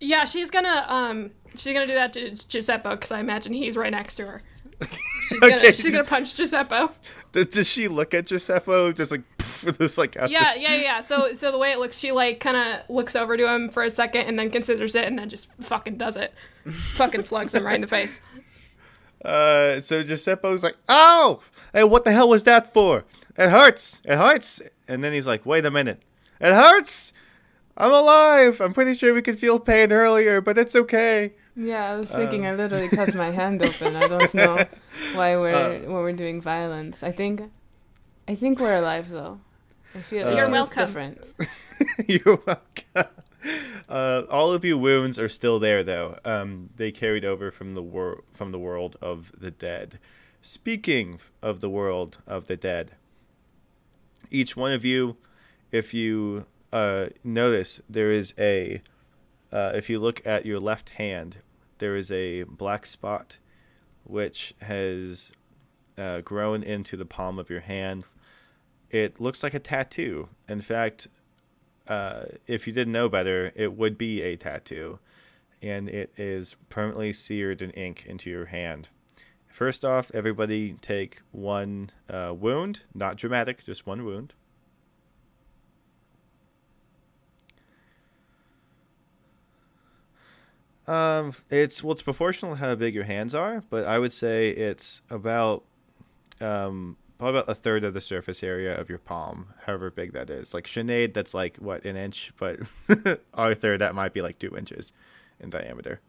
yeah, 0.00 0.24
she's 0.24 0.50
gonna 0.50 0.84
um, 0.88 1.30
she's 1.56 1.74
gonna 1.74 1.86
do 1.86 1.94
that 1.94 2.12
to 2.14 2.30
Giuseppe 2.48 2.88
because 2.90 3.10
I 3.10 3.20
imagine 3.20 3.52
he's 3.52 3.76
right 3.76 3.90
next 3.92 4.14
to 4.16 4.26
her. 4.26 4.42
She's 5.28 5.40
gonna 5.40 5.56
Okay. 5.56 5.72
she's 5.72 5.92
gonna 5.92 6.04
punch 6.04 6.34
Giuseppe. 6.34 6.88
does, 7.32 7.48
does 7.48 7.66
she 7.68 7.86
look 7.88 8.14
at 8.14 8.26
Giuseppe 8.26 8.92
just 8.94 9.10
like 9.10 9.22
just 9.78 9.98
like 9.98 10.14
Yeah, 10.14 10.28
this- 10.28 10.62
yeah, 10.62 10.74
yeah. 10.76 11.00
So 11.00 11.34
so 11.34 11.52
the 11.52 11.58
way 11.58 11.72
it 11.72 11.78
looks, 11.78 11.98
she 11.98 12.12
like 12.12 12.40
kind 12.40 12.56
of 12.56 12.88
looks 12.88 13.14
over 13.14 13.36
to 13.36 13.46
him 13.46 13.68
for 13.68 13.82
a 13.82 13.90
second 13.90 14.22
and 14.26 14.38
then 14.38 14.50
considers 14.50 14.94
it 14.94 15.04
and 15.04 15.18
then 15.18 15.28
just 15.28 15.48
fucking 15.60 15.98
does 15.98 16.16
it. 16.16 16.32
fucking 16.70 17.22
slugs 17.22 17.54
him 17.54 17.64
right 17.66 17.74
in 17.74 17.82
the 17.82 17.86
face. 17.86 18.20
Uh, 19.22 19.80
so 19.80 20.02
Giuseppe's 20.02 20.62
like, 20.62 20.76
"Oh, 20.88 21.40
hey, 21.72 21.84
what 21.84 22.04
the 22.04 22.12
hell 22.12 22.28
was 22.28 22.44
that 22.44 22.72
for? 22.72 23.04
It 23.36 23.50
hurts. 23.50 24.02
It 24.04 24.16
hurts." 24.16 24.60
And 24.88 25.02
then 25.04 25.12
he's 25.12 25.26
like, 25.26 25.44
"Wait 25.46 25.64
a 25.64 25.70
minute. 25.70 26.02
It 26.40 26.52
hurts. 26.54 27.12
I'm 27.76 27.92
alive. 27.92 28.60
I'm 28.60 28.74
pretty 28.74 28.94
sure 28.94 29.14
we 29.14 29.22
could 29.22 29.38
feel 29.38 29.58
pain 29.58 29.92
earlier, 29.92 30.40
but 30.40 30.58
it's 30.58 30.74
okay." 30.76 31.32
Yeah, 31.56 31.92
I 31.92 31.96
was 31.96 32.10
thinking 32.10 32.46
I 32.46 32.54
literally 32.54 32.88
cut 32.88 33.14
my 33.14 33.30
hand 33.30 33.62
open. 33.62 33.94
I 33.96 34.06
don't 34.08 34.34
know 34.42 34.64
why 35.14 35.36
we're 35.36 35.80
why 35.80 36.00
we're 36.00 36.12
doing 36.12 36.40
violence. 36.40 37.02
I 37.02 37.12
think 37.12 37.42
I 38.28 38.34
think 38.34 38.58
we're 38.60 38.76
alive 38.76 39.08
though. 39.10 39.40
I 39.94 40.00
feel 40.00 40.28
it 40.28 40.36
You're 40.36 40.48
welcome. 40.50 40.86
different. 40.86 41.32
You're 42.06 42.38
welcome. 42.46 43.14
Uh, 43.88 44.22
all 44.30 44.52
of 44.52 44.64
your 44.64 44.76
wounds 44.76 45.18
are 45.18 45.28
still 45.28 45.58
there, 45.58 45.82
though. 45.82 46.18
Um, 46.24 46.68
they 46.76 46.92
carried 46.92 47.24
over 47.24 47.50
from 47.50 47.74
the 47.74 47.82
wor- 47.82 48.22
from 48.30 48.52
the 48.52 48.58
world 48.58 48.96
of 49.02 49.32
the 49.36 49.50
dead. 49.50 49.98
Speaking 50.42 51.20
of 51.42 51.60
the 51.60 51.68
world 51.68 52.18
of 52.26 52.46
the 52.46 52.56
dead, 52.56 52.92
each 54.30 54.56
one 54.56 54.72
of 54.72 54.86
you, 54.86 55.16
if 55.70 55.92
you 55.92 56.46
uh, 56.72 57.06
notice, 57.22 57.82
there 57.90 58.10
is 58.10 58.32
a. 58.38 58.80
Uh, 59.52 59.72
if 59.74 59.90
you 59.90 59.98
look 59.98 60.24
at 60.26 60.46
your 60.46 60.58
left 60.58 60.90
hand, 60.90 61.38
there 61.78 61.94
is 61.94 62.10
a 62.10 62.44
black 62.44 62.86
spot, 62.86 63.38
which 64.04 64.54
has 64.62 65.30
uh, 65.98 66.20
grown 66.20 66.62
into 66.62 66.96
the 66.96 67.04
palm 67.04 67.38
of 67.38 67.50
your 67.50 67.60
hand. 67.60 68.06
It 68.90 69.20
looks 69.20 69.42
like 69.42 69.54
a 69.54 69.58
tattoo. 69.58 70.28
In 70.48 70.62
fact, 70.62 71.08
uh, 71.86 72.22
if 72.46 72.66
you 72.66 72.72
didn't 72.72 72.92
know 72.92 73.10
better, 73.10 73.52
it 73.54 73.76
would 73.76 73.98
be 73.98 74.22
a 74.22 74.36
tattoo, 74.36 75.00
and 75.60 75.88
it 75.88 76.12
is 76.16 76.56
permanently 76.70 77.12
seared 77.12 77.60
in 77.60 77.70
ink 77.72 78.06
into 78.06 78.30
your 78.30 78.46
hand. 78.46 78.88
First 79.50 79.84
off, 79.84 80.10
everybody 80.14 80.74
take 80.80 81.22
one 81.32 81.90
uh, 82.08 82.32
wound, 82.34 82.82
not 82.94 83.16
dramatic, 83.16 83.64
just 83.64 83.84
one 83.86 84.04
wound. 84.04 84.32
Um, 90.86 91.34
it's 91.50 91.82
well, 91.84 91.92
it's 91.92 92.02
proportional 92.02 92.54
to 92.54 92.60
how 92.60 92.74
big 92.74 92.94
your 92.94 93.04
hands 93.04 93.34
are, 93.34 93.62
but 93.70 93.84
I 93.84 93.98
would 93.98 94.12
say 94.12 94.50
it's 94.50 95.02
about 95.10 95.64
um 96.40 96.96
probably 97.18 97.38
about 97.38 97.50
a 97.50 97.54
third 97.54 97.84
of 97.84 97.92
the 97.92 98.00
surface 98.00 98.42
area 98.42 98.74
of 98.74 98.88
your 98.88 98.98
palm, 98.98 99.48
however 99.66 99.90
big 99.90 100.12
that 100.14 100.30
is. 100.30 100.54
Like 100.54 100.66
Sinead, 100.66 101.12
that's 101.12 101.34
like 101.34 101.58
what 101.58 101.84
an 101.84 101.96
inch, 101.96 102.32
but 102.38 102.60
Arthur, 103.34 103.76
that 103.76 103.94
might 103.94 104.14
be 104.14 104.22
like 104.22 104.38
two 104.38 104.56
inches 104.56 104.92
in 105.38 105.50
diameter. 105.50 106.00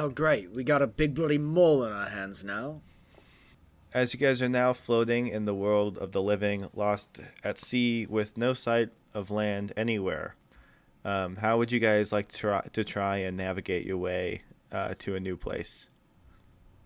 Oh, 0.00 0.08
great. 0.08 0.52
We 0.52 0.62
got 0.62 0.80
a 0.80 0.86
big 0.86 1.16
bloody 1.16 1.38
mole 1.38 1.82
in 1.82 1.90
our 1.90 2.08
hands 2.08 2.44
now. 2.44 2.82
As 3.92 4.14
you 4.14 4.20
guys 4.20 4.40
are 4.40 4.48
now 4.48 4.72
floating 4.72 5.26
in 5.26 5.44
the 5.44 5.54
world 5.54 5.98
of 5.98 6.12
the 6.12 6.22
living, 6.22 6.68
lost 6.72 7.18
at 7.42 7.58
sea 7.58 8.06
with 8.06 8.36
no 8.36 8.52
sight 8.52 8.90
of 9.12 9.32
land 9.32 9.72
anywhere, 9.76 10.36
um, 11.04 11.34
how 11.34 11.58
would 11.58 11.72
you 11.72 11.80
guys 11.80 12.12
like 12.12 12.28
to 12.28 12.38
try, 12.38 12.60
to 12.72 12.84
try 12.84 13.16
and 13.16 13.36
navigate 13.36 13.84
your 13.84 13.96
way 13.96 14.42
uh, 14.70 14.94
to 15.00 15.16
a 15.16 15.20
new 15.20 15.36
place? 15.36 15.88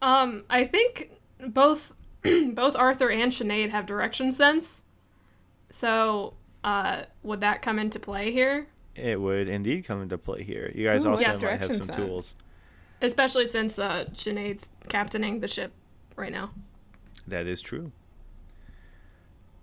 Um, 0.00 0.44
I 0.48 0.64
think 0.64 1.10
both 1.48 1.92
both 2.22 2.74
Arthur 2.76 3.10
and 3.10 3.30
Sinead 3.30 3.68
have 3.68 3.84
direction 3.84 4.32
sense. 4.32 4.84
So, 5.68 6.32
uh, 6.64 7.02
would 7.22 7.42
that 7.42 7.60
come 7.60 7.78
into 7.78 7.98
play 7.98 8.32
here? 8.32 8.68
It 8.94 9.20
would 9.20 9.48
indeed 9.48 9.84
come 9.84 10.00
into 10.00 10.16
play 10.16 10.44
here. 10.44 10.72
You 10.74 10.86
guys 10.86 11.04
Ooh, 11.04 11.10
also 11.10 11.24
yes, 11.24 11.42
might 11.42 11.60
have 11.60 11.76
some 11.76 11.86
sense. 11.86 11.96
tools. 11.96 12.34
Especially 13.02 13.46
since 13.46 13.78
uh, 13.78 14.06
Sinead's 14.14 14.68
captaining 14.88 15.40
the 15.40 15.48
ship 15.48 15.72
right 16.16 16.32
now. 16.32 16.50
That 17.26 17.46
is 17.46 17.60
true. 17.60 17.92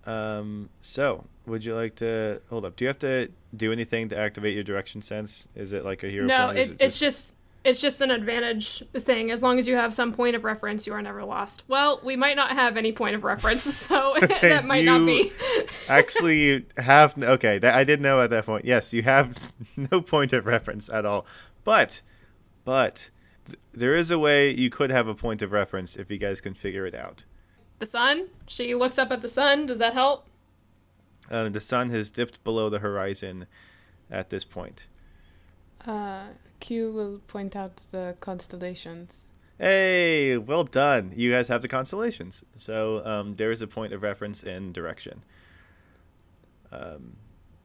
Um, 0.06 0.70
so, 0.82 1.26
would 1.46 1.66
you 1.66 1.76
like 1.76 1.96
to 1.96 2.42
hold 2.50 2.66
up? 2.66 2.76
Do 2.76 2.84
you 2.84 2.88
have 2.88 3.00
to 3.00 3.30
do 3.56 3.72
anything 3.72 4.10
to 4.10 4.18
activate 4.18 4.56
your 4.56 4.64
direction 4.64 5.02
sense? 5.02 5.48
Is 5.56 5.74
it 5.74 5.84
like 5.84 6.04
a 6.04 6.08
hero 6.08 6.26
no, 6.26 6.50
is 6.50 6.70
it, 6.70 6.78
it's 6.80 7.00
just 7.00 7.36
it's 7.64 7.82
just 7.82 8.00
an 8.02 8.10
advantage 8.10 8.84
thing. 8.94 9.32
As 9.32 9.44
long 9.44 9.60
as 9.60 9.68
you 9.68 9.76
have 9.76 9.94
some 9.94 10.14
point 10.14 10.36
of 10.36 10.44
reference, 10.44 10.88
you 10.88 10.94
are 10.94 11.02
never 11.02 11.24
lost. 11.26 11.64
Well, 11.68 12.00
we 12.04 12.16
might 12.16 12.36
not 12.36 12.52
have 12.52 12.78
any 12.78 12.92
point 12.92 13.16
of 13.16 13.24
reference, 13.24 13.64
so 13.76 14.16
that 14.20 14.66
might 14.66 14.86
not 14.86 15.06
be. 15.06 15.32
actually 15.88 16.40
you 16.40 16.66
have 16.78 17.22
okay? 17.22 17.60
That 17.60 17.76
I 17.76 17.84
did 17.84 18.02
know 18.02 18.22
at 18.22 18.30
that 18.30 18.46
point. 18.46 18.66
Yes, 18.66 18.94
you 18.94 19.04
have 19.04 19.52
no 19.76 20.02
point 20.02 20.34
of 20.34 20.46
reference 20.46 20.90
at 20.90 21.06
all. 21.06 21.26
But, 21.64 22.02
but 22.64 23.10
there 23.74 23.96
is 23.96 24.12
a 24.12 24.20
way 24.20 24.52
you 24.52 24.70
could 24.70 24.90
have 24.90 25.08
a 25.08 25.16
point 25.16 25.42
of 25.42 25.52
reference 25.52 25.96
if 25.96 26.10
you 26.10 26.18
guys 26.18 26.42
can 26.42 26.54
figure 26.54 26.86
it 26.86 26.96
out. 26.96 27.26
the 27.80 27.86
sun. 27.86 28.28
She 28.48 28.76
looks 28.76 28.98
up 28.98 29.12
at 29.12 29.22
the 29.22 29.28
sun. 29.28 29.66
Does 29.66 29.80
that 29.80 29.94
help? 29.94 30.28
Uh, 31.32 31.50
the 31.50 31.62
sun 31.62 31.90
has 31.92 32.10
dipped 32.10 32.44
below 32.44 32.70
the 32.70 32.80
horizon 32.80 33.46
at 34.10 34.30
this 34.30 34.44
point. 34.44 34.88
Uh, 35.86 36.24
Q 36.60 36.92
will 36.92 37.20
point 37.28 37.56
out 37.56 37.78
the 37.92 38.16
constellations. 38.20 39.26
Hey, 39.58 40.38
well 40.38 40.64
done. 40.64 41.14
You 41.16 41.32
guys 41.32 41.48
have 41.50 41.62
the 41.62 41.68
constellations. 41.68 42.44
So 42.58 43.06
um, 43.06 43.36
there 43.36 43.52
is 43.52 43.62
a 43.62 43.68
point 43.68 43.94
of 43.94 44.02
reference 44.04 44.44
in 44.44 44.72
direction. 44.72 45.24
Um, 46.72 47.18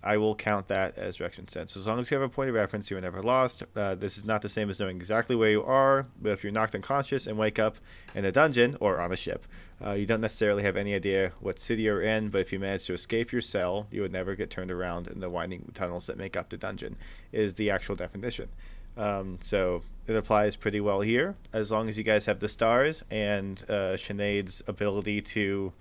I 0.04 0.18
will 0.18 0.34
count 0.34 0.68
that 0.68 0.98
as 0.98 1.16
direction 1.16 1.48
sense. 1.48 1.72
So 1.72 1.80
as 1.80 1.86
long 1.86 1.98
as 1.98 2.10
you 2.10 2.16
have 2.18 2.30
a 2.30 2.32
point 2.32 2.50
of 2.50 2.54
reference, 2.54 2.90
you 2.90 2.98
are 2.98 3.00
never 3.00 3.22
lost. 3.22 3.62
Uh, 3.74 3.94
this 3.94 4.18
is 4.18 4.24
not 4.24 4.42
the 4.42 4.48
same 4.50 4.68
as 4.68 4.78
knowing 4.78 4.96
exactly 4.96 5.34
where 5.34 5.50
you 5.50 5.64
are, 5.64 6.06
but 6.20 6.32
if 6.32 6.44
you're 6.44 6.52
knocked 6.52 6.74
unconscious 6.74 7.26
and 7.26 7.38
wake 7.38 7.58
up 7.58 7.78
in 8.14 8.24
a 8.26 8.30
dungeon 8.30 8.76
or 8.80 9.00
on 9.00 9.12
a 9.12 9.16
ship, 9.16 9.46
uh, 9.84 9.92
you 9.92 10.04
don't 10.04 10.20
necessarily 10.20 10.62
have 10.62 10.76
any 10.76 10.94
idea 10.94 11.32
what 11.40 11.58
city 11.58 11.82
you're 11.82 12.02
in, 12.02 12.28
but 12.28 12.42
if 12.42 12.52
you 12.52 12.58
manage 12.58 12.84
to 12.84 12.92
escape 12.92 13.32
your 13.32 13.40
cell, 13.40 13.86
you 13.90 14.02
would 14.02 14.12
never 14.12 14.34
get 14.34 14.50
turned 14.50 14.70
around 14.70 15.08
in 15.08 15.20
the 15.20 15.30
winding 15.30 15.72
tunnels 15.74 16.06
that 16.06 16.18
make 16.18 16.36
up 16.36 16.50
the 16.50 16.56
dungeon, 16.56 16.96
is 17.32 17.54
the 17.54 17.70
actual 17.70 17.96
definition. 17.96 18.48
Um, 18.96 19.38
so 19.40 19.82
it 20.06 20.14
applies 20.14 20.54
pretty 20.54 20.80
well 20.80 21.00
here, 21.00 21.34
as 21.52 21.70
long 21.70 21.88
as 21.88 21.98
you 21.98 22.04
guys 22.04 22.26
have 22.26 22.40
the 22.40 22.48
stars 22.48 23.02
and 23.10 23.62
uh, 23.68 23.96
Sinead's 23.96 24.62
ability 24.66 25.20
to 25.22 25.72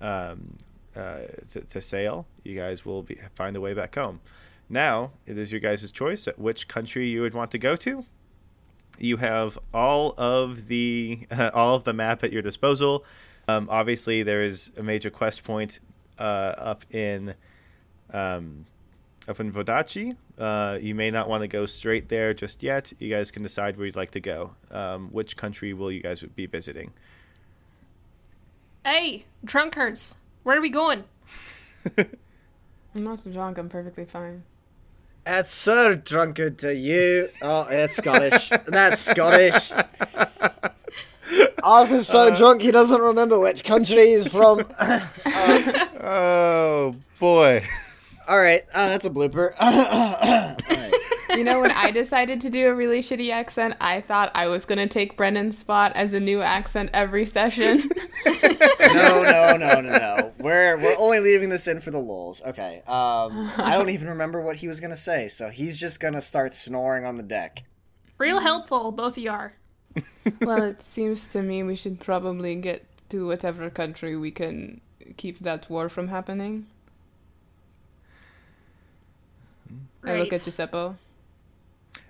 um, 0.00 0.54
uh, 0.96 1.20
to, 1.50 1.60
to 1.60 1.80
sail, 1.80 2.26
you 2.44 2.56
guys 2.56 2.84
will 2.84 3.02
be, 3.02 3.18
find 3.34 3.56
a 3.56 3.60
way 3.60 3.74
back 3.74 3.94
home. 3.94 4.20
Now 4.68 5.10
it 5.26 5.36
is 5.36 5.50
your 5.52 5.60
guys' 5.60 5.90
choice 5.90 6.28
at 6.28 6.38
which 6.38 6.68
country 6.68 7.08
you 7.08 7.22
would 7.22 7.34
want 7.34 7.50
to 7.52 7.58
go 7.58 7.76
to. 7.76 8.04
You 8.98 9.16
have 9.16 9.58
all 9.72 10.14
of 10.18 10.68
the 10.68 11.26
all 11.54 11.74
of 11.74 11.84
the 11.84 11.92
map 11.92 12.22
at 12.22 12.32
your 12.32 12.42
disposal. 12.42 13.04
Um, 13.48 13.68
obviously, 13.70 14.22
there 14.22 14.44
is 14.44 14.70
a 14.76 14.82
major 14.82 15.10
quest 15.10 15.42
point 15.42 15.80
uh, 16.18 16.54
up 16.56 16.84
in 16.94 17.34
um, 18.12 18.66
up 19.26 19.40
in 19.40 19.52
Vodacce. 19.52 20.14
Uh, 20.38 20.78
you 20.80 20.94
may 20.94 21.10
not 21.10 21.28
want 21.28 21.42
to 21.42 21.48
go 21.48 21.66
straight 21.66 22.08
there 22.08 22.34
just 22.34 22.62
yet. 22.62 22.92
You 22.98 23.10
guys 23.10 23.30
can 23.30 23.42
decide 23.42 23.76
where 23.76 23.86
you'd 23.86 23.96
like 23.96 24.10
to 24.12 24.20
go. 24.20 24.54
Um, 24.70 25.08
which 25.08 25.36
country 25.36 25.72
will 25.72 25.90
you 25.90 26.00
guys 26.00 26.22
be 26.22 26.46
visiting? 26.46 26.92
Hey, 28.84 29.24
drunkards, 29.44 30.16
where 30.50 30.58
are 30.58 30.62
we 30.62 30.68
going? 30.68 31.04
I'm 31.96 33.04
not 33.04 33.32
drunk. 33.32 33.56
I'm 33.56 33.68
perfectly 33.68 34.04
fine. 34.04 34.42
That's 35.22 35.52
so 35.52 35.94
drunkard 35.94 36.58
to 36.58 36.74
you. 36.74 37.28
Oh, 37.40 37.68
that's 37.70 37.96
Scottish. 37.96 38.48
That's 38.66 38.98
Scottish. 38.98 39.70
Arthur's 41.62 42.08
so 42.08 42.34
drunk 42.34 42.62
he 42.62 42.72
doesn't 42.72 43.00
remember 43.00 43.38
which 43.38 43.62
country 43.62 44.08
he's 44.08 44.26
from. 44.26 44.66
Oh 46.02 46.96
boy. 47.20 47.64
All 48.26 48.40
right, 48.40 48.64
uh, 48.74 48.88
that's 48.88 49.06
a 49.06 49.10
blooper. 49.10 49.54
You 51.36 51.44
know, 51.44 51.60
when 51.60 51.70
I 51.70 51.90
decided 51.90 52.40
to 52.42 52.50
do 52.50 52.68
a 52.68 52.74
really 52.74 53.00
shitty 53.00 53.30
accent, 53.30 53.74
I 53.80 54.00
thought 54.00 54.30
I 54.34 54.48
was 54.48 54.64
gonna 54.64 54.88
take 54.88 55.16
Brennan's 55.16 55.58
spot 55.58 55.92
as 55.94 56.12
a 56.12 56.20
new 56.20 56.42
accent 56.42 56.90
every 56.92 57.26
session. 57.26 57.88
no, 58.26 59.22
no, 59.22 59.56
no, 59.56 59.80
no, 59.80 59.80
no. 59.80 60.32
We're 60.38 60.76
we're 60.76 60.96
only 60.98 61.20
leaving 61.20 61.48
this 61.48 61.66
in 61.68 61.80
for 61.80 61.90
the 61.90 61.98
lulz. 61.98 62.42
Okay. 62.42 62.82
Um, 62.86 63.50
I 63.56 63.74
don't 63.74 63.90
even 63.90 64.08
remember 64.08 64.40
what 64.40 64.56
he 64.56 64.68
was 64.68 64.80
gonna 64.80 64.96
say, 64.96 65.28
so 65.28 65.48
he's 65.50 65.76
just 65.76 66.00
gonna 66.00 66.20
start 66.20 66.52
snoring 66.52 67.04
on 67.04 67.16
the 67.16 67.22
deck. 67.22 67.64
Real 68.18 68.40
helpful, 68.40 68.92
both 68.92 69.16
of 69.16 69.22
you 69.22 69.30
are. 69.30 69.54
well, 70.42 70.62
it 70.62 70.82
seems 70.82 71.28
to 71.32 71.42
me 71.42 71.62
we 71.62 71.76
should 71.76 72.00
probably 72.00 72.54
get 72.56 72.84
to 73.10 73.26
whatever 73.26 73.70
country 73.70 74.16
we 74.16 74.30
can 74.30 74.80
keep 75.16 75.40
that 75.40 75.68
war 75.68 75.88
from 75.88 76.08
happening. 76.08 76.66
I 80.04 80.18
look 80.18 80.32
at 80.32 80.42
Giuseppe. 80.42 80.94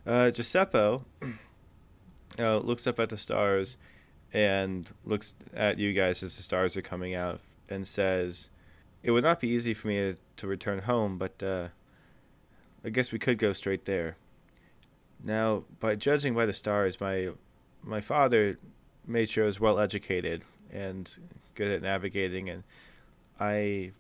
Uh, 0.06 0.30
Giuseppe 0.30 1.00
uh, 2.38 2.58
looks 2.58 2.86
up 2.86 2.98
at 2.98 3.10
the 3.10 3.16
stars 3.16 3.76
and 4.32 4.88
looks 5.04 5.34
at 5.54 5.78
you 5.78 5.92
guys 5.92 6.22
as 6.22 6.36
the 6.36 6.42
stars 6.42 6.76
are 6.76 6.82
coming 6.82 7.14
out 7.14 7.40
and 7.68 7.86
says, 7.86 8.48
It 9.02 9.10
would 9.10 9.24
not 9.24 9.40
be 9.40 9.48
easy 9.48 9.74
for 9.74 9.88
me 9.88 9.96
to, 9.96 10.16
to 10.38 10.46
return 10.46 10.80
home, 10.80 11.18
but 11.18 11.42
uh, 11.42 11.68
I 12.84 12.88
guess 12.90 13.12
we 13.12 13.18
could 13.18 13.38
go 13.38 13.52
straight 13.52 13.84
there. 13.84 14.16
Now, 15.22 15.64
by 15.80 15.96
judging 15.96 16.34
by 16.34 16.46
the 16.46 16.54
stars, 16.54 17.00
my 17.00 17.30
my 17.82 18.00
father 18.00 18.58
made 19.06 19.28
sure 19.28 19.44
I 19.44 19.46
was 19.46 19.60
well 19.60 19.78
educated 19.78 20.44
and 20.72 21.14
good 21.54 21.70
at 21.70 21.82
navigating, 21.82 22.48
and 22.48 22.62
I 23.38 23.92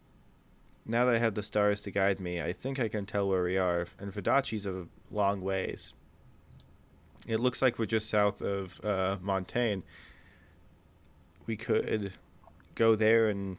now 0.86 1.04
that 1.04 1.14
I 1.14 1.18
have 1.18 1.34
the 1.34 1.42
stars 1.42 1.80
to 1.82 1.90
guide 1.90 2.20
me, 2.20 2.40
I 2.40 2.52
think 2.52 2.78
I 2.78 2.88
can 2.88 3.06
tell 3.06 3.28
where 3.28 3.42
we 3.42 3.56
are. 3.56 3.86
And 3.98 4.12
Vodacce's 4.12 4.66
a 4.66 4.86
long 5.10 5.40
ways. 5.40 5.92
It 7.26 7.38
looks 7.38 7.60
like 7.60 7.78
we're 7.78 7.86
just 7.86 8.08
south 8.08 8.40
of 8.40 8.80
uh, 8.84 9.18
Montaigne. 9.20 9.82
We 11.46 11.56
could 11.56 12.14
go 12.74 12.94
there 12.94 13.28
and 13.28 13.58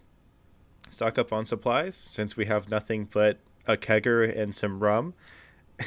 stock 0.90 1.18
up 1.18 1.32
on 1.32 1.46
supplies 1.46 1.96
since 1.96 2.36
we 2.36 2.46
have 2.46 2.70
nothing 2.70 3.08
but 3.12 3.38
a 3.68 3.78
kegger 3.78 4.38
and 4.38 4.54
some 4.56 4.80
rum. 4.80 5.14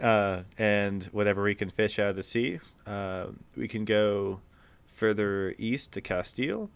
uh, 0.00 0.42
and 0.56 1.04
whatever 1.04 1.42
we 1.42 1.54
can 1.54 1.70
fish 1.70 1.98
out 1.98 2.10
of 2.10 2.16
the 2.16 2.22
sea. 2.22 2.60
Uh, 2.86 3.26
we 3.56 3.68
can 3.68 3.84
go 3.84 4.40
further 4.86 5.54
east 5.58 5.92
to 5.92 6.00
Castile, 6.00 6.70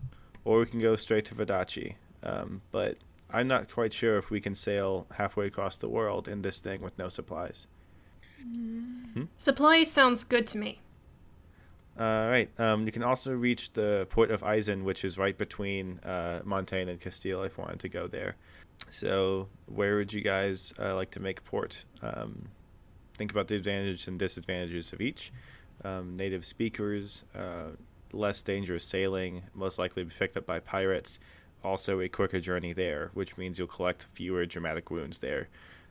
or 0.45 0.61
we 0.61 0.67
can 0.67 0.81
go 0.81 0.97
straight 0.97 1.25
to 1.27 1.35
Vodachi. 1.35 1.95
Um, 2.23 2.63
but 2.71 2.99
I'm 3.31 3.49
not 3.49 3.71
quite 3.71 3.93
sure 3.93 4.19
if 4.19 4.31
we 4.31 4.41
can 4.41 4.55
sail 4.55 5.07
halfway 5.15 5.47
across 5.47 5.77
the 5.77 5.89
world 5.89 6.29
in 6.29 6.43
this 6.43 6.61
thing 6.61 6.83
with 6.83 6.97
no 6.99 7.09
supplies. 7.09 7.67
Supplies 9.39 9.91
sounds 9.91 10.25
good 10.25 10.47
to 10.49 10.59
me. 10.59 10.81
All 11.99 12.29
right. 12.29 12.49
Um, 12.59 12.87
you 12.87 12.93
can 12.93 13.03
also 13.03 13.33
reach 13.33 13.73
the 13.75 14.07
port 14.11 14.31
of 14.31 14.43
Eisen, 14.43 14.85
which 14.85 15.05
is 15.05 15.19
right 15.19 15.37
between 15.37 15.99
uh, 16.01 16.41
Montaigne 16.45 16.91
and 16.91 17.01
Castile, 17.01 17.43
if 17.43 17.59
you 17.59 17.65
wanted 17.65 17.81
to 17.81 17.89
go 17.89 18.07
there. 18.07 18.37
So, 18.91 19.49
where 19.67 19.97
would 19.97 20.13
you 20.13 20.23
guys 20.23 20.73
uh, 20.79 20.95
like 20.95 21.11
to 21.13 21.21
make 21.21 21.45
port? 21.45 21.85
Um, 22.03 22.49
think 23.17 23.31
about 23.31 23.49
the 23.49 23.57
advantages 23.57 24.09
and 24.09 24.19
disadvantages 24.19 24.93
of 24.93 25.01
each. 25.01 25.33
Um, 25.85 26.15
native 26.15 26.45
speakers, 26.45 27.25
uh, 27.35 27.73
less 28.13 28.43
dangerous 28.43 28.85
sailing, 28.85 29.43
most 29.55 29.79
likely 29.79 30.03
to 30.03 30.09
be 30.09 30.15
picked 30.19 30.37
up 30.37 30.47
by 30.47 30.61
pirates. 30.61 31.19
Also, 31.65 32.01
a 32.01 32.09
quicker 32.09 32.41
journey 32.41 32.73
there, 32.73 33.11
which 33.15 33.37
means 33.37 33.59
you'll 33.59 33.69
collect 33.69 34.07
fewer 34.13 34.45
dramatic 34.47 34.91
wounds 34.91 35.21
there. 35.21 35.49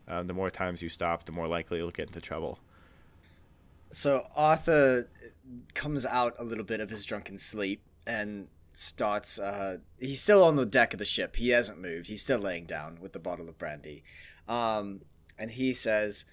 Um, 0.08 0.28
the 0.28 0.34
more 0.34 0.52
times 0.52 0.82
you 0.82 0.90
stop, 0.90 1.26
the 1.26 1.32
more 1.32 1.48
likely 1.48 1.78
you'll 1.78 1.92
get 1.92 2.08
into 2.08 2.20
trouble. 2.20 2.60
So 3.92 4.28
Arthur 4.36 5.08
comes 5.74 6.06
out 6.06 6.36
a 6.38 6.44
little 6.44 6.64
bit 6.64 6.80
of 6.80 6.90
his 6.90 7.06
drunken 7.06 7.38
sleep 7.38 7.82
and 8.08 8.48
starts. 8.74 9.40
Uh, 9.40 9.78
he's 10.00 10.22
still 10.22 10.44
on 10.44 10.56
the 10.56 10.66
deck 10.66 10.94
of 10.94 11.00
the 11.00 11.06
ship. 11.06 11.36
He 11.36 11.50
hasn't 11.50 11.80
moved. 11.80 12.08
He's 12.08 12.24
still 12.24 12.40
laying 12.40 12.66
down 12.66 13.00
with 13.02 13.14
the 13.14 13.20
bottle 13.20 13.50
of 13.50 13.58
brandy. 13.58 14.04
Um, 14.48 15.02
and 15.38 15.52
he 15.52 15.74
says, 15.74 16.26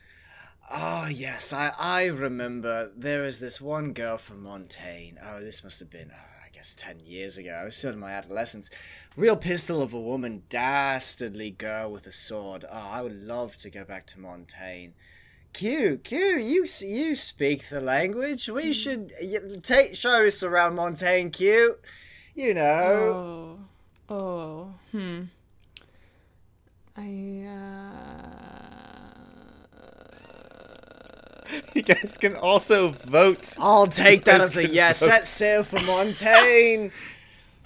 "Oh 0.71 1.07
yes, 1.07 1.53
I 1.53 1.73
I 1.79 2.05
remember. 2.07 2.91
There 2.97 3.23
was 3.23 3.41
this 3.41 3.61
one 3.61 3.93
girl 3.93 4.19
from 4.19 4.43
Montaigne. 4.43 5.19
Oh, 5.23 5.41
this 5.41 5.65
must 5.65 5.81
have 5.81 5.91
been." 5.91 6.11
Uh, 6.11 6.38
guess 6.59 6.75
10 6.75 7.07
years 7.07 7.39
ago. 7.39 7.53
I 7.53 7.65
was 7.65 7.77
still 7.77 7.93
in 7.93 8.01
my 8.01 8.11
adolescence. 8.11 8.69
Real 9.17 9.37
pistol 9.37 9.81
of 9.81 9.93
a 9.95 10.01
woman, 10.01 10.43
dastardly 10.49 11.53
girl 11.53 11.93
with 11.93 12.05
a 12.09 12.11
sword. 12.13 12.65
Oh, 12.69 12.77
I 12.77 13.01
would 13.01 13.23
love 13.25 13.57
to 13.59 13.71
go 13.71 13.85
back 13.85 14.09
to 14.09 14.19
Montaigne. 14.19 14.91
Q, 15.53 15.99
Q, 16.03 16.19
you 16.37 16.67
you 16.81 17.15
speak 17.15 17.69
the 17.69 17.81
language. 17.81 18.49
We 18.49 18.73
should 18.73 19.13
y- 19.23 19.39
take 19.63 19.95
show 19.95 20.27
us 20.27 20.43
around 20.43 20.75
Montaigne, 20.75 21.31
Q. 21.31 21.77
You 22.35 22.55
know. 22.55 23.61
Oh, 24.09 24.15
oh, 24.15 24.75
hmm. 24.91 25.23
I 26.97 27.47
uh, 27.47 28.48
You 31.75 31.83
guys 31.83 32.17
can 32.19 32.37
also 32.37 32.91
vote. 32.91 33.55
I'll 33.59 33.87
take 33.87 34.25
that 34.25 34.41
as 34.41 34.57
a 34.57 34.63
Yes, 34.63 34.73
yes. 34.73 35.01
vote. 35.01 35.07
Set 35.11 35.25
sail 35.25 35.63
for 35.63 35.81
Montaigne. 35.87 36.89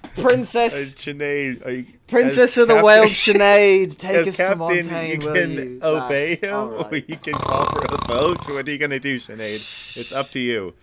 Uh, 0.04 0.08
Princess, 0.20 0.94
Sinead, 0.94 1.64
are 1.64 1.70
you, 1.70 1.86
Princess 2.08 2.58
of 2.58 2.66
the 2.68 2.74
captain- 2.74 2.84
Whale, 2.84 3.04
Sinead, 3.08 3.96
take 3.96 4.26
as 4.26 4.28
us 4.40 4.48
to 4.50 4.56
Montaigne, 4.56 5.12
you 5.12 5.18
will 5.26 5.34
can 5.34 5.52
you? 5.52 5.80
obey 5.82 6.30
Yes, 6.30 6.40
him, 6.40 6.54
all 6.54 6.70
or 6.90 6.94
you 6.96 7.16
can 7.16 7.34
call 7.34 7.64
for 7.66 7.84
a 7.84 7.96
vote. 8.08 8.48
What 8.48 8.66
are 8.66 8.70
you 8.70 8.78
gonna 8.78 8.98
do, 9.00 9.16
Sinead? 9.16 9.96
It's 9.96 10.12
up 10.12 10.30
to 10.32 10.40
you. 10.40 10.74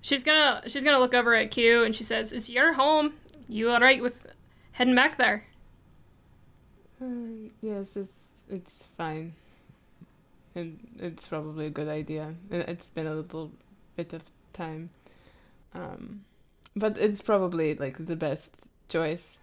She's 0.00 0.24
gonna 0.24 0.62
she's 0.66 0.82
gonna 0.82 0.98
look 0.98 1.14
over 1.14 1.34
at 1.34 1.50
Q 1.50 1.84
and 1.84 1.94
she 1.94 2.04
says, 2.04 2.32
"Is 2.32 2.48
your 2.50 2.72
home? 2.72 3.12
You 3.48 3.70
all 3.70 3.80
right 3.80 4.02
with 4.02 4.26
heading 4.72 4.94
back 4.94 5.18
there?" 5.18 5.44
uh, 7.02 7.04
yes, 7.62 7.96
it's 7.96 8.12
it's 8.50 8.88
fine. 8.96 9.34
And 10.54 10.78
it's 10.98 11.26
probably 11.26 11.66
a 11.66 11.70
good 11.70 11.88
idea. 11.88 12.34
It- 12.50 12.68
It's 12.68 12.88
been 12.88 13.06
a 13.06 13.14
little 13.14 13.50
bit 13.96 14.12
of 14.12 14.22
time, 14.52 14.90
um, 15.74 16.24
but 16.76 16.96
it's 16.98 17.20
probably 17.20 17.74
like 17.74 18.06
the 18.06 18.16
best 18.16 18.68
choice. 18.88 19.36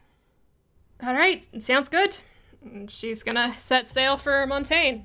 All 1.03 1.13
right, 1.15 1.45
sounds 1.63 1.89
good. 1.89 2.17
She's 2.87 3.23
gonna 3.23 3.57
set 3.57 3.87
sail 3.87 4.17
for 4.17 4.45
Montaigne. 4.45 4.99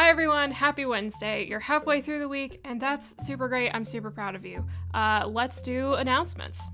Hi 0.00 0.08
everyone, 0.08 0.50
happy 0.50 0.86
Wednesday. 0.86 1.46
You're 1.46 1.60
halfway 1.60 2.00
through 2.00 2.20
the 2.20 2.28
week, 2.28 2.58
and 2.64 2.80
that's 2.80 3.14
super 3.22 3.48
great. 3.48 3.70
I'm 3.74 3.84
super 3.84 4.10
proud 4.10 4.34
of 4.34 4.46
you. 4.46 4.64
Uh, 4.94 5.28
let's 5.28 5.60
do 5.60 5.92
announcements. 5.92 6.66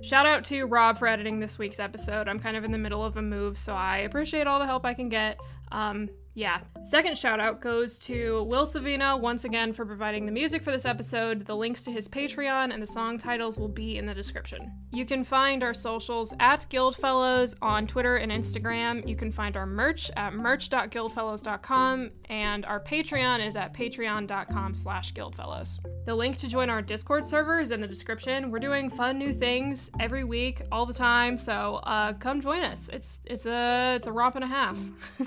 Shout 0.00 0.26
out 0.26 0.44
to 0.46 0.64
Rob 0.64 0.98
for 0.98 1.06
editing 1.06 1.38
this 1.38 1.60
week's 1.60 1.78
episode. 1.78 2.26
I'm 2.26 2.40
kind 2.40 2.56
of 2.56 2.64
in 2.64 2.72
the 2.72 2.76
middle 2.78 3.04
of 3.04 3.18
a 3.18 3.22
move, 3.22 3.56
so 3.56 3.72
I 3.72 3.98
appreciate 3.98 4.48
all 4.48 4.58
the 4.58 4.66
help 4.66 4.84
I 4.84 4.94
can 4.94 5.08
get. 5.08 5.38
Um, 5.70 6.10
yeah. 6.36 6.60
Second 6.84 7.16
shout 7.16 7.40
out 7.40 7.62
goes 7.62 7.96
to 7.98 8.44
Will 8.44 8.66
Savino 8.66 9.18
once 9.18 9.44
again 9.44 9.72
for 9.72 9.86
providing 9.86 10.26
the 10.26 10.32
music 10.32 10.62
for 10.62 10.70
this 10.70 10.84
episode. 10.84 11.46
The 11.46 11.56
links 11.56 11.82
to 11.84 11.90
his 11.90 12.06
Patreon 12.06 12.72
and 12.74 12.82
the 12.82 12.86
song 12.86 13.16
titles 13.16 13.58
will 13.58 13.68
be 13.68 13.96
in 13.96 14.04
the 14.04 14.12
description. 14.12 14.70
You 14.92 15.06
can 15.06 15.24
find 15.24 15.62
our 15.62 15.72
socials 15.72 16.34
at 16.38 16.66
Guildfellows 16.68 17.56
on 17.62 17.86
Twitter 17.86 18.16
and 18.16 18.30
Instagram. 18.30 19.08
You 19.08 19.16
can 19.16 19.32
find 19.32 19.56
our 19.56 19.66
merch 19.66 20.10
at 20.14 20.34
merch.guildfellows.com 20.34 22.10
and 22.26 22.66
our 22.66 22.80
Patreon 22.80 23.44
is 23.44 23.56
at 23.56 23.72
patreon.com 23.72 24.74
slash 24.74 25.14
guildfellows. 25.14 25.80
The 26.04 26.14
link 26.14 26.36
to 26.38 26.48
join 26.48 26.68
our 26.68 26.82
Discord 26.82 27.24
server 27.24 27.60
is 27.60 27.70
in 27.70 27.80
the 27.80 27.88
description. 27.88 28.50
We're 28.50 28.60
doing 28.60 28.90
fun 28.90 29.18
new 29.18 29.32
things 29.32 29.90
every 29.98 30.22
week, 30.22 30.62
all 30.70 30.86
the 30.86 30.94
time, 30.94 31.38
so 31.38 31.76
uh, 31.84 32.12
come 32.12 32.40
join 32.40 32.62
us. 32.62 32.88
It's 32.92 33.20
it's 33.24 33.46
a 33.46 33.94
it's 33.96 34.06
a 34.06 34.12
romp 34.12 34.36
and 34.36 34.44
a 34.44 34.46
half. 34.46 34.78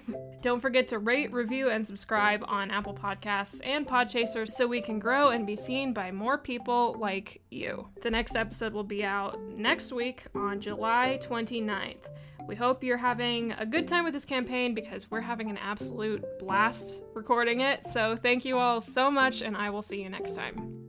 Don't 0.41 0.61
forget 0.61 0.87
to 0.89 0.98
rate, 0.99 1.31
review, 1.33 1.69
and 1.69 1.85
subscribe 1.85 2.43
on 2.47 2.71
Apple 2.71 2.93
Podcasts 2.93 3.59
and 3.63 3.87
Podchaser 3.87 4.49
so 4.51 4.67
we 4.67 4.81
can 4.81 4.99
grow 4.99 5.29
and 5.29 5.47
be 5.47 5.55
seen 5.55 5.93
by 5.93 6.11
more 6.11 6.37
people 6.37 6.95
like 6.99 7.41
you. 7.49 7.87
The 8.01 8.11
next 8.11 8.35
episode 8.35 8.73
will 8.73 8.83
be 8.83 9.03
out 9.03 9.39
next 9.41 9.91
week 9.91 10.25
on 10.35 10.59
July 10.59 11.19
29th. 11.21 12.05
We 12.47 12.55
hope 12.55 12.83
you're 12.83 12.97
having 12.97 13.51
a 13.53 13.65
good 13.65 13.87
time 13.87 14.03
with 14.03 14.13
this 14.13 14.25
campaign 14.25 14.73
because 14.73 15.11
we're 15.11 15.21
having 15.21 15.49
an 15.49 15.57
absolute 15.57 16.23
blast 16.39 17.03
recording 17.13 17.61
it. 17.61 17.83
So, 17.83 18.15
thank 18.15 18.43
you 18.43 18.57
all 18.57 18.81
so 18.81 19.11
much, 19.11 19.41
and 19.41 19.55
I 19.55 19.69
will 19.69 19.83
see 19.83 20.01
you 20.01 20.09
next 20.09 20.35
time. 20.35 20.88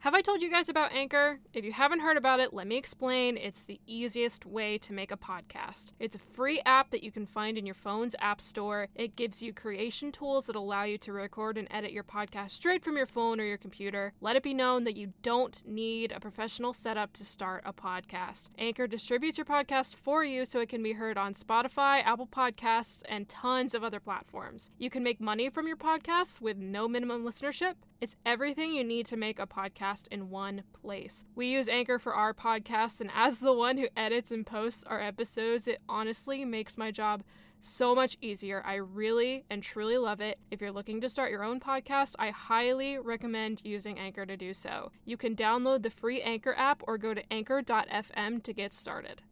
Have 0.00 0.14
I 0.14 0.20
told 0.20 0.40
you 0.40 0.50
guys 0.50 0.68
about 0.68 0.92
Anchor? 0.92 1.40
If 1.52 1.64
you 1.64 1.72
haven't 1.72 2.00
heard 2.00 2.16
about 2.16 2.38
it, 2.38 2.52
let 2.52 2.68
me 2.68 2.76
explain. 2.76 3.36
It's 3.36 3.64
the 3.64 3.80
easiest 3.86 4.46
way 4.46 4.78
to 4.78 4.92
make 4.92 5.10
a 5.10 5.16
podcast. 5.16 5.92
It's 5.98 6.14
a 6.14 6.20
free 6.20 6.60
app 6.64 6.90
that 6.90 7.02
you 7.02 7.10
can 7.10 7.26
find 7.26 7.58
in 7.58 7.66
your 7.66 7.74
phone's 7.74 8.14
app 8.20 8.40
store. 8.40 8.86
It 8.94 9.16
gives 9.16 9.42
you 9.42 9.52
creation 9.52 10.12
tools 10.12 10.46
that 10.46 10.54
allow 10.54 10.84
you 10.84 10.96
to 10.98 11.12
record 11.12 11.58
and 11.58 11.66
edit 11.72 11.90
your 11.90 12.04
podcast 12.04 12.50
straight 12.50 12.84
from 12.84 12.96
your 12.96 13.06
phone 13.06 13.40
or 13.40 13.44
your 13.44 13.56
computer. 13.56 14.12
Let 14.20 14.36
it 14.36 14.44
be 14.44 14.54
known 14.54 14.84
that 14.84 14.96
you 14.96 15.12
don't 15.22 15.66
need 15.66 16.12
a 16.12 16.20
professional 16.20 16.72
setup 16.72 17.12
to 17.14 17.24
start 17.24 17.64
a 17.66 17.72
podcast. 17.72 18.50
Anchor 18.58 18.86
distributes 18.86 19.38
your 19.38 19.46
podcast 19.46 19.96
for 19.96 20.22
you 20.22 20.44
so 20.44 20.60
it 20.60 20.68
can 20.68 20.82
be 20.84 20.92
heard 20.92 21.18
on 21.18 21.34
Spotify, 21.34 22.04
Apple 22.04 22.28
Podcasts, 22.28 23.02
and 23.08 23.28
tons 23.28 23.74
of 23.74 23.82
other 23.82 23.98
platforms. 23.98 24.70
You 24.78 24.90
can 24.90 25.02
make 25.02 25.20
money 25.20 25.48
from 25.48 25.66
your 25.66 25.76
podcasts 25.76 26.40
with 26.40 26.58
no 26.58 26.86
minimum 26.86 27.24
listenership. 27.24 27.74
It's 27.98 28.14
everything 28.26 28.74
you 28.74 28.84
need 28.84 29.06
to 29.06 29.16
make 29.16 29.38
a 29.38 29.46
podcast 29.46 29.85
in 30.10 30.30
one 30.30 30.62
place. 30.72 31.24
We 31.34 31.46
use 31.46 31.68
Anchor 31.68 31.98
for 31.98 32.14
our 32.14 32.34
podcast, 32.34 33.00
and 33.00 33.10
as 33.14 33.40
the 33.40 33.52
one 33.52 33.78
who 33.78 33.88
edits 33.96 34.30
and 34.30 34.46
posts 34.46 34.84
our 34.84 35.00
episodes, 35.00 35.68
it 35.68 35.80
honestly 35.88 36.44
makes 36.44 36.76
my 36.76 36.90
job 36.90 37.22
so 37.60 37.94
much 37.94 38.16
easier. 38.20 38.62
I 38.64 38.74
really 38.74 39.44
and 39.50 39.62
truly 39.62 39.98
love 39.98 40.20
it. 40.20 40.38
If 40.50 40.60
you're 40.60 40.72
looking 40.72 41.00
to 41.00 41.08
start 41.08 41.30
your 41.30 41.44
own 41.44 41.60
podcast, 41.60 42.14
I 42.18 42.30
highly 42.30 42.98
recommend 42.98 43.62
using 43.64 43.98
Anchor 43.98 44.26
to 44.26 44.36
do 44.36 44.52
so. 44.52 44.90
You 45.04 45.16
can 45.16 45.36
download 45.36 45.82
the 45.82 45.90
free 45.90 46.20
Anchor 46.22 46.54
app 46.56 46.82
or 46.86 46.98
go 46.98 47.14
to 47.14 47.32
anchor.fm 47.32 48.42
to 48.42 48.52
get 48.52 48.72
started. 48.72 49.22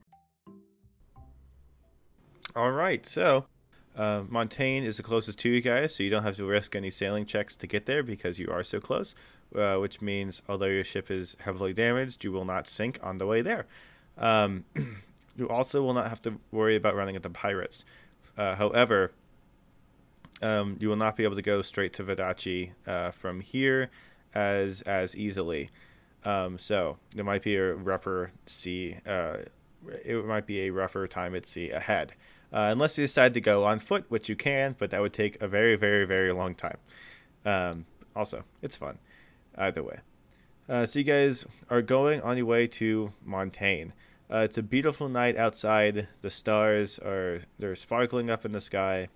All 2.57 2.71
right, 2.71 3.05
so 3.05 3.47
uh, 3.97 4.23
Montaigne 4.29 4.87
is 4.87 4.97
the 4.97 5.03
closest 5.03 5.39
to 5.41 5.49
you 5.49 5.61
guys, 5.61 5.95
so 5.95 6.03
you 6.03 6.11
don't 6.11 6.23
have 6.23 6.37
to 6.37 6.45
risk 6.45 6.75
any 6.75 6.91
sailing 6.91 7.27
checks 7.27 7.57
to 7.57 7.67
get 7.67 7.87
there 7.87 8.03
because 8.03 8.39
you 8.39 8.49
are 8.51 8.63
so 8.63 8.81
close. 8.81 9.15
Uh, 9.55 9.77
which 9.77 10.03
means, 10.03 10.43
although 10.49 10.67
your 10.67 10.83
ship 10.83 11.11
is 11.11 11.37
heavily 11.41 11.73
damaged, 11.73 12.25
you 12.25 12.33
will 12.33 12.45
not 12.45 12.67
sink 12.67 12.99
on 13.03 13.19
the 13.19 13.27
way 13.27 13.41
there. 13.41 13.67
Um, 14.19 14.65
you 15.37 15.49
also 15.49 15.81
will 15.83 15.95
not 15.95 16.09
have 16.09 16.21
to 16.23 16.41
worry 16.51 16.75
about 16.75 16.97
running 16.97 17.15
into 17.15 17.31
pirates. 17.31 17.85
Uh, 18.37 18.57
however, 18.57 19.13
um, 20.43 20.77
you 20.81 20.89
will 20.89 20.97
not 20.97 21.15
be 21.15 21.23
able 21.23 21.37
to 21.37 21.43
go 21.43 21.63
straight 21.63 21.93
to 21.95 22.03
Vodacce 22.03 22.71
uh, 22.87 23.13
from 23.13 23.41
here 23.41 23.91
as 24.35 24.81
as 24.83 25.17
easily. 25.17 25.71
Um, 26.25 26.59
so 26.59 26.97
there 27.15 27.25
might 27.25 27.43
be 27.43 27.55
a 27.55 27.75
rougher 27.75 28.33
sea. 28.47 28.97
Uh, 29.07 29.37
it 30.05 30.25
might 30.25 30.47
be 30.47 30.63
a 30.63 30.71
rougher 30.71 31.07
time 31.07 31.35
at 31.37 31.47
sea 31.47 31.71
ahead 31.71 32.15
uh, 32.55 32.69
unless 32.71 32.97
you 32.97 33.05
decide 33.05 33.35
to 33.35 33.41
go 33.41 33.65
on 33.65 33.81
foot, 33.81 34.05
which 34.09 34.29
you 34.29 34.37
can, 34.37 34.77
but 34.79 34.91
that 34.91 35.01
would 35.01 35.13
take 35.13 35.41
a 35.43 35.49
very, 35.49 35.75
very, 35.75 36.05
very 36.05 36.33
long 36.33 36.55
time. 36.55 36.79
Um, 37.45 37.87
also, 38.15 38.45
it's 38.63 38.77
fun 38.77 38.99
either 39.57 39.83
way. 39.83 39.99
Uh, 40.69 40.87
so 40.87 40.99
you 40.99 41.05
guys 41.05 41.45
are 41.69 41.83
going 41.83 42.21
on 42.23 42.37
your 42.37 42.47
way 42.47 42.67
to 42.67 43.13
Montaigne. 43.25 43.91
Uh, 44.33 44.39
it's 44.39 44.57
a 44.57 44.63
beautiful 44.63 45.09
night 45.09 45.37
outside. 45.37 46.09
The 46.23 46.31
stars 46.31 46.99
are 46.99 47.43
they're 47.59 47.77
sparkling 47.77 48.31
up 48.31 48.45
in 48.45 48.53
the 48.53 48.61
sky. 48.61 49.09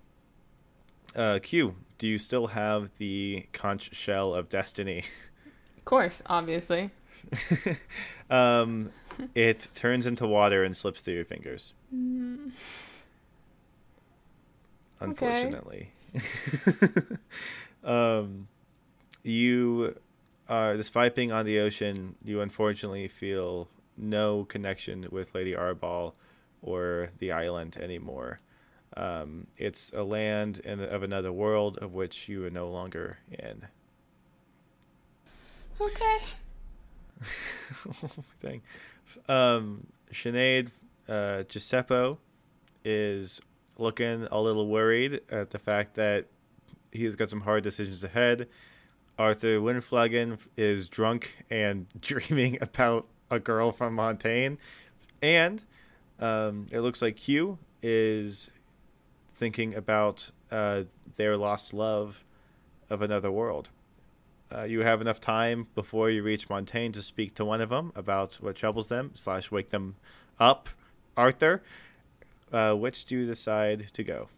Uh, 1.15 1.39
Q, 1.41 1.75
do 1.97 2.07
you 2.07 2.19
still 2.19 2.47
have 2.47 2.91
the 2.97 3.47
conch 3.51 3.95
shell 3.95 4.33
of 4.33 4.49
destiny? 4.49 5.03
Of 5.77 5.85
course, 5.85 6.21
obviously. 6.27 6.91
um, 8.29 8.91
it 9.33 9.67
turns 9.73 10.05
into 10.05 10.27
water 10.27 10.63
and 10.63 10.77
slips 10.77 11.01
through 11.01 11.15
your 11.15 11.25
fingers. 11.25 11.73
Mm. 11.91 12.51
Unfortunately. 14.99 15.91
um, 17.83 18.49
you 19.23 19.95
are, 20.49 20.75
despite 20.75 21.15
being 21.15 21.31
on 21.31 21.45
the 21.45 21.59
ocean, 21.59 22.15
you 22.23 22.41
unfortunately 22.41 23.07
feel 23.07 23.69
no 23.95 24.43
connection 24.45 25.07
with 25.11 25.33
Lady 25.33 25.53
Arbol 25.53 26.13
or 26.61 27.11
the 27.19 27.31
island 27.31 27.77
anymore. 27.77 28.39
Um, 28.97 29.47
it's 29.57 29.91
a 29.93 30.03
land 30.03 30.59
in, 30.59 30.81
of 30.81 31.03
another 31.03 31.31
world 31.31 31.77
of 31.77 31.93
which 31.93 32.27
you 32.27 32.45
are 32.45 32.49
no 32.49 32.69
longer 32.69 33.19
in. 33.31 33.67
Okay. 35.79 36.17
thing. 38.39 38.61
Um, 39.27 39.87
Sinead 40.11 40.71
uh, 41.07 41.43
Giuseppe 41.43 42.17
is 42.83 43.39
looking 43.77 44.27
a 44.31 44.41
little 44.41 44.67
worried 44.67 45.21
at 45.29 45.51
the 45.51 45.59
fact 45.59 45.95
that 45.95 46.25
he's 46.91 47.15
got 47.15 47.29
some 47.29 47.41
hard 47.41 47.63
decisions 47.63 48.03
ahead. 48.03 48.47
Arthur 49.19 49.59
Windflagon 49.59 50.47
is 50.55 50.87
drunk 50.87 51.35
and 51.49 51.87
dreaming 51.99 52.57
about 52.61 53.05
a 53.29 53.37
girl 53.37 53.73
from 53.73 53.93
Montaigne. 53.93 54.55
And 55.21 55.63
um, 56.19 56.67
it 56.71 56.79
looks 56.79 57.01
like 57.01 57.19
Hugh 57.19 57.59
is 57.83 58.49
thinking 59.33 59.75
about 59.75 60.31
uh, 60.49 60.83
their 61.17 61.35
lost 61.35 61.73
love 61.73 62.23
of 62.89 63.01
another 63.01 63.29
world. 63.29 63.69
Uh, 64.51 64.63
you 64.63 64.79
have 64.79 65.01
enough 65.01 65.19
time 65.19 65.67
before 65.75 66.09
you 66.09 66.23
reach 66.23 66.49
Montaigne 66.49 66.93
to 66.93 67.03
speak 67.03 67.35
to 67.35 67.45
one 67.45 67.61
of 67.61 67.69
them 67.69 67.91
about 67.95 68.35
what 68.35 68.55
troubles 68.55 68.87
them 68.87 69.11
slash 69.13 69.51
wake 69.51 69.69
them 69.69 69.97
up, 70.39 70.69
Arthur. 71.15 71.61
Uh, 72.51 72.73
which 72.73 73.05
do 73.05 73.19
you 73.19 73.25
decide 73.27 73.89
to 73.93 74.03
go? 74.03 74.29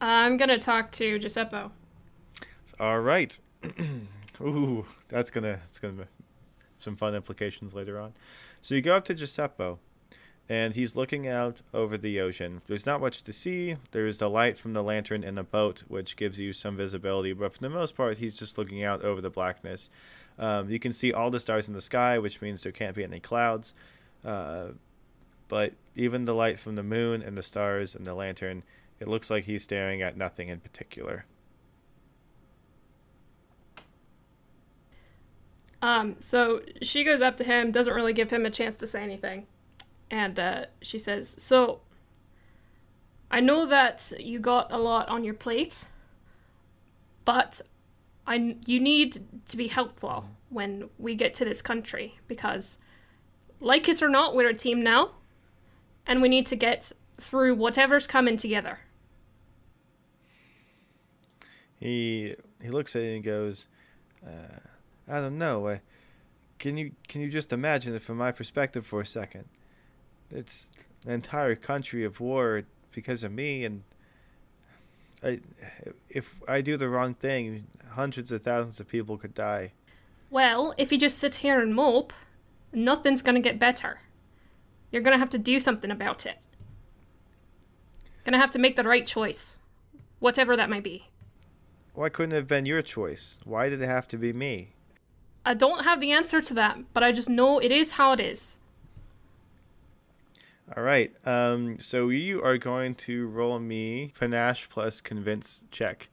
I'm 0.00 0.36
gonna 0.36 0.58
talk 0.58 0.90
to 0.92 1.18
Giuseppe. 1.18 1.70
All 2.80 3.00
right. 3.00 3.36
Ooh, 4.40 4.86
that's 5.08 5.30
gonna 5.30 5.58
that's 5.64 5.80
gonna 5.80 5.94
be 5.94 6.04
some 6.78 6.96
fun 6.96 7.14
implications 7.14 7.74
later 7.74 7.98
on. 7.98 8.14
So 8.62 8.74
you 8.74 8.80
go 8.82 8.94
up 8.94 9.04
to 9.06 9.14
Giuseppe, 9.14 9.78
and 10.48 10.74
he's 10.74 10.96
looking 10.96 11.26
out 11.26 11.60
over 11.74 11.98
the 11.98 12.20
ocean. 12.20 12.62
There's 12.66 12.86
not 12.86 13.00
much 13.00 13.22
to 13.24 13.32
see. 13.32 13.76
There's 13.90 14.18
the 14.18 14.30
light 14.30 14.58
from 14.58 14.72
the 14.72 14.82
lantern 14.82 15.22
in 15.22 15.34
the 15.34 15.42
boat, 15.42 15.84
which 15.88 16.16
gives 16.16 16.38
you 16.38 16.52
some 16.52 16.76
visibility, 16.76 17.32
but 17.32 17.52
for 17.52 17.60
the 17.60 17.68
most 17.68 17.96
part, 17.96 18.18
he's 18.18 18.38
just 18.38 18.56
looking 18.56 18.82
out 18.82 19.02
over 19.02 19.20
the 19.20 19.30
blackness. 19.30 19.90
Um, 20.38 20.70
you 20.70 20.78
can 20.78 20.92
see 20.92 21.12
all 21.12 21.30
the 21.30 21.40
stars 21.40 21.68
in 21.68 21.74
the 21.74 21.80
sky, 21.80 22.18
which 22.18 22.40
means 22.40 22.62
there 22.62 22.72
can't 22.72 22.94
be 22.94 23.04
any 23.04 23.20
clouds. 23.20 23.74
Uh, 24.24 24.68
but 25.48 25.74
even 25.96 26.24
the 26.24 26.34
light 26.34 26.58
from 26.58 26.76
the 26.76 26.82
moon 26.82 27.22
and 27.22 27.36
the 27.36 27.42
stars 27.42 27.94
and 27.94 28.06
the 28.06 28.14
lantern, 28.14 28.62
it 29.00 29.08
looks 29.08 29.30
like 29.30 29.44
he's 29.44 29.64
staring 29.64 30.00
at 30.00 30.16
nothing 30.16 30.48
in 30.48 30.60
particular. 30.60 31.24
Um, 35.80 36.16
so 36.20 36.62
she 36.82 37.04
goes 37.04 37.22
up 37.22 37.36
to 37.36 37.44
him, 37.44 37.70
doesn't 37.70 37.94
really 37.94 38.12
give 38.12 38.30
him 38.30 38.44
a 38.44 38.50
chance 38.50 38.78
to 38.78 38.86
say 38.86 39.02
anything. 39.02 39.46
And 40.10 40.38
uh, 40.38 40.64
she 40.80 40.98
says, 40.98 41.36
So, 41.38 41.80
I 43.30 43.40
know 43.40 43.66
that 43.66 44.12
you 44.18 44.40
got 44.40 44.72
a 44.72 44.78
lot 44.78 45.08
on 45.08 45.22
your 45.22 45.34
plate, 45.34 45.86
but 47.24 47.60
I, 48.26 48.56
you 48.66 48.80
need 48.80 49.20
to 49.46 49.56
be 49.56 49.68
helpful 49.68 50.30
when 50.48 50.88
we 50.98 51.14
get 51.14 51.34
to 51.34 51.44
this 51.44 51.60
country 51.60 52.18
because, 52.26 52.78
like 53.60 53.88
it 53.88 54.02
or 54.02 54.08
not, 54.08 54.34
we're 54.34 54.48
a 54.48 54.54
team 54.54 54.80
now, 54.80 55.10
and 56.06 56.22
we 56.22 56.28
need 56.28 56.46
to 56.46 56.56
get 56.56 56.90
through 57.18 57.54
whatever's 57.54 58.06
coming 58.06 58.36
together. 58.36 58.80
He 61.78 62.34
he 62.60 62.70
looks 62.70 62.96
at 62.96 63.02
it 63.02 63.14
and 63.16 63.24
goes, 63.24 63.66
uh, 64.26 64.58
I 65.08 65.20
don't 65.20 65.38
know. 65.38 65.68
I, 65.68 65.80
can 66.58 66.76
you 66.76 66.92
can 67.06 67.20
you 67.20 67.30
just 67.30 67.52
imagine 67.52 67.94
it 67.94 68.02
from 68.02 68.16
my 68.18 68.32
perspective 68.32 68.86
for 68.86 69.00
a 69.00 69.06
second? 69.06 69.44
It's 70.30 70.68
an 71.04 71.12
entire 71.12 71.54
country 71.54 72.04
of 72.04 72.20
war 72.20 72.64
because 72.92 73.24
of 73.24 73.32
me, 73.32 73.64
and 73.64 73.84
I, 75.22 75.40
if 76.08 76.34
I 76.46 76.60
do 76.60 76.76
the 76.76 76.88
wrong 76.88 77.14
thing, 77.14 77.66
hundreds 77.90 78.32
of 78.32 78.42
thousands 78.42 78.80
of 78.80 78.88
people 78.88 79.16
could 79.16 79.34
die. 79.34 79.72
Well, 80.30 80.74
if 80.76 80.92
you 80.92 80.98
just 80.98 81.18
sit 81.18 81.36
here 81.36 81.60
and 81.60 81.74
mope, 81.74 82.12
nothing's 82.72 83.22
gonna 83.22 83.40
get 83.40 83.58
better. 83.58 84.00
You're 84.90 85.02
gonna 85.02 85.18
have 85.18 85.30
to 85.30 85.38
do 85.38 85.60
something 85.60 85.90
about 85.90 86.26
it. 86.26 86.38
Gonna 88.24 88.38
have 88.38 88.50
to 88.50 88.58
make 88.58 88.76
the 88.76 88.82
right 88.84 89.06
choice, 89.06 89.58
whatever 90.18 90.56
that 90.56 90.68
may 90.68 90.80
be. 90.80 91.08
Why 91.94 92.08
couldn't 92.08 92.32
it 92.32 92.36
have 92.36 92.48
been 92.48 92.66
your 92.66 92.82
choice? 92.82 93.38
Why 93.44 93.68
did 93.68 93.80
it 93.80 93.86
have 93.86 94.06
to 94.08 94.18
be 94.18 94.32
me? 94.32 94.74
I 95.44 95.54
don't 95.54 95.84
have 95.84 96.00
the 96.00 96.12
answer 96.12 96.40
to 96.40 96.54
that, 96.54 96.78
but 96.92 97.02
I 97.02 97.12
just 97.12 97.30
know 97.30 97.58
it 97.58 97.72
is 97.72 97.92
how 97.92 98.12
it 98.12 98.20
is. 98.20 98.58
All 100.76 100.82
right. 100.82 101.12
Um, 101.24 101.78
so 101.80 102.10
you 102.10 102.42
are 102.42 102.58
going 102.58 102.94
to 102.96 103.26
roll 103.28 103.58
me 103.58 104.12
panache 104.18 104.68
plus 104.68 105.00
convince 105.00 105.64
check. 105.70 106.10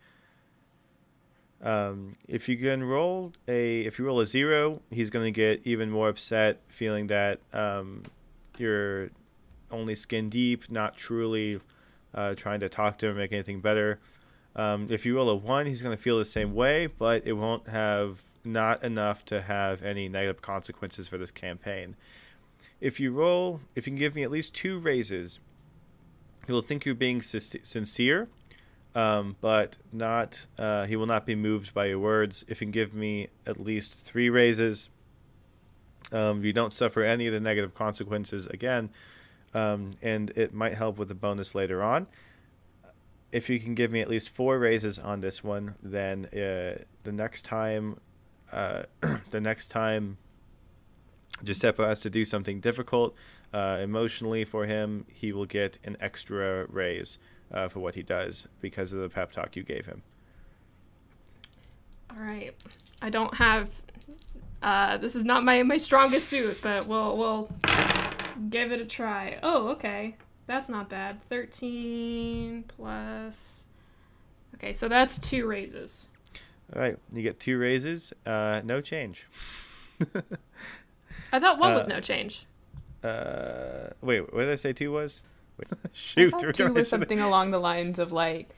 Um, 1.62 2.16
if 2.28 2.48
you 2.48 2.58
can 2.58 2.84
roll 2.84 3.34
a, 3.48 3.82
if 3.82 4.00
you 4.00 4.06
roll 4.06 4.20
a 4.20 4.26
zero, 4.26 4.82
he's 4.92 5.10
going 5.10 5.26
to 5.26 5.32
get 5.32 5.62
even 5.66 5.90
more 5.90 6.10
upset, 6.10 6.62
feeling 6.68 7.08
that 7.08 7.40
um, 7.52 8.04
you're 8.58 9.10
only 9.72 9.96
skin 9.96 10.30
deep, 10.30 10.70
not 10.70 10.96
truly 10.96 11.60
uh, 12.14 12.36
trying 12.36 12.60
to 12.62 12.70
talk 12.70 12.98
to 13.00 13.08
him, 13.08 13.18
make 13.18 13.34
anything 13.34 13.60
better. 13.60 14.00
Um, 14.56 14.88
if 14.90 15.06
you 15.06 15.18
roll 15.18 15.30
a 15.30 15.36
one, 15.36 15.66
he's 15.66 15.82
going 15.82 15.96
to 15.96 16.02
feel 16.02 16.18
the 16.18 16.26
same 16.26 16.54
way, 16.54 16.88
but 16.88 17.26
it 17.26 17.34
won't 17.34 17.68
have 17.68 18.22
not 18.46 18.84
enough 18.84 19.26
to 19.26 19.42
have 19.42 19.84
any 19.84 20.08
negative 20.10 20.42
consequences 20.42 21.08
for 21.08 21.18
this 21.18 21.32
campaign. 21.32 21.96
If 22.80 23.00
you 23.00 23.12
roll, 23.12 23.62
if 23.76 23.88
you 23.88 23.92
can 23.92 24.00
give 24.00 24.16
me 24.16 24.24
at 24.24 24.32
least 24.32 24.54
two 24.54 24.80
raises, 24.80 25.40
he 26.46 26.52
will 26.52 26.62
think 26.62 26.86
you're 26.86 26.96
being 26.96 27.22
sincere, 27.22 28.30
um, 28.94 29.36
but 29.42 29.78
not. 29.92 30.46
Uh, 30.58 30.86
he 30.86 30.96
will 30.96 31.08
not 31.08 31.26
be 31.26 31.36
moved 31.36 31.74
by 31.74 31.86
your 31.86 32.00
words. 32.00 32.46
If 32.48 32.62
you 32.62 32.68
can 32.68 32.72
give 32.72 32.94
me 32.94 33.30
at 33.46 33.60
least 33.60 33.96
three 33.96 34.30
raises, 34.30 34.90
um, 36.12 36.44
you 36.44 36.54
don't 36.54 36.72
suffer 36.72 37.04
any 37.04 37.28
of 37.28 37.34
the 37.34 37.40
negative 37.40 37.74
consequences 37.74 38.46
again, 38.48 38.90
um, 39.54 39.92
and 40.02 40.32
it 40.36 40.54
might 40.54 40.76
help 40.76 40.98
with 40.98 41.08
the 41.08 41.16
bonus 41.16 41.56
later 41.56 41.82
on 41.82 42.08
if 43.36 43.50
you 43.50 43.60
can 43.60 43.76
give 43.76 43.92
me 43.92 44.00
at 44.00 44.10
least 44.10 44.30
four 44.30 44.58
raises 44.58 44.98
on 44.98 45.20
this 45.20 45.44
one, 45.44 45.76
then 45.84 46.26
uh, 46.28 46.82
the 47.04 47.12
next 47.12 47.44
time, 47.44 48.00
uh, 48.52 48.84
the 49.32 49.42
next 49.42 49.68
time 49.68 50.18
Giuseppe 51.44 51.84
has 51.84 52.00
to 52.02 52.10
do 52.10 52.26
something 52.26 52.60
difficult 52.60 53.16
uh, 53.54 53.80
emotionally 53.82 54.46
for 54.46 54.66
him, 54.66 55.06
he 55.12 55.32
will 55.32 55.46
get 55.46 55.80
an 55.84 55.98
extra 56.00 56.66
raise 56.68 57.20
uh, 57.54 57.68
for 57.68 57.80
what 57.80 57.96
he 57.96 58.04
does 58.04 58.48
because 58.62 58.94
of 58.94 59.00
the 59.00 59.10
pep 59.10 59.32
talk 59.32 59.56
you 59.56 59.64
gave 59.64 59.86
him. 59.86 60.02
All 62.10 62.24
right. 62.24 62.54
I 63.02 63.10
don't 63.10 63.34
have. 63.36 63.70
Uh, 64.62 64.98
this 64.98 65.16
is 65.16 65.24
not 65.24 65.44
my, 65.44 65.64
my 65.64 65.78
strongest 65.78 66.28
suit, 66.28 66.60
but 66.62 66.88
we'll 66.88 67.18
we'll 67.18 67.50
give 68.50 68.72
it 68.72 68.82
a 68.82 68.86
try. 68.86 69.38
Oh, 69.44 69.70
okay. 69.70 70.16
That's 70.48 70.70
not 70.70 70.90
bad. 70.90 71.24
13 71.24 72.66
plus. 72.68 73.66
Okay, 74.56 74.74
so 74.74 74.88
that's 74.88 75.18
two 75.18 75.48
raises. 75.48 76.08
All 76.74 76.82
right, 76.82 76.98
you 77.14 77.22
get 77.22 77.40
two 77.40 77.58
raises, 77.58 78.14
uh, 78.26 78.62
no 78.64 78.82
change. 78.82 79.28
I 81.32 81.40
thought 81.40 81.60
one 81.60 81.74
was 81.74 81.88
no 81.88 82.00
change. 82.00 82.46
Uh, 83.04 83.90
wait, 84.02 84.22
what 84.34 84.42
did 84.42 84.52
I 84.52 84.56
say 84.56 84.74
two 84.74 84.92
was? 84.92 85.24
Wait, 85.58 85.68
shoot, 85.94 86.32
thought 86.32 86.44
we're 86.44 86.52
two 86.52 86.74
was 86.74 86.86
to- 86.86 86.90
something 86.90 87.20
along 87.20 87.52
the 87.52 87.60
lines 87.60 88.00
of 88.00 88.12
like 88.12 88.50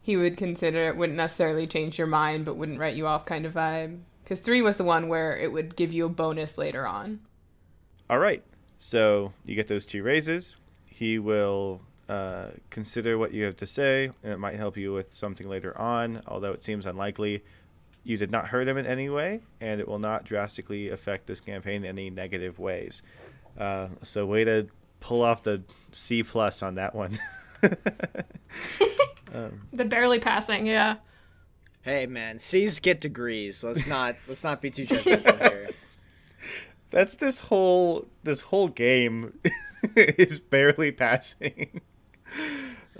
he 0.00 0.16
would 0.16 0.36
consider 0.36 0.88
it 0.88 0.96
wouldn't 0.96 1.16
necessarily 1.16 1.66
change 1.66 1.98
your 1.98 2.06
mind, 2.06 2.44
but 2.44 2.56
wouldn't 2.56 2.78
write 2.78 2.96
you 2.96 3.06
off 3.06 3.24
kind 3.26 3.44
of 3.44 3.54
vibe. 3.54 4.00
Because 4.22 4.40
three 4.40 4.62
was 4.62 4.76
the 4.76 4.84
one 4.84 5.08
where 5.08 5.36
it 5.36 5.52
would 5.52 5.76
give 5.76 5.92
you 5.92 6.06
a 6.06 6.08
bonus 6.08 6.56
later 6.56 6.86
on. 6.86 7.20
All 8.08 8.18
right. 8.18 8.44
So 8.78 9.32
you 9.44 9.54
get 9.54 9.66
those 9.68 9.84
two 9.84 10.02
raises. 10.02 10.54
He 10.86 11.18
will 11.18 11.82
uh, 12.10 12.50
consider 12.70 13.16
what 13.18 13.32
you 13.32 13.44
have 13.44 13.56
to 13.56 13.66
say, 13.66 14.10
and 14.22 14.32
it 14.32 14.38
might 14.38 14.56
help 14.56 14.76
you 14.76 14.92
with 14.92 15.12
something 15.12 15.48
later 15.48 15.76
on, 15.78 16.22
although 16.26 16.52
it 16.52 16.64
seems 16.64 16.86
unlikely. 16.86 17.44
You 18.02 18.16
did 18.16 18.30
not 18.30 18.48
hurt 18.48 18.66
him 18.66 18.78
in 18.78 18.86
any 18.86 19.10
way, 19.10 19.40
and 19.60 19.80
it 19.80 19.86
will 19.86 19.98
not 19.98 20.24
drastically 20.24 20.88
affect 20.88 21.26
this 21.26 21.40
campaign 21.40 21.84
in 21.84 21.90
any 21.90 22.08
negative 22.10 22.58
ways. 22.58 23.02
Uh, 23.58 23.88
so, 24.02 24.24
way 24.24 24.44
to 24.44 24.68
pull 25.00 25.22
off 25.22 25.42
the 25.42 25.62
C 25.92 26.22
plus 26.22 26.62
on 26.62 26.76
that 26.76 26.94
one. 26.94 27.18
The 29.72 29.84
barely 29.84 30.18
passing, 30.18 30.66
yeah. 30.66 30.96
Hey 31.82 32.06
man, 32.06 32.38
C's 32.38 32.80
get 32.80 33.00
degrees. 33.00 33.64
Let's 33.64 33.86
not 33.86 34.16
let's 34.28 34.44
not 34.44 34.60
be 34.60 34.70
too 34.70 34.86
judgmental 34.86 35.38
here. 35.38 35.70
That's 36.90 37.14
this 37.14 37.40
whole 37.40 38.08
this 38.22 38.40
whole 38.40 38.68
game 38.68 39.38
is 39.96 40.40
barely 40.40 40.92
passing. 40.92 41.80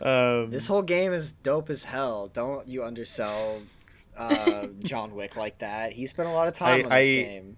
Um, 0.00 0.50
This 0.50 0.68
whole 0.68 0.82
game 0.82 1.12
is 1.12 1.32
dope 1.32 1.70
as 1.70 1.84
hell. 1.84 2.28
Don't 2.32 2.66
you 2.68 2.84
undersell 2.84 3.62
uh, 4.16 4.66
John 4.82 5.14
Wick 5.14 5.36
like 5.36 5.58
that. 5.58 5.92
He 5.92 6.06
spent 6.06 6.28
a 6.28 6.32
lot 6.32 6.48
of 6.48 6.54
time 6.54 6.80
I- 6.80 6.82
on 6.84 6.88
this 6.90 6.92
I- 6.92 7.06
game. 7.06 7.56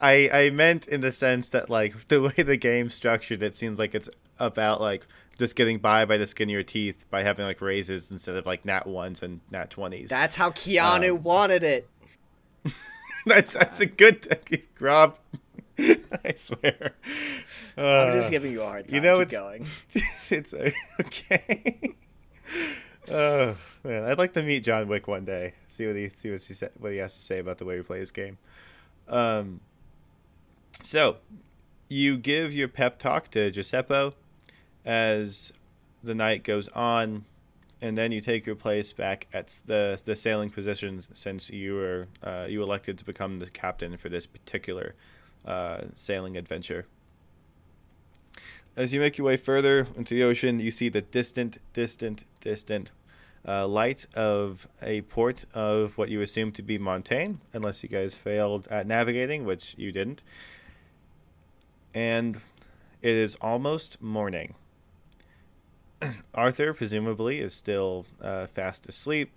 I 0.00 0.30
I 0.32 0.50
meant 0.50 0.86
in 0.86 1.00
the 1.00 1.10
sense 1.10 1.48
that 1.48 1.68
like 1.68 2.06
the 2.08 2.22
way 2.22 2.34
the 2.44 2.56
game's 2.56 2.94
structured, 2.94 3.42
it 3.42 3.54
seems 3.56 3.78
like 3.80 3.96
it's 3.96 4.08
about 4.38 4.80
like 4.80 5.04
just 5.40 5.56
getting 5.56 5.78
by 5.78 6.04
by 6.04 6.16
the 6.16 6.26
skin 6.26 6.48
of 6.48 6.52
your 6.52 6.62
teeth 6.62 7.04
by 7.10 7.24
having 7.24 7.44
like 7.44 7.60
raises 7.60 8.12
instead 8.12 8.36
of 8.36 8.46
like 8.46 8.64
nat 8.64 8.86
ones 8.86 9.22
and 9.24 9.40
nat 9.50 9.70
twenties. 9.70 10.08
That's 10.08 10.36
how 10.36 10.50
Keanu 10.50 11.16
Um, 11.16 11.22
wanted 11.24 11.64
it. 11.64 11.88
that's 13.26 13.54
that's 13.54 13.80
a 13.80 13.86
good 13.86 14.22
thing, 14.22 14.62
Rob. 14.78 15.18
I 16.24 16.32
swear. 16.34 16.94
I'm 17.76 18.12
just 18.12 18.28
Uh, 18.28 18.30
giving 18.30 18.52
you 18.52 18.62
a 18.62 18.66
hard 18.66 18.88
time. 18.88 18.94
you 18.94 19.00
know, 19.00 19.18
Keep 19.18 19.28
it's- 19.28 19.40
going. 19.40 19.66
it's 20.30 20.52
uh, 20.54 20.70
okay. 21.00 21.94
oh 23.10 23.56
man, 23.84 24.04
I'd 24.04 24.18
like 24.18 24.32
to 24.34 24.42
meet 24.42 24.64
John 24.64 24.88
Wick 24.88 25.06
one 25.08 25.24
day. 25.24 25.54
See 25.66 25.86
what 25.86 25.96
he 25.96 26.08
see 26.08 26.30
what 26.30 26.42
he 26.42 26.54
sa- 26.54 26.66
what 26.78 26.92
he 26.92 26.98
has 26.98 27.14
to 27.14 27.20
say 27.22 27.38
about 27.38 27.58
the 27.58 27.64
way 27.64 27.76
we 27.76 27.82
play 27.82 27.98
his 28.00 28.10
game. 28.10 28.38
Um. 29.08 29.60
So, 30.84 31.16
you 31.88 32.16
give 32.16 32.52
your 32.52 32.68
pep 32.68 32.98
talk 32.98 33.30
to 33.32 33.50
Giuseppe 33.50 34.12
as 34.84 35.52
the 36.04 36.14
night 36.14 36.44
goes 36.44 36.68
on, 36.68 37.24
and 37.82 37.98
then 37.98 38.12
you 38.12 38.20
take 38.20 38.46
your 38.46 38.54
place 38.54 38.92
back 38.92 39.26
at 39.32 39.60
the 39.66 40.00
the 40.04 40.14
sailing 40.16 40.50
position 40.50 41.02
since 41.12 41.50
you 41.50 41.74
were 41.74 42.08
uh, 42.22 42.46
you 42.48 42.62
elected 42.62 42.98
to 42.98 43.04
become 43.04 43.38
the 43.40 43.50
captain 43.50 43.96
for 43.96 44.08
this 44.08 44.26
particular 44.26 44.94
uh, 45.44 45.82
sailing 45.94 46.36
adventure. 46.36 46.86
As 48.76 48.92
you 48.92 49.00
make 49.00 49.18
your 49.18 49.26
way 49.26 49.36
further 49.36 49.88
into 49.96 50.14
the 50.14 50.22
ocean, 50.22 50.60
you 50.60 50.70
see 50.70 50.88
the 50.88 51.00
distant, 51.00 51.58
distant, 51.72 52.24
distant 52.40 52.92
uh, 53.46 53.66
light 53.66 54.06
of 54.14 54.68
a 54.82 55.00
port 55.02 55.46
of 55.54 55.96
what 55.98 56.08
you 56.08 56.20
assume 56.20 56.52
to 56.52 56.62
be 56.62 56.78
Montaigne, 56.78 57.34
unless 57.52 57.82
you 57.82 57.88
guys 57.88 58.14
failed 58.14 58.68
at 58.68 58.86
navigating, 58.86 59.44
which 59.44 59.74
you 59.76 59.90
didn't. 59.90 60.22
And 61.94 62.40
it 63.02 63.14
is 63.14 63.36
almost 63.36 64.00
morning. 64.00 64.54
Arthur, 66.34 66.72
presumably, 66.74 67.40
is 67.40 67.54
still 67.54 68.06
uh, 68.20 68.46
fast 68.46 68.88
asleep. 68.88 69.32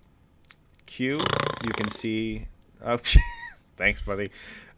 Q, 0.86 1.20
you 1.64 1.70
can 1.70 1.90
see. 1.90 2.48
Oh, 2.84 2.98
thanks, 3.76 4.02
buddy. 4.02 4.30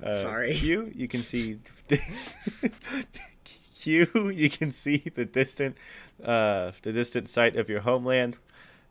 Uh, 0.02 0.12
Sorry. 0.12 0.54
Q, 0.54 0.90
you 0.94 1.08
can 1.08 1.22
see. 1.22 1.58
Q, 3.78 4.30
you 4.34 4.50
can 4.50 4.72
see 4.72 5.04
the 5.14 5.24
distant, 5.24 5.76
uh, 6.22 6.72
the 6.82 6.92
distant 6.92 7.28
sight 7.28 7.56
of 7.56 7.68
your 7.68 7.80
homeland. 7.80 8.36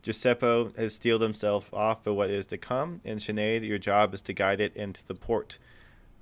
Giuseppe 0.03 0.69
has 0.77 0.95
steeled 0.95 1.21
himself 1.21 1.73
off 1.73 2.03
for 2.03 2.13
what 2.13 2.29
is 2.29 2.45
to 2.47 2.57
come, 2.57 3.01
and 3.05 3.19
Sinead, 3.19 3.65
your 3.65 3.77
job 3.77 4.13
is 4.13 4.21
to 4.23 4.33
guide 4.33 4.59
it 4.59 4.75
into 4.75 5.05
the 5.05 5.15
port. 5.15 5.57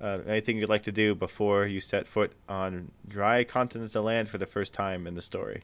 Uh, 0.00 0.18
anything 0.26 0.58
you'd 0.58 0.68
like 0.68 0.84
to 0.84 0.92
do 0.92 1.14
before 1.14 1.66
you 1.66 1.80
set 1.80 2.06
foot 2.06 2.32
on 2.48 2.92
dry 3.06 3.44
continental 3.44 4.04
land 4.04 4.28
for 4.28 4.38
the 4.38 4.46
first 4.46 4.72
time 4.72 5.06
in 5.06 5.14
the 5.14 5.22
story? 5.22 5.62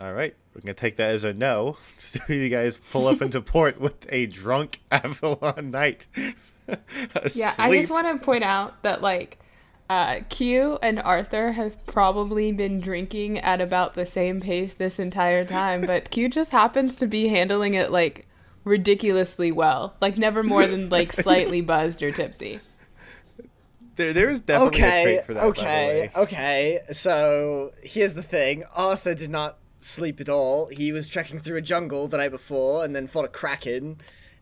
All 0.00 0.12
right, 0.12 0.34
we're 0.54 0.60
gonna 0.60 0.74
take 0.74 0.96
that 0.96 1.10
as 1.14 1.24
a 1.24 1.32
no. 1.32 1.78
So 1.98 2.20
you 2.28 2.48
guys 2.48 2.76
pull 2.76 3.06
up 3.08 3.22
into 3.22 3.40
port 3.42 3.80
with 3.80 4.06
a 4.10 4.26
drunk 4.26 4.80
Avalon 4.90 5.70
knight. 5.70 6.06
Yeah, 7.34 7.52
I 7.58 7.70
just 7.72 7.90
want 7.90 8.06
to 8.08 8.24
point 8.24 8.44
out 8.44 8.82
that 8.82 9.00
like 9.00 9.38
uh, 9.88 10.20
Q 10.28 10.78
and 10.82 11.00
Arthur 11.00 11.52
have 11.52 11.84
probably 11.86 12.52
been 12.52 12.80
drinking 12.80 13.38
at 13.38 13.60
about 13.60 13.94
the 13.94 14.04
same 14.04 14.40
pace 14.40 14.74
this 14.74 14.98
entire 14.98 15.44
time, 15.44 15.86
but 15.86 16.10
Q 16.10 16.28
just 16.28 16.50
happens 16.50 16.94
to 16.96 17.06
be 17.06 17.28
handling 17.28 17.74
it 17.74 17.90
like 17.90 18.26
ridiculously 18.64 19.52
well, 19.52 19.94
like 20.00 20.18
never 20.18 20.42
more 20.42 20.66
than 20.66 20.88
like 20.90 21.12
slightly 21.12 21.60
buzzed 21.60 22.02
or 22.02 22.10
tipsy. 22.10 22.60
There, 23.94 24.12
there's 24.12 24.40
definitely 24.42 24.82
a 24.82 24.86
Okay, 24.86 25.02
trait 25.04 25.24
for 25.24 25.34
that. 25.34 25.40
by 25.40 25.44
the 25.46 25.50
okay, 25.52 26.00
way. 26.00 26.10
okay. 26.22 26.80
So 26.92 27.70
here's 27.82 28.12
the 28.14 28.22
thing: 28.22 28.64
Arthur 28.74 29.14
did 29.14 29.30
not 29.30 29.56
sleep 29.78 30.20
at 30.20 30.28
all. 30.28 30.66
He 30.66 30.92
was 30.92 31.08
trekking 31.08 31.38
through 31.38 31.58
a 31.58 31.62
jungle 31.62 32.08
the 32.08 32.16
night 32.16 32.30
before, 32.30 32.84
and 32.84 32.94
then 32.94 33.06
fought 33.06 33.24
a 33.24 33.28
kraken. 33.28 33.98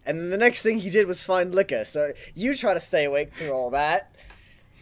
And 0.07 0.33
the 0.33 0.37
next 0.37 0.63
thing 0.63 0.81
he 0.81 0.91
did 0.91 1.07
was 1.07 1.25
find 1.25 1.55
liquor. 1.55 1.85
So 1.85 2.13
you 2.35 2.55
try 2.55 2.75
to 2.75 2.81
stay 2.81 3.05
awake 3.05 3.35
through 3.35 3.53
all 3.53 3.71
that. 3.71 4.15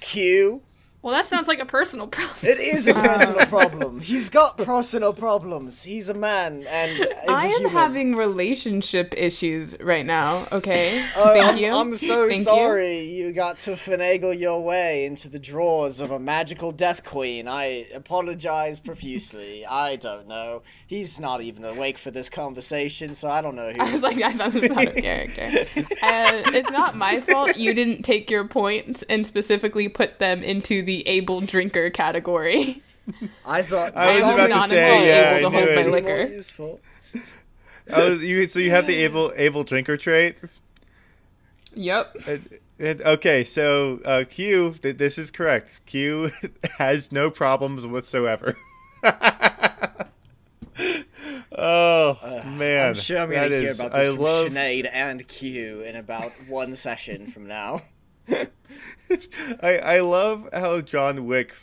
Q, 0.00 0.62
Well, 1.02 1.12
that 1.14 1.26
sounds 1.26 1.48
like 1.48 1.58
a 1.58 1.66
personal 1.66 2.06
problem. 2.06 2.38
It 2.52 2.60
is 2.60 2.86
a 2.86 2.94
personal 2.94 3.44
problem. 3.46 3.98
He's 4.00 4.30
got 4.30 4.56
personal 4.56 5.12
problems. 5.12 5.82
He's 5.82 6.08
a 6.08 6.14
man 6.14 6.64
and 6.68 6.92
is 6.92 7.08
I 7.28 7.46
a 7.46 7.48
am 7.48 7.54
human. 7.62 7.70
having 7.72 8.14
relationship 8.14 9.12
issues 9.16 9.74
right 9.80 10.06
now. 10.06 10.46
Okay, 10.52 11.02
Oh, 11.16 11.32
thank 11.34 11.44
I'm, 11.44 11.58
you. 11.58 11.72
I'm 11.72 11.94
so 11.94 12.28
Thank 12.30 12.44
sorry 12.44 13.00
you. 13.00 13.32
got 13.32 13.58
to 13.60 13.72
finagle 13.72 14.38
your 14.38 14.62
way 14.62 15.04
into 15.04 15.28
the 15.28 15.40
drawers 15.40 16.00
of 16.00 16.12
a 16.12 16.20
magical 16.20 16.70
death 16.70 17.02
queen. 17.04 17.48
I 17.48 17.86
apologize 17.92 18.78
profusely. 18.78 19.66
I 19.66 19.96
don't 19.96 20.28
know. 20.28 20.62
He's 20.86 21.18
not 21.18 21.42
even 21.42 21.64
awake 21.64 21.98
for 21.98 22.12
this 22.12 22.30
conversation, 22.30 23.14
so 23.16 23.28
I 23.30 23.40
don't 23.40 23.56
know 23.56 23.72
Who 23.72 23.80
I 23.80 23.92
was 23.92 24.02
like, 24.02 24.18
that's 24.18 24.36
not, 24.38 24.52
that's 24.52 24.68
not 24.68 24.86
a 24.86 25.00
character. 25.02 25.50
Uh, 26.02 26.42
it's 26.52 26.70
not 26.70 26.96
my 26.96 27.20
fault 27.20 27.56
you 27.56 27.72
didn't 27.72 28.02
take 28.02 28.30
your 28.30 28.46
points 28.46 29.02
and 29.08 29.26
specifically 29.26 29.88
put 29.88 30.18
them 30.18 30.42
into 30.42 30.82
the 30.82 30.91
able 31.00 31.40
drinker 31.40 31.90
category. 31.90 32.82
I 33.44 33.62
thought 33.62 33.96
I 33.96 34.06
was 34.12 34.20
some 34.20 34.34
about 34.38 34.62
to 34.64 34.68
say, 34.68 35.06
yeah, 35.06 35.30
it 35.32 35.36
I 35.36 35.38
able 35.40 35.50
to 35.50 35.56
knew 35.56 35.64
hold 35.66 35.68
it. 35.78 35.86
my 35.86 35.92
liquor. 35.92 36.16
more 36.24 36.26
useful. 36.36 36.80
Oh, 37.90 38.12
you 38.12 38.46
so 38.46 38.60
you 38.60 38.70
have 38.70 38.86
the 38.86 38.94
able 38.94 39.32
able 39.34 39.64
drinker 39.64 39.96
trait. 39.96 40.36
Yep. 41.74 42.16
It- 42.28 42.62
it- 42.78 43.00
okay, 43.02 43.42
so 43.44 44.00
uh, 44.04 44.24
Q, 44.28 44.74
th- 44.80 44.96
this 44.98 45.18
is 45.18 45.30
correct. 45.32 45.80
Q 45.86 46.30
has 46.78 47.10
no 47.12 47.28
problems 47.30 47.84
whatsoever. 47.86 48.56
oh 51.52 52.42
man, 52.46 52.88
I'm 52.88 52.94
sure 52.94 53.18
I'm 53.18 53.30
gonna 53.30 53.48
hear 53.48 53.72
about 53.72 53.92
this 53.92 54.08
I 54.08 54.14
from 54.14 54.18
love. 54.24 54.46
Sinead 54.48 54.88
and 54.92 55.26
Q 55.28 55.80
in 55.82 55.96
about 55.96 56.30
one 56.48 56.74
session 56.76 57.26
from 57.26 57.46
now. 57.46 57.82
I 59.62 59.78
I 59.78 60.00
love 60.00 60.48
how 60.52 60.80
John 60.80 61.26
Wick 61.26 61.54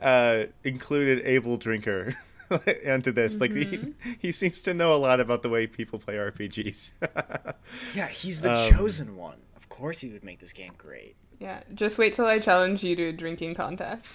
uh, 0.00 0.44
included 0.64 1.24
able 1.26 1.56
drinker 1.56 2.14
into 2.84 3.12
this. 3.12 3.40
Like 3.40 3.52
he 3.52 3.94
he 4.18 4.32
seems 4.32 4.60
to 4.62 4.74
know 4.74 4.92
a 4.92 4.96
lot 4.96 5.20
about 5.20 5.42
the 5.42 5.48
way 5.48 5.66
people 5.66 5.98
play 5.98 6.14
RPGs. 6.14 6.92
Yeah, 7.94 8.08
he's 8.08 8.40
the 8.40 8.54
Um, 8.54 8.72
chosen 8.72 9.16
one. 9.16 9.38
Of 9.56 9.68
course, 9.68 10.00
he 10.00 10.08
would 10.08 10.24
make 10.24 10.40
this 10.40 10.52
game 10.54 10.72
great. 10.78 11.16
Yeah. 11.38 11.62
Just 11.74 11.98
wait 11.98 12.12
till 12.14 12.24
I 12.26 12.38
challenge 12.38 12.82
you 12.82 12.96
to 12.96 13.08
a 13.08 13.12
drinking 13.12 13.54
contest. 13.54 14.06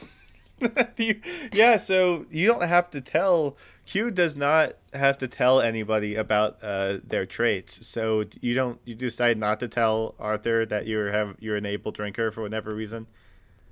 You- 0.98 1.20
yeah, 1.52 1.78
so 1.78 2.26
you 2.32 2.48
don't 2.48 2.68
have 2.68 2.90
to 2.92 3.02
tell. 3.02 3.58
Q 3.86 4.12
does 4.12 4.38
not 4.38 4.74
have 4.94 5.18
to 5.18 5.28
tell 5.28 5.60
anybody 5.60 6.16
about 6.16 6.58
uh, 6.64 7.00
their 7.04 7.26
traits. 7.26 7.86
So 7.86 8.24
you 8.40 8.54
don't. 8.54 8.80
You 8.86 8.96
decide 8.96 9.38
not 9.38 9.60
to 9.60 9.68
tell 9.68 10.16
Arthur 10.20 10.66
that 10.66 10.88
you're 10.88 11.12
have 11.12 11.36
you're 11.40 11.58
an 11.58 11.66
able 11.66 11.92
drinker 11.92 12.32
for 12.32 12.42
whatever 12.42 12.74
reason. 12.74 13.08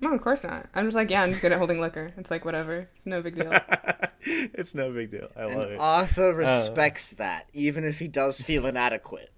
No, 0.02 0.14
of 0.14 0.22
course 0.22 0.44
not. 0.44 0.68
I'm 0.74 0.86
just 0.86 0.96
like, 0.96 1.10
yeah, 1.12 1.22
I'm 1.22 1.30
just 1.30 1.42
good 1.44 1.52
at 1.52 1.60
holding 1.60 1.80
liquor. 1.80 2.12
It's 2.18 2.32
like 2.32 2.44
whatever. 2.44 2.90
It's 2.96 3.06
no 3.06 3.22
big 3.22 3.36
deal. 3.36 3.54
it's 4.24 4.74
no 4.74 4.92
big 4.92 5.12
deal. 5.12 5.28
I 5.38 5.46
love 5.46 5.62
And 5.66 5.72
it. 5.74 5.80
Arthur 5.80 6.34
respects 6.34 7.12
that, 7.14 7.48
even 7.54 7.84
if 7.86 8.00
he 8.00 8.08
does 8.08 8.42
feel 8.42 8.66
inadequate. 8.66 9.30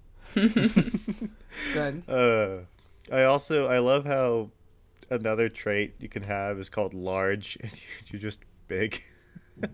Good. 0.34 2.02
Uh, 2.08 2.58
I 3.14 3.24
also 3.24 3.66
I 3.66 3.78
love 3.80 4.04
how 4.06 4.50
another 5.10 5.48
trait 5.48 5.94
you 5.98 6.08
can 6.08 6.22
have 6.24 6.58
is 6.58 6.68
called 6.68 6.94
large, 6.94 7.56
and 7.60 7.72
you're 8.06 8.20
just 8.20 8.40
big. 8.66 9.02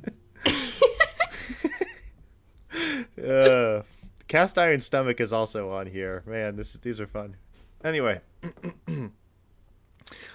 uh, 3.26 3.82
cast 4.28 4.58
iron 4.58 4.80
stomach 4.80 5.20
is 5.20 5.32
also 5.32 5.70
on 5.70 5.86
here. 5.86 6.22
Man, 6.26 6.56
this 6.56 6.74
is 6.74 6.80
these 6.80 7.00
are 7.00 7.06
fun. 7.06 7.36
Anyway, 7.82 8.20
so 8.88 9.10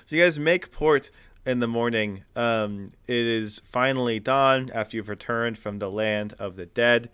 you 0.10 0.24
guys 0.24 0.38
make 0.38 0.72
port 0.72 1.10
in 1.46 1.60
the 1.60 1.68
morning. 1.68 2.24
Um, 2.36 2.94
it 3.08 3.26
is 3.26 3.62
finally 3.66 4.20
dawn 4.20 4.70
after 4.74 4.98
you've 4.98 5.10
returned 5.10 5.58
from 5.58 5.80
the 5.80 5.90
land 5.90 6.34
of 6.38 6.56
the 6.56 6.66
dead. 6.66 7.10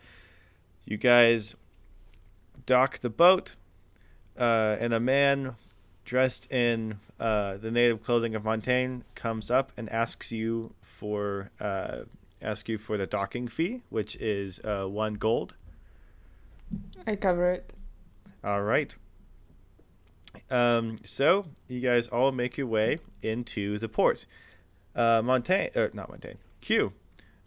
You 0.84 0.98
guys 0.98 1.56
dock 2.66 3.00
the 3.00 3.10
boat 3.10 3.56
uh, 4.38 4.76
and 4.80 4.94
a 4.94 5.00
man 5.00 5.56
dressed 6.04 6.52
in 6.52 7.00
uh, 7.20 7.58
the 7.58 7.72
native 7.72 8.04
clothing 8.04 8.36
of 8.36 8.44
Montaigne 8.44 9.00
comes 9.16 9.50
up 9.50 9.72
and 9.78 9.90
asks 9.90 10.32
you 10.32 10.74
for 10.82 11.52
uh, 11.60 12.00
ask 12.42 12.68
you 12.68 12.78
for 12.78 12.98
the 12.98 13.08
docking 13.08 13.48
fee, 13.48 13.82
which 13.90 14.16
is 14.18 14.60
uh, 14.64 14.86
one 14.86 15.16
gold. 15.16 15.56
I 17.08 17.16
cover 17.16 17.52
it. 17.52 17.74
All 18.44 18.62
right. 18.64 18.94
Um, 20.50 21.00
so 21.06 21.46
you 21.68 21.80
guys 21.80 22.08
all 22.08 22.32
make 22.32 22.58
your 22.58 22.68
way 22.68 23.00
into 23.22 23.78
the 23.80 23.88
port. 23.88 24.26
Uh, 24.96 25.22
Montaigne, 25.22 25.70
or 25.76 25.90
not 25.94 26.10
Montaigne, 26.10 26.40
Q. 26.62 26.94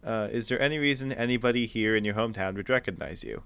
Uh, 0.05 0.29
is 0.31 0.49
there 0.49 0.61
any 0.61 0.79
reason 0.79 1.13
anybody 1.13 1.67
here 1.67 1.97
in 1.97 2.05
your 2.05 2.15
hometown 2.15 2.55
would 2.55 2.69
recognize 2.71 3.25
you? 3.25 3.43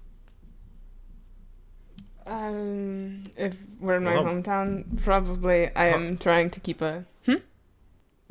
Um, 2.25 3.23
if 3.37 3.55
we're 3.79 3.95
in 3.97 4.03
my 4.03 4.13
Well- 4.13 4.23
hometown, 4.25 5.01
probably 5.03 5.73
I 5.75 5.87
am 5.87 6.17
trying 6.17 6.49
to 6.51 6.59
keep 6.59 6.81
a. 6.81 7.05
Hmm? 7.25 7.35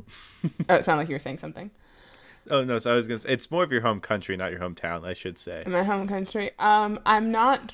oh, 0.69 0.75
it 0.75 0.85
sounded 0.85 1.01
like 1.03 1.09
you 1.09 1.15
were 1.15 1.19
saying 1.19 1.37
something. 1.39 1.71
Oh 2.49 2.63
no, 2.63 2.77
so 2.79 2.91
I 2.91 2.95
was 2.95 3.07
gonna 3.07 3.19
say 3.19 3.29
it's 3.29 3.49
more 3.49 3.63
of 3.63 3.71
your 3.71 3.81
home 3.81 4.01
country, 4.01 4.35
not 4.35 4.51
your 4.51 4.59
hometown, 4.59 5.05
I 5.05 5.13
should 5.13 5.37
say. 5.37 5.63
In 5.65 5.71
my 5.71 5.83
home 5.83 6.07
country, 6.07 6.51
um, 6.59 6.99
I'm 7.05 7.31
not 7.31 7.73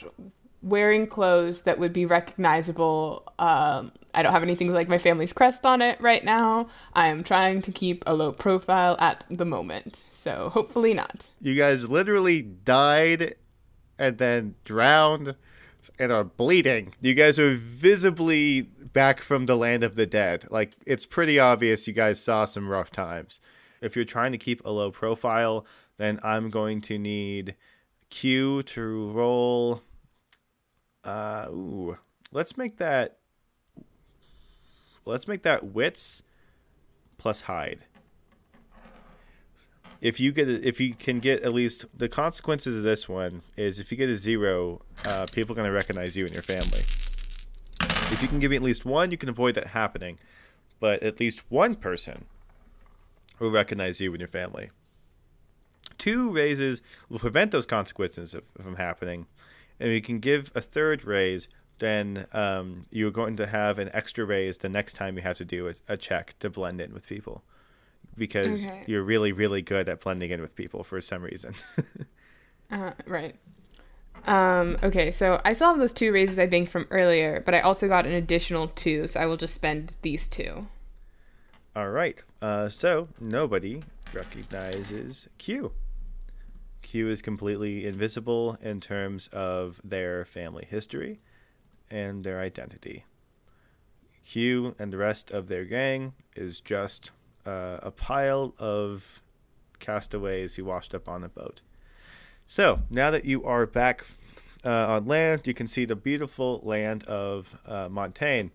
wearing 0.61 1.07
clothes 1.07 1.63
that 1.63 1.79
would 1.79 1.93
be 1.93 2.05
recognizable. 2.05 3.23
Um, 3.39 3.91
I 4.13 4.21
don't 4.21 4.33
have 4.33 4.43
anything 4.43 4.71
like 4.73 4.87
my 4.87 4.97
family's 4.97 5.33
crest 5.33 5.65
on 5.65 5.81
it 5.81 5.99
right 6.01 6.23
now. 6.23 6.69
I 6.93 7.07
am 7.07 7.23
trying 7.23 7.61
to 7.63 7.71
keep 7.71 8.03
a 8.05 8.13
low 8.13 8.31
profile 8.31 8.95
at 8.99 9.25
the 9.29 9.45
moment, 9.45 9.99
so 10.11 10.49
hopefully 10.49 10.93
not. 10.93 11.27
You 11.41 11.55
guys 11.55 11.89
literally 11.89 12.41
died 12.41 13.35
and 13.97 14.17
then 14.17 14.55
drowned 14.65 15.35
and 15.97 16.11
are 16.11 16.23
bleeding. 16.23 16.93
You 17.01 17.13
guys 17.13 17.39
are 17.39 17.55
visibly 17.55 18.61
back 18.61 19.21
from 19.21 19.45
the 19.45 19.57
land 19.57 19.83
of 19.83 19.95
the 19.95 20.05
dead. 20.05 20.45
Like, 20.49 20.75
it's 20.85 21.05
pretty 21.05 21.39
obvious 21.39 21.87
you 21.87 21.93
guys 21.93 22.21
saw 22.21 22.45
some 22.45 22.67
rough 22.67 22.91
times. 22.91 23.41
If 23.81 23.95
you're 23.95 24.05
trying 24.05 24.31
to 24.33 24.37
keep 24.37 24.63
a 24.65 24.69
low 24.69 24.91
profile, 24.91 25.65
then 25.97 26.19
I'm 26.23 26.49
going 26.49 26.81
to 26.81 26.97
need 26.97 27.55
Q 28.09 28.63
to 28.63 29.09
roll. 29.11 29.81
Uh, 31.03 31.47
ooh, 31.49 31.97
let's 32.31 32.57
make 32.57 32.77
that. 32.77 33.17
Let's 35.05 35.27
make 35.27 35.43
that 35.43 35.63
wits 35.65 36.23
plus 37.17 37.41
hide 37.41 37.85
if 40.01 40.19
you 40.19 40.31
get 40.31 40.47
if 40.47 40.79
you 40.79 40.93
can 40.93 41.19
get 41.19 41.43
at 41.43 41.53
least 41.53 41.85
the 41.95 42.07
consequences 42.07 42.77
of 42.77 42.83
this 42.83 43.09
one 43.09 43.41
is 43.57 43.79
if 43.79 43.91
you 43.91 43.97
get 43.97 44.09
a 44.09 44.15
zero, 44.15 44.81
uh, 45.05 45.25
people 45.31 45.53
are 45.53 45.55
going 45.57 45.67
to 45.67 45.73
recognize 45.73 46.15
you 46.15 46.25
and 46.25 46.33
your 46.33 46.43
family. 46.43 46.79
If 48.11 48.21
you 48.21 48.27
can 48.27 48.39
give 48.39 48.51
me 48.51 48.57
at 48.57 48.63
least 48.63 48.85
one, 48.85 49.11
you 49.11 49.17
can 49.17 49.29
avoid 49.29 49.55
that 49.55 49.67
happening, 49.67 50.17
but 50.79 51.03
at 51.03 51.19
least 51.19 51.41
one 51.49 51.75
person 51.75 52.25
will 53.39 53.51
recognize 53.51 53.99
you 53.99 54.11
and 54.11 54.19
your 54.19 54.27
family. 54.27 54.71
Two 55.97 56.31
raises 56.31 56.81
will 57.09 57.19
prevent 57.19 57.51
those 57.51 57.65
consequences 57.65 58.35
from 58.61 58.77
happening, 58.77 59.27
and 59.79 59.89
if 59.89 59.95
you 59.95 60.01
can 60.01 60.19
give 60.19 60.51
a 60.55 60.61
third 60.61 61.03
raise. 61.05 61.47
Then 61.79 62.27
um, 62.33 62.87
you're 62.89 63.09
going 63.09 63.37
to 63.37 63.47
have 63.47 63.79
an 63.79 63.89
extra 63.93 64.25
raise 64.25 64.57
the 64.57 64.67
next 64.67 64.97
time 64.97 65.15
you 65.15 65.21
have 65.21 65.37
to 65.37 65.45
do 65.45 65.69
a, 65.69 65.75
a 65.87 65.95
check 65.95 66.37
to 66.39 66.49
blend 66.49 66.81
in 66.81 66.93
with 66.93 67.07
people 67.07 67.41
because 68.17 68.65
Okay. 68.65 68.83
you're 68.87 69.03
really 69.03 69.31
really 69.31 69.61
good 69.61 69.87
at 69.89 70.01
blending 70.01 70.31
in 70.31 70.41
with 70.41 70.55
people 70.55 70.83
for 70.83 71.01
some 71.01 71.21
reason. 71.21 71.53
Uh, 72.71 72.91
right. 73.07 73.35
Um, 74.25 74.77
okay, 74.83 75.09
so 75.09 75.41
I 75.43 75.53
still 75.53 75.69
have 75.69 75.79
those 75.79 75.91
two 75.91 76.11
raises 76.11 76.37
I 76.37 76.45
banked 76.45 76.71
from 76.71 76.85
earlier, 76.91 77.41
but 77.43 77.55
I 77.55 77.61
also 77.61 77.87
got 77.87 78.05
an 78.05 78.11
additional 78.11 78.67
two, 78.67 79.07
so 79.07 79.19
I 79.19 79.25
will 79.25 79.37
just 79.37 79.55
spend 79.55 79.95
these 80.03 80.27
two. 80.27 80.67
All 81.75 81.89
right. 81.89 82.21
Uh, 82.41 82.69
so 82.69 83.07
nobody 83.19 83.81
recognizes 84.13 85.29
Q. 85.39 85.71
Q 86.83 87.09
is 87.09 87.23
completely 87.23 87.85
invisible 87.87 88.57
in 88.61 88.81
terms 88.81 89.29
of 89.33 89.81
their 89.83 90.25
family 90.25 90.67
history 90.69 91.19
and 91.89 92.23
their 92.23 92.39
identity. 92.39 93.05
Q 94.25 94.75
and 94.77 94.93
the 94.93 94.97
rest 94.97 95.31
of 95.31 95.47
their 95.47 95.65
gang 95.65 96.13
is 96.35 96.59
just 96.61 97.11
uh, 97.49 97.79
a 97.81 97.91
pile 97.91 98.53
of 98.59 99.21
castaways 99.79 100.55
who 100.55 100.65
washed 100.65 100.93
up 100.93 101.07
on 101.09 101.21
the 101.21 101.29
boat. 101.29 101.61
So 102.45 102.81
now 102.89 103.09
that 103.11 103.25
you 103.25 103.43
are 103.43 103.65
back 103.65 104.05
uh, 104.63 104.93
on 104.93 105.05
land, 105.05 105.47
you 105.47 105.53
can 105.53 105.67
see 105.67 105.85
the 105.85 105.95
beautiful 105.95 106.61
land 106.63 107.03
of 107.03 107.57
uh, 107.65 107.89
Montaigne. 107.89 108.49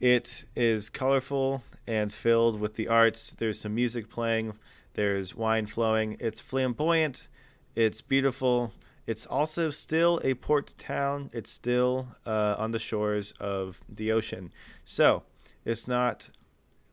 It 0.00 0.44
is 0.56 0.90
colorful 0.90 1.62
and 1.86 2.12
filled 2.12 2.60
with 2.60 2.74
the 2.74 2.88
arts. 2.88 3.30
There's 3.30 3.60
some 3.60 3.74
music 3.74 4.08
playing, 4.08 4.54
there's 4.94 5.34
wine 5.34 5.66
flowing. 5.66 6.16
It's 6.20 6.40
flamboyant, 6.40 7.28
it's 7.74 8.00
beautiful. 8.00 8.72
It's 9.04 9.26
also 9.26 9.70
still 9.70 10.20
a 10.22 10.34
port 10.34 10.74
town. 10.78 11.30
It's 11.32 11.50
still 11.50 12.08
uh, 12.24 12.54
on 12.56 12.70
the 12.70 12.78
shores 12.78 13.32
of 13.40 13.80
the 13.88 14.12
ocean. 14.12 14.52
So 14.84 15.24
it's 15.64 15.88
not 15.88 16.30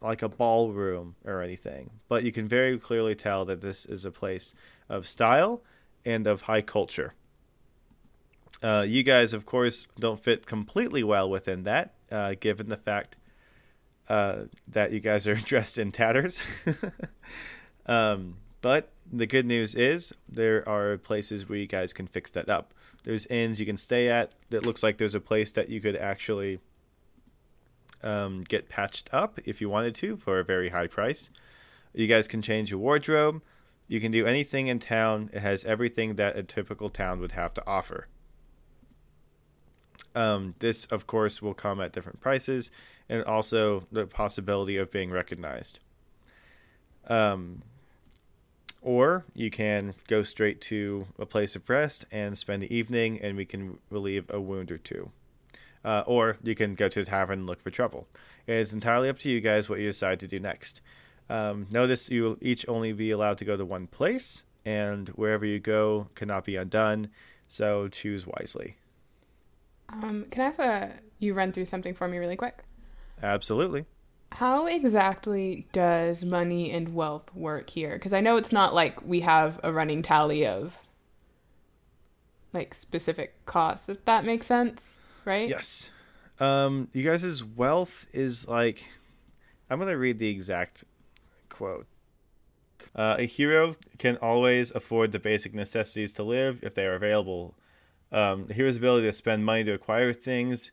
like 0.01 0.21
a 0.21 0.29
ballroom 0.29 1.15
or 1.25 1.41
anything, 1.41 1.89
but 2.07 2.23
you 2.23 2.31
can 2.31 2.47
very 2.47 2.77
clearly 2.77 3.15
tell 3.15 3.45
that 3.45 3.61
this 3.61 3.85
is 3.85 4.05
a 4.05 4.11
place 4.11 4.53
of 4.87 5.07
style 5.07 5.61
and 6.05 6.25
of 6.25 6.41
high 6.41 6.61
culture. 6.61 7.13
Uh, 8.63 8.81
you 8.81 9.03
guys, 9.03 9.33
of 9.33 9.45
course, 9.45 9.87
don't 9.97 10.21
fit 10.21 10.45
completely 10.45 11.03
well 11.03 11.29
within 11.29 11.63
that, 11.63 11.93
uh, 12.11 12.33
given 12.39 12.69
the 12.69 12.77
fact 12.77 13.17
uh, 14.09 14.43
that 14.67 14.91
you 14.91 14.99
guys 14.99 15.27
are 15.27 15.35
dressed 15.51 15.77
in 15.77 15.91
tatters. 15.91 16.41
um, 17.85 18.35
but 18.61 18.91
the 19.11 19.25
good 19.25 19.45
news 19.45 19.75
is 19.75 20.13
there 20.27 20.67
are 20.67 20.97
places 20.97 21.47
where 21.47 21.57
you 21.57 21.67
guys 21.67 21.93
can 21.93 22.07
fix 22.07 22.31
that 22.31 22.49
up. 22.49 22.73
There's 23.03 23.25
inns 23.27 23.59
you 23.59 23.65
can 23.65 23.77
stay 23.77 24.09
at. 24.09 24.33
It 24.51 24.65
looks 24.65 24.83
like 24.83 24.97
there's 24.97 25.15
a 25.15 25.21
place 25.21 25.51
that 25.53 25.69
you 25.69 25.79
could 25.79 25.95
actually 25.95 26.59
um, 28.03 28.43
get 28.43 28.69
patched 28.69 29.09
up 29.11 29.39
if 29.45 29.61
you 29.61 29.69
wanted 29.69 29.95
to 29.95 30.17
for 30.17 30.39
a 30.39 30.43
very 30.43 30.69
high 30.69 30.87
price. 30.87 31.29
You 31.93 32.07
guys 32.07 32.27
can 32.27 32.41
change 32.41 32.71
your 32.71 32.79
wardrobe. 32.79 33.41
You 33.87 33.99
can 33.99 34.11
do 34.11 34.25
anything 34.25 34.67
in 34.67 34.79
town. 34.79 35.29
It 35.33 35.41
has 35.41 35.65
everything 35.65 36.15
that 36.15 36.37
a 36.37 36.43
typical 36.43 36.89
town 36.89 37.19
would 37.19 37.31
have 37.33 37.53
to 37.55 37.67
offer. 37.67 38.07
Um, 40.15 40.53
this, 40.59 40.85
of 40.85 41.07
course, 41.07 41.41
will 41.41 41.53
come 41.53 41.81
at 41.81 41.91
different 41.91 42.19
prices 42.19 42.71
and 43.09 43.23
also 43.23 43.87
the 43.91 44.05
possibility 44.05 44.77
of 44.77 44.91
being 44.91 45.09
recognized. 45.09 45.79
Um, 47.07 47.63
or 48.81 49.25
you 49.33 49.49
can 49.49 49.93
go 50.07 50.23
straight 50.23 50.61
to 50.61 51.07
a 51.17 51.25
place 51.25 51.55
of 51.55 51.69
rest 51.69 52.05
and 52.11 52.37
spend 52.37 52.61
the 52.61 52.73
evening, 52.73 53.19
and 53.19 53.35
we 53.35 53.45
can 53.45 53.79
relieve 53.89 54.25
a 54.29 54.39
wound 54.39 54.71
or 54.71 54.77
two. 54.77 55.11
Uh, 55.83 56.03
or 56.05 56.37
you 56.43 56.55
can 56.55 56.75
go 56.75 56.89
to 56.89 57.03
the 57.03 57.09
tavern 57.09 57.39
and 57.39 57.47
look 57.47 57.61
for 57.61 57.71
trouble. 57.71 58.07
It 58.47 58.55
is 58.55 58.73
entirely 58.73 59.07
up 59.07 59.19
to 59.19 59.29
you 59.29 59.39
guys 59.39 59.69
what 59.69 59.79
you 59.79 59.87
decide 59.87 60.19
to 60.19 60.27
do 60.27 60.39
next. 60.39 60.81
Um, 61.29 61.67
notice 61.71 62.09
you 62.09 62.23
will 62.23 62.37
each 62.41 62.67
only 62.67 62.91
be 62.91 63.11
allowed 63.11 63.37
to 63.37 63.45
go 63.45 63.55
to 63.55 63.63
one 63.63 63.87
place, 63.87 64.43
and 64.65 65.07
wherever 65.09 65.45
you 65.45 65.59
go 65.59 66.09
cannot 66.15 66.43
be 66.43 66.55
undone, 66.55 67.09
so 67.47 67.87
choose 67.87 68.27
wisely. 68.27 68.77
Um, 69.89 70.25
can 70.31 70.41
I 70.41 70.45
have 70.45 70.59
a 70.59 70.93
you 71.19 71.33
run 71.33 71.51
through 71.51 71.65
something 71.65 71.93
for 71.93 72.07
me 72.07 72.17
really 72.17 72.35
quick? 72.35 72.63
Absolutely. 73.21 73.85
How 74.31 74.67
exactly 74.67 75.67
does 75.73 76.23
money 76.23 76.71
and 76.71 76.93
wealth 76.93 77.33
work 77.33 77.69
here? 77.71 77.93
Because 77.93 78.13
I 78.13 78.21
know 78.21 78.37
it's 78.37 78.51
not 78.51 78.73
like 78.73 79.03
we 79.05 79.21
have 79.21 79.59
a 79.63 79.73
running 79.73 80.01
tally 80.01 80.45
of 80.45 80.77
like 82.53 82.73
specific 82.73 83.45
costs, 83.45 83.89
if 83.89 84.05
that 84.05 84.25
makes 84.25 84.47
sense, 84.47 84.95
right? 85.25 85.49
Yes. 85.49 85.89
Um, 86.39 86.87
you 86.93 87.03
guys' 87.03 87.43
wealth 87.43 88.07
is 88.13 88.47
like. 88.47 88.83
I'm 89.71 89.77
going 89.77 89.91
to 89.91 89.97
read 89.97 90.17
the 90.17 90.29
exact 90.29 90.83
quote. 91.47 91.85
Uh, 92.95 93.17
a 93.19 93.27
hero 93.27 93.75
can 93.99 94.17
always 94.17 94.71
afford 94.71 95.11
the 95.11 95.19
basic 95.19 95.53
necessities 95.53 96.13
to 96.15 96.23
live 96.23 96.63
if 96.63 96.73
they 96.73 96.85
are 96.85 96.95
available. 96.95 97.53
Um, 98.11 98.47
the 98.47 98.55
hero's 98.55 98.77
ability 98.77 99.05
to 99.05 99.13
spend 99.13 99.45
money 99.45 99.63
to 99.65 99.73
acquire 99.73 100.11
things 100.11 100.71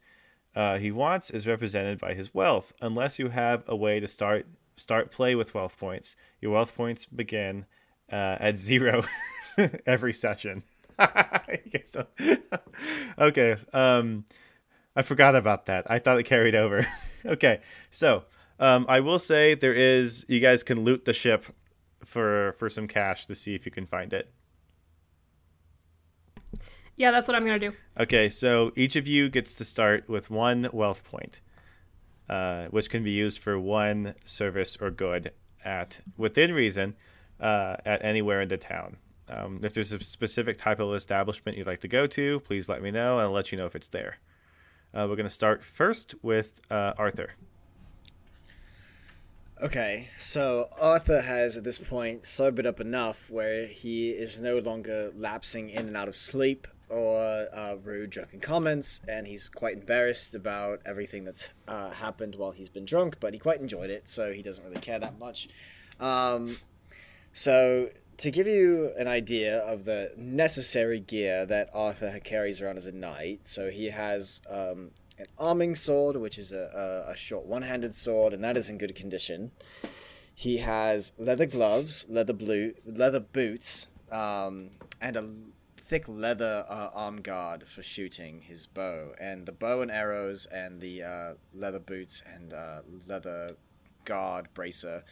uh, 0.57 0.79
he 0.79 0.91
wants 0.91 1.31
is 1.31 1.47
represented 1.47 1.99
by 1.99 2.15
his 2.15 2.33
wealth. 2.33 2.73
Unless 2.81 3.19
you 3.19 3.29
have 3.29 3.63
a 3.69 3.77
way 3.77 4.01
to 4.01 4.09
start 4.09 4.47
start 4.79 5.11
play 5.11 5.35
with 5.35 5.55
wealth 5.55 5.79
points, 5.79 6.17
your 6.41 6.53
wealth 6.53 6.75
points 6.75 7.05
begin 7.07 7.67
uh, 8.11 8.37
at 8.41 8.57
zero 8.57 9.05
every 9.87 10.15
session. 10.15 10.63
okay. 13.19 13.57
Um, 13.73 14.25
I 14.95 15.03
forgot 15.03 15.37
about 15.37 15.67
that. 15.67 15.91
I 15.91 15.99
thought 15.99 16.19
it 16.19 16.25
carried 16.25 16.55
over. 16.55 16.87
okay, 17.27 17.61
so 17.91 18.25
um, 18.59 18.87
I 18.89 19.01
will 19.01 19.19
say 19.19 19.55
there 19.55 19.75
is. 19.75 20.25
You 20.29 20.41
guys 20.41 20.63
can 20.63 20.85
loot 20.85 21.05
the 21.05 21.13
ship 21.13 21.47
for 22.05 22.55
for 22.59 22.71
some 22.71 22.89
cash 22.89 23.27
to 23.27 23.35
see 23.35 23.55
if 23.55 23.67
you 23.67 23.73
can 23.73 23.87
find 23.87 24.13
it. 24.13 24.33
Yeah, 26.97 27.11
that's 27.11 27.29
what 27.29 27.35
I'm 27.35 27.45
gonna 27.45 27.59
do. 27.59 27.75
Okay, 28.01 28.31
so 28.31 28.73
each 28.75 28.97
of 28.97 29.07
you 29.07 29.29
gets 29.29 29.53
to 29.55 29.67
start 29.67 30.09
with 30.09 30.31
one 30.31 30.71
wealth 30.73 31.05
point, 31.05 31.41
uh, 32.31 32.67
which 32.67 32.89
can 32.89 33.05
be 33.05 33.11
used 33.11 33.39
for 33.39 33.61
one 33.61 34.15
service 34.25 34.79
or 34.81 34.91
good 34.91 35.33
at 35.63 36.01
within 36.17 36.55
reason 36.55 36.95
uh, 37.39 37.77
at 37.85 38.03
anywhere 38.03 38.41
in 38.41 38.49
the 38.49 38.57
town. 38.57 38.97
Um, 39.29 39.61
if 39.63 39.73
there's 39.73 39.93
a 39.93 40.03
specific 40.03 40.57
type 40.57 40.79
of 40.81 40.95
establishment 40.95 41.59
you'd 41.59 41.67
like 41.67 41.81
to 41.81 41.89
go 41.89 42.07
to, 42.07 42.41
please 42.41 42.69
let 42.69 42.83
me 42.83 42.91
know, 42.91 43.19
and 43.19 43.27
I'll 43.27 43.33
let 43.33 43.51
you 43.51 43.59
know 43.59 43.67
if 43.67 43.75
it's 43.75 43.89
there. 43.89 44.19
Uh, 44.95 45.07
we're 45.09 45.17
going 45.17 45.25
to 45.25 45.31
start 45.31 45.63
first 45.63 46.15
with 46.23 46.61
uh, 46.71 46.93
Arthur. 46.97 47.35
Okay, 49.61 50.11
so 50.19 50.69
Arthur 50.79 51.23
has 51.23 51.57
at 51.57 51.65
this 51.65 51.79
point 51.79 52.27
sobered 52.27 52.67
up 52.67 52.79
enough 52.79 53.31
where 53.31 53.67
he 53.67 54.11
is 54.11 54.41
no 54.41 54.59
longer 54.59 55.11
lapsing 55.17 55.71
in 55.71 55.89
and 55.89 55.97
out 55.97 56.09
of 56.09 56.17
sleep 56.17 56.67
or 56.89 57.49
uh, 57.53 57.75
rude 57.83 58.11
drunken 58.11 58.39
comments, 58.39 59.01
and 59.09 59.27
he's 59.27 59.49
quite 59.49 59.75
embarrassed 59.75 60.35
about 60.35 60.81
everything 60.85 61.25
that's 61.25 61.51
uh, 61.67 61.91
happened 61.91 62.37
while 62.37 62.53
he's 62.53 62.69
been 62.69 62.85
drunk, 62.85 63.17
but 63.19 63.33
he 63.33 63.39
quite 63.39 63.61
enjoyed 63.61 63.91
it, 63.91 64.09
so 64.09 64.33
he 64.33 64.43
doesn't 64.43 64.63
really 64.63 64.81
care 64.81 64.99
that 64.99 65.19
much. 65.19 65.49
Um, 65.99 66.59
so, 67.33 67.91
to 68.19 68.31
give 68.31 68.47
you 68.47 68.93
an 68.97 69.09
idea 69.09 69.59
of 69.59 69.85
the 69.85 70.13
necessary 70.17 71.01
gear 71.01 71.45
that 71.47 71.69
Arthur 71.75 72.19
carries 72.23 72.61
around 72.61 72.77
as 72.77 72.87
a 72.87 72.93
knight, 72.93 73.47
so 73.47 73.71
he 73.71 73.91
has 73.91 74.41
um, 74.49 74.91
an 75.19 75.27
arming 75.39 75.75
sword, 75.75 76.17
which 76.17 76.39
is 76.39 76.53
a, 76.53 77.05
a, 77.09 77.13
a 77.13 77.17
short 77.17 77.47
one 77.47 77.63
handed 77.63 77.95
sword, 77.95 78.33
and 78.33 78.43
that 78.43 78.57
is 78.57 78.69
in 78.69 78.79
good 78.79 78.95
condition. 78.95 79.51
He 80.35 80.59
has 80.59 81.13
leather 81.19 81.47
gloves, 81.47 82.07
leather 82.09 82.33
blue, 82.33 82.75
leather 82.85 83.21
boots, 83.21 83.89
um, 84.11 84.71
and 85.01 85.17
a 85.17 85.29
thick 85.77 86.05
leather 86.09 86.65
uh, 86.69 86.91
arm 86.95 87.23
guard 87.23 87.69
for 87.69 87.83
shooting 87.83 88.43
his 88.43 88.67
bow, 88.67 89.13
and 89.21 89.47
the 89.47 89.53
bow 89.53 89.83
and 89.83 89.91
arrows, 89.91 90.47
and 90.47 90.81
the 90.81 91.03
uh, 91.03 91.35
leather 91.55 91.79
boots 91.79 92.23
and 92.27 92.53
uh, 92.53 92.81
leather 93.07 93.51
guard 94.05 94.49
bracer 94.55 95.05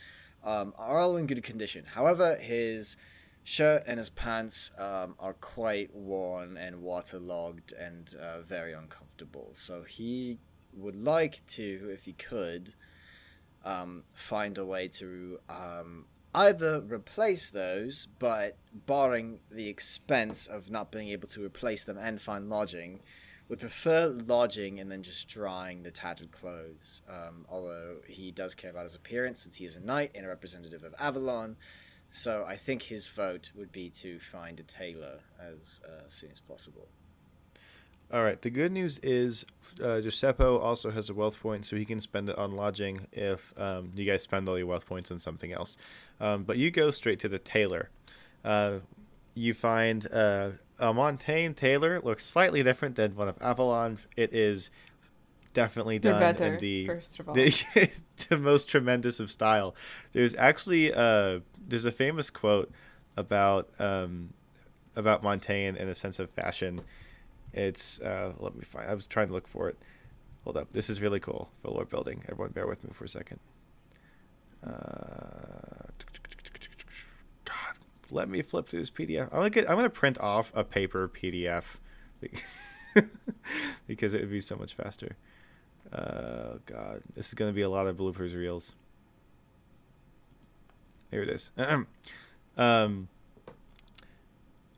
um, 0.45 0.75
are 0.77 0.99
all 0.99 1.17
in 1.17 1.27
good 1.27 1.43
condition. 1.43 1.87
However, 1.95 2.37
his 2.37 2.97
shirt 3.43 3.85
and 3.87 3.99
his 3.99 4.11
pants 4.11 4.71
um, 4.79 5.15
are 5.19 5.35
quite 5.35 5.95
worn 5.95 6.57
and 6.57 6.83
waterlogged 6.83 7.73
and 7.73 8.15
uh, 8.15 8.41
very 8.41 8.73
uncomfortable. 8.73 9.51
So 9.55 9.83
he 9.83 10.39
would 10.73 10.97
like 10.97 11.47
to, 11.49 11.91
if 11.93 12.05
he 12.05 12.13
could, 12.13 12.75
um, 13.65 14.05
find 14.13 14.59
a 14.59 14.65
way 14.65 14.89
to 14.89 15.39
um, 15.49 16.07
either 16.35 16.81
replace 16.81 17.49
those, 17.49 18.09
but 18.19 18.57
barring 18.73 19.39
the 19.51 19.69
expense 19.69 20.47
of 20.47 20.71
not 20.71 20.91
being 20.91 21.09
able 21.09 21.29
to 21.29 21.45
replace 21.45 21.85
them 21.85 21.97
and 21.97 22.21
find 22.21 22.49
lodging, 22.49 23.01
would 23.49 23.61
prefer 23.61 24.09
lodging 24.09 24.81
and 24.81 24.91
then 24.91 25.03
just 25.03 25.29
drying 25.29 25.83
the 25.83 25.91
tattered 25.91 26.31
clothes. 26.31 27.03
Um, 27.09 27.45
although 27.49 27.97
he 28.07 28.31
does 28.31 28.55
care 28.55 28.71
about 28.71 28.85
his 28.85 28.95
appearance 28.95 29.43
since 29.43 29.57
he 29.57 29.65
is 29.65 29.77
a 29.77 29.81
knight 29.81 30.13
and 30.15 30.25
a 30.25 30.29
representative 30.29 30.83
of 30.83 30.95
Avalon, 30.99 31.57
so 32.11 32.45
I 32.47 32.57
think 32.57 32.83
his 32.83 33.09
vote 33.09 33.51
would 33.57 33.73
be 33.73 33.91
to 33.91 34.21
find 34.21 34.61
a 34.61 34.63
tailor 34.63 35.21
as 35.41 35.81
uh, 35.85 36.09
soon 36.09 36.31
as 36.31 36.39
possible. 36.41 36.87
All 38.13 38.23
right. 38.23 38.41
The 38.41 38.51
good 38.51 38.71
news 38.71 38.99
is 39.03 39.45
uh, 39.83 40.01
Giuseppe 40.01 40.45
also 40.45 40.93
has 40.93 41.11
a 41.11 41.15
wealth 41.15 41.41
point, 41.41 41.67
so 41.67 41.75
he 41.75 41.85
can 41.85 42.01
spend 42.01 42.29
it 42.29 42.39
on 42.39 42.53
lodging 42.53 43.09
if 43.11 43.53
um, 43.59 43.91
you 43.97 44.05
guys 44.05 44.23
spend 44.23 44.49
all 44.49 44.57
your 44.57 44.69
wealth 44.69 44.87
points 44.87 45.11
on 45.11 45.19
something 45.19 45.53
else. 45.53 45.77
Um, 46.21 46.45
but 46.45 46.57
you 46.57 46.71
go 46.71 46.93
straight 46.93 47.19
to 47.21 47.29
the 47.29 47.41
tailor. 47.41 47.91
Uh, 48.45 48.79
you 49.35 49.55
find 49.55 50.11
uh, 50.13 50.51
a 50.79 50.93
Montaigne 50.93 51.55
tailor 51.55 52.01
looks 52.01 52.25
slightly 52.25 52.63
different 52.63 52.97
than 52.97 53.15
one 53.17 53.29
of 53.29 53.37
Avalon. 53.41 53.99
It 54.17 54.33
is 54.33 54.71
definitely 55.53 55.99
done 55.99 56.21
better, 56.21 56.55
in 56.55 56.61
the 56.61 56.87
first 56.87 57.21
of 57.21 57.29
all. 57.29 57.35
the, 57.35 57.53
the 58.29 58.39
most 58.39 58.69
tremendous 58.69 59.21
of 59.21 59.31
style. 59.31 59.75
There's 60.13 60.35
actually 60.37 60.93
uh, 60.93 61.41
there's 61.67 61.85
a 61.85 61.93
famous 61.93 62.31
quote 62.31 62.71
about 63.17 63.69
um, 63.79 64.35
about 64.97 65.23
Montaigne 65.23 65.79
in 65.79 65.89
a 65.89 65.95
sense 65.95 66.19
of 66.19 66.31
fashion. 66.31 66.81
It's 67.53 68.01
uh, 68.01 68.33
let 68.39 68.55
me 68.55 68.65
find. 68.65 68.91
I 68.91 68.95
was 68.95 69.07
trying 69.07 69.29
to 69.29 69.33
look 69.33 69.49
for 69.49 69.69
it. 69.69 69.79
Hold 70.45 70.57
up. 70.57 70.69
This 70.73 70.91
is 70.91 71.01
really 71.01 71.21
cool 71.21 71.51
for 71.63 71.71
lore 71.71 71.87
building. 71.87 72.23
Everyone, 72.29 72.51
bear 72.53 72.67
with 72.67 72.85
me 72.85 72.91
for 72.93 73.05
a 73.05 73.09
second. 73.09 73.41
Uh, 74.67 75.89
let 78.11 78.29
me 78.29 78.43
flip 78.43 78.69
through 78.69 78.81
this 78.81 78.91
PDF. 78.91 79.25
I'm 79.25 79.39
gonna 79.39 79.51
get. 79.51 79.69
I'm 79.69 79.77
gonna 79.77 79.91
print 79.91 80.19
off 80.21 80.53
a 80.55 80.65
paper 80.65 81.09
PDF 81.09 81.77
because 83.87 84.15
it 84.15 84.21
would 84.21 84.31
be 84.31 84.41
so 84.41 84.57
much 84.57 84.75
faster. 84.75 85.17
Uh, 85.93 86.59
God, 86.67 87.03
this 87.15 87.29
is 87.29 87.35
gonna 87.35 87.53
be 87.53 87.63
a 87.63 87.69
lot 87.69 87.87
of 87.87 87.97
bloopers 87.97 88.35
reels. 88.35 88.75
Here 91.11 91.23
it 91.23 91.29
is. 91.29 91.51
um, 92.57 93.09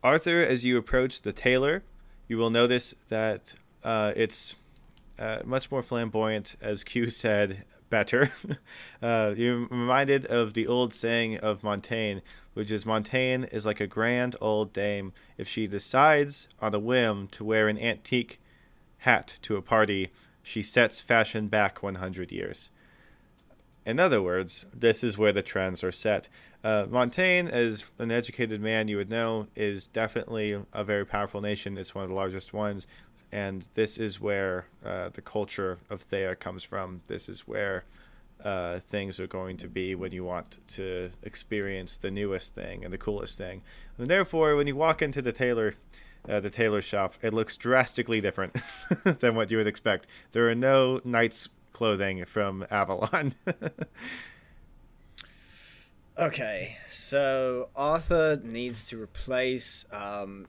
Arthur, 0.03 0.43
as 0.43 0.65
you 0.65 0.77
approach 0.77 1.23
the 1.23 1.33
tailor, 1.33 1.83
you 2.29 2.39
will 2.39 2.51
notice 2.51 2.95
that 3.09 3.55
uh, 3.83 4.13
it's 4.15 4.55
uh, 5.19 5.39
much 5.45 5.71
more 5.71 5.83
flamboyant, 5.83 6.57
as 6.61 6.85
Q 6.85 7.11
said, 7.11 7.65
better. 7.91 8.33
uh, 9.03 9.35
you're 9.37 9.67
reminded 9.67 10.27
of 10.27 10.55
the 10.55 10.67
old 10.67 10.93
saying 10.95 11.39
of 11.39 11.63
Montaigne, 11.63 12.21
which 12.55 12.71
is 12.71 12.87
Montaigne 12.87 13.45
is 13.53 13.67
like 13.67 13.81
a 13.81 13.87
grand 13.87 14.37
old 14.41 14.73
dame. 14.73 15.13
If 15.37 15.49
she 15.49 15.67
decides 15.67 16.49
on 16.61 16.75
a 16.75 16.79
whim 16.79 17.29
to 17.29 17.45
wear 17.45 17.69
an 17.69 17.79
antique 17.79 18.41
hat 18.99 19.39
to 19.43 19.57
a 19.57 19.63
party, 19.63 20.11
she 20.43 20.63
sets 20.63 21.01
fashion 21.01 21.49
back 21.49 21.83
100 21.83 22.33
years. 22.33 22.71
In 23.85 24.01
other 24.01 24.21
words, 24.21 24.67
this 24.75 25.05
is 25.05 25.17
where 25.17 25.33
the 25.33 25.43
trends 25.43 25.85
are 25.85 25.93
set. 25.93 26.29
Uh, 26.65 26.87
Montaigne, 26.91 27.49
as 27.49 27.85
an 28.01 28.11
educated 28.11 28.61
man, 28.61 28.89
you 28.89 28.97
would 28.97 29.09
know, 29.09 29.47
is 29.55 29.87
definitely 29.87 30.61
a 30.73 30.83
very 30.83 31.07
powerful 31.07 31.41
nation. 31.41 31.79
It's 31.79 31.95
one 31.95 32.03
of 32.03 32.11
the 32.11 32.17
largest 32.17 32.53
ones. 32.53 32.89
And 33.33 33.67
this 33.75 33.99
is 33.99 34.21
where 34.21 34.67
uh, 34.85 35.11
the 35.11 35.21
culture 35.21 35.79
of 35.91 36.03
Thea 36.03 36.37
comes 36.37 36.65
from. 36.65 37.03
This 37.09 37.29
is 37.29 37.41
where 37.41 37.85
uh, 38.45 38.79
things 38.81 39.19
are 39.19 39.27
going 39.27 39.57
to 39.59 39.69
be 39.69 39.95
when 39.95 40.13
you 40.13 40.25
want 40.25 40.59
to 40.69 41.11
experience 41.23 41.97
the 41.97 42.11
newest 42.11 42.55
thing 42.55 42.85
and 42.85 42.93
the 42.93 42.99
coolest 42.99 43.37
thing. 43.37 43.63
And 43.99 44.09
therefore, 44.09 44.57
when 44.57 44.67
you 44.67 44.77
walk 44.77 45.03
into 45.03 45.21
the 45.21 45.33
tailor, 45.33 45.75
uh, 46.29 46.41
the 46.41 46.51
tailor 46.51 46.83
shop, 46.83 47.15
it 47.23 47.35
looks 47.35 47.57
drastically 47.57 48.21
different 48.21 48.57
than 49.05 49.35
what 49.35 49.51
you 49.51 49.57
would 49.57 49.67
expect. 49.67 50.07
There 50.33 50.49
are 50.49 50.55
no 50.55 51.01
knight's 51.05 51.49
clothing 51.73 52.25
from 52.25 52.67
Avalon. 52.71 53.35
Okay, 56.19 56.79
so 56.89 57.69
Arthur 57.77 58.41
needs 58.43 58.89
to 58.89 58.99
replace. 58.99 59.85
Um, 59.93 60.47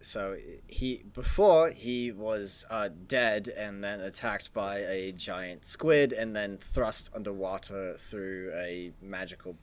so 0.00 0.36
he 0.66 1.04
before 1.12 1.70
he 1.70 2.10
was 2.10 2.64
uh, 2.70 2.88
dead 3.06 3.48
and 3.48 3.84
then 3.84 4.00
attacked 4.00 4.52
by 4.54 4.78
a 4.78 5.12
giant 5.12 5.66
squid 5.66 6.12
and 6.12 6.34
then 6.34 6.58
thrust 6.58 7.10
underwater 7.14 7.94
through 7.98 8.52
a 8.54 8.92
magical 9.02 9.56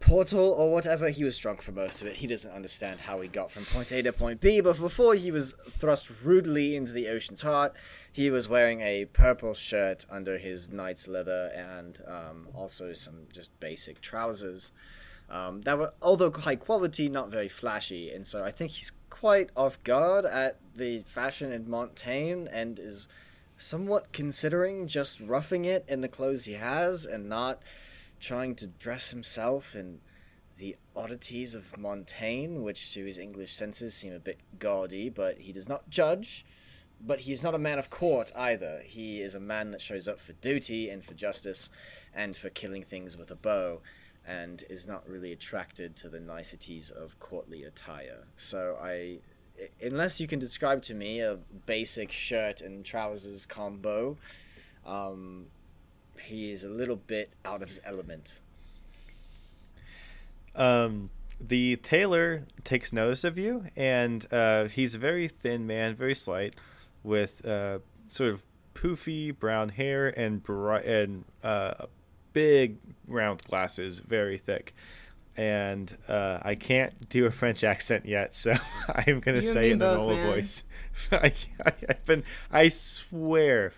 portal 0.00 0.52
or 0.52 0.72
whatever. 0.72 1.10
He 1.10 1.24
was 1.24 1.36
drunk 1.38 1.62
for 1.62 1.72
most 1.72 2.00
of 2.00 2.08
it. 2.08 2.16
He 2.16 2.26
doesn't 2.26 2.50
understand 2.50 3.00
how 3.00 3.20
he 3.20 3.28
got 3.28 3.50
from 3.50 3.64
point 3.64 3.92
A 3.92 4.02
to 4.02 4.12
point 4.12 4.40
B. 4.40 4.60
But 4.60 4.78
before 4.78 5.14
he 5.14 5.30
was 5.30 5.52
thrust 5.70 6.10
rudely 6.22 6.76
into 6.76 6.92
the 6.92 7.08
ocean's 7.08 7.42
heart, 7.42 7.74
he 8.12 8.30
was 8.30 8.48
wearing 8.48 8.80
a 8.80 9.06
purple 9.06 9.54
shirt 9.54 10.06
under 10.10 10.38
his 10.38 10.70
knight's 10.70 11.08
leather 11.08 11.50
and 11.54 12.00
um, 12.06 12.48
also 12.54 12.92
some 12.92 13.26
just 13.32 13.58
basic 13.60 14.00
trousers. 14.00 14.72
Um, 15.28 15.62
that 15.62 15.76
were, 15.76 15.92
although 16.00 16.30
high 16.30 16.54
quality, 16.54 17.08
not 17.08 17.30
very 17.30 17.48
flashy, 17.48 18.12
and 18.12 18.24
so 18.24 18.44
I 18.44 18.52
think 18.52 18.70
he's 18.72 18.92
quite 19.18 19.48
off 19.56 19.82
guard 19.82 20.26
at 20.26 20.58
the 20.74 20.98
fashion 21.00 21.50
in 21.50 21.68
Montaigne 21.70 22.46
and 22.52 22.78
is 22.78 23.08
somewhat 23.56 24.12
considering 24.12 24.86
just 24.86 25.18
roughing 25.20 25.64
it 25.64 25.84
in 25.88 26.02
the 26.02 26.08
clothes 26.08 26.44
he 26.44 26.52
has 26.52 27.06
and 27.06 27.26
not 27.26 27.62
trying 28.20 28.54
to 28.54 28.66
dress 28.66 29.12
himself 29.12 29.74
in 29.74 30.00
the 30.58 30.76
oddities 30.94 31.54
of 31.54 31.78
Montaigne, 31.78 32.58
which 32.58 32.92
to 32.92 33.06
his 33.06 33.16
English 33.16 33.54
senses 33.54 33.94
seem 33.94 34.12
a 34.12 34.18
bit 34.18 34.38
gaudy, 34.58 35.08
but 35.08 35.38
he 35.38 35.52
does 35.52 35.68
not 35.68 35.88
judge 35.88 36.44
but 37.00 37.20
he 37.20 37.32
is 37.32 37.44
not 37.44 37.54
a 37.54 37.58
man 37.58 37.78
of 37.78 37.90
court 37.90 38.32
either. 38.34 38.82
He 38.84 39.20
is 39.20 39.34
a 39.34 39.40
man 39.40 39.70
that 39.72 39.82
shows 39.82 40.08
up 40.08 40.18
for 40.18 40.32
duty 40.34 40.88
and 40.88 41.04
for 41.04 41.14
justice 41.14 41.68
and 42.14 42.36
for 42.36 42.48
killing 42.48 42.82
things 42.82 43.16
with 43.16 43.30
a 43.30 43.34
bow 43.34 43.80
and 44.26 44.64
is 44.68 44.86
not 44.86 45.08
really 45.08 45.32
attracted 45.32 45.96
to 45.96 46.08
the 46.08 46.20
niceties 46.20 46.90
of 46.90 47.18
courtly 47.20 47.62
attire. 47.62 48.24
So 48.36 48.78
I 48.82 49.18
unless 49.82 50.20
you 50.20 50.26
can 50.26 50.38
describe 50.38 50.82
to 50.82 50.94
me 50.94 51.20
a 51.20 51.38
basic 51.66 52.12
shirt 52.12 52.60
and 52.60 52.84
trousers 52.84 53.46
combo, 53.46 54.16
um, 54.84 55.46
he 56.20 56.50
is 56.50 56.64
a 56.64 56.68
little 56.68 56.96
bit 56.96 57.30
out 57.44 57.62
of 57.62 57.68
his 57.68 57.80
element. 57.84 58.40
Um, 60.54 61.10
the 61.40 61.76
tailor 61.76 62.46
takes 62.64 62.92
notice 62.92 63.24
of 63.24 63.36
you, 63.36 63.66
and 63.76 64.26
uh, 64.32 64.66
he's 64.66 64.94
a 64.94 64.98
very 64.98 65.28
thin 65.28 65.66
man, 65.66 65.94
very 65.94 66.14
slight 66.14 66.54
with 67.02 67.44
uh, 67.46 67.78
sort 68.08 68.30
of 68.30 68.44
poofy 68.74 69.36
brown 69.36 69.70
hair 69.70 70.08
and 70.08 70.42
bright 70.42 70.84
and 70.84 71.24
uh, 71.42 71.86
big 72.36 72.76
round 73.08 73.42
glasses, 73.44 74.00
very 74.00 74.36
thick. 74.36 74.74
And 75.38 75.96
uh, 76.06 76.40
I 76.42 76.54
can't 76.54 77.08
do 77.08 77.24
a 77.24 77.30
French 77.30 77.64
accent 77.64 78.04
yet, 78.04 78.34
so 78.34 78.52
I'm 78.94 79.20
gonna 79.20 79.38
you 79.38 79.52
say 79.52 79.70
it 79.70 79.72
in 79.72 79.78
the 79.78 79.94
normal 79.94 80.16
voice. 80.16 80.62
I, 81.12 81.32
I, 81.64 81.72
have 81.88 82.04
been, 82.04 82.24
I 82.52 82.68
swear, 82.68 83.72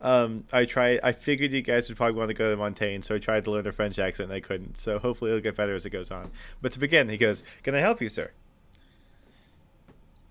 um, 0.00 0.44
I 0.52 0.64
tried. 0.64 1.00
I 1.02 1.10
figured 1.10 1.50
you 1.52 1.62
guys 1.62 1.88
would 1.88 1.96
probably 1.96 2.16
want 2.16 2.28
to 2.28 2.34
go 2.34 2.52
to 2.52 2.56
Montaigne, 2.56 3.02
so 3.02 3.16
I 3.16 3.18
tried 3.18 3.44
to 3.44 3.50
learn 3.50 3.66
a 3.66 3.72
French 3.72 3.98
accent 3.98 4.30
and 4.30 4.36
I 4.36 4.40
couldn't. 4.40 4.78
So 4.78 5.00
hopefully 5.00 5.32
it'll 5.32 5.42
get 5.42 5.56
better 5.56 5.74
as 5.74 5.84
it 5.84 5.90
goes 5.90 6.12
on. 6.12 6.30
But 6.62 6.70
to 6.72 6.78
begin, 6.78 7.08
he 7.08 7.16
goes, 7.16 7.42
"Can 7.64 7.74
I 7.74 7.80
help 7.80 8.00
you, 8.00 8.08
sir?" 8.08 8.30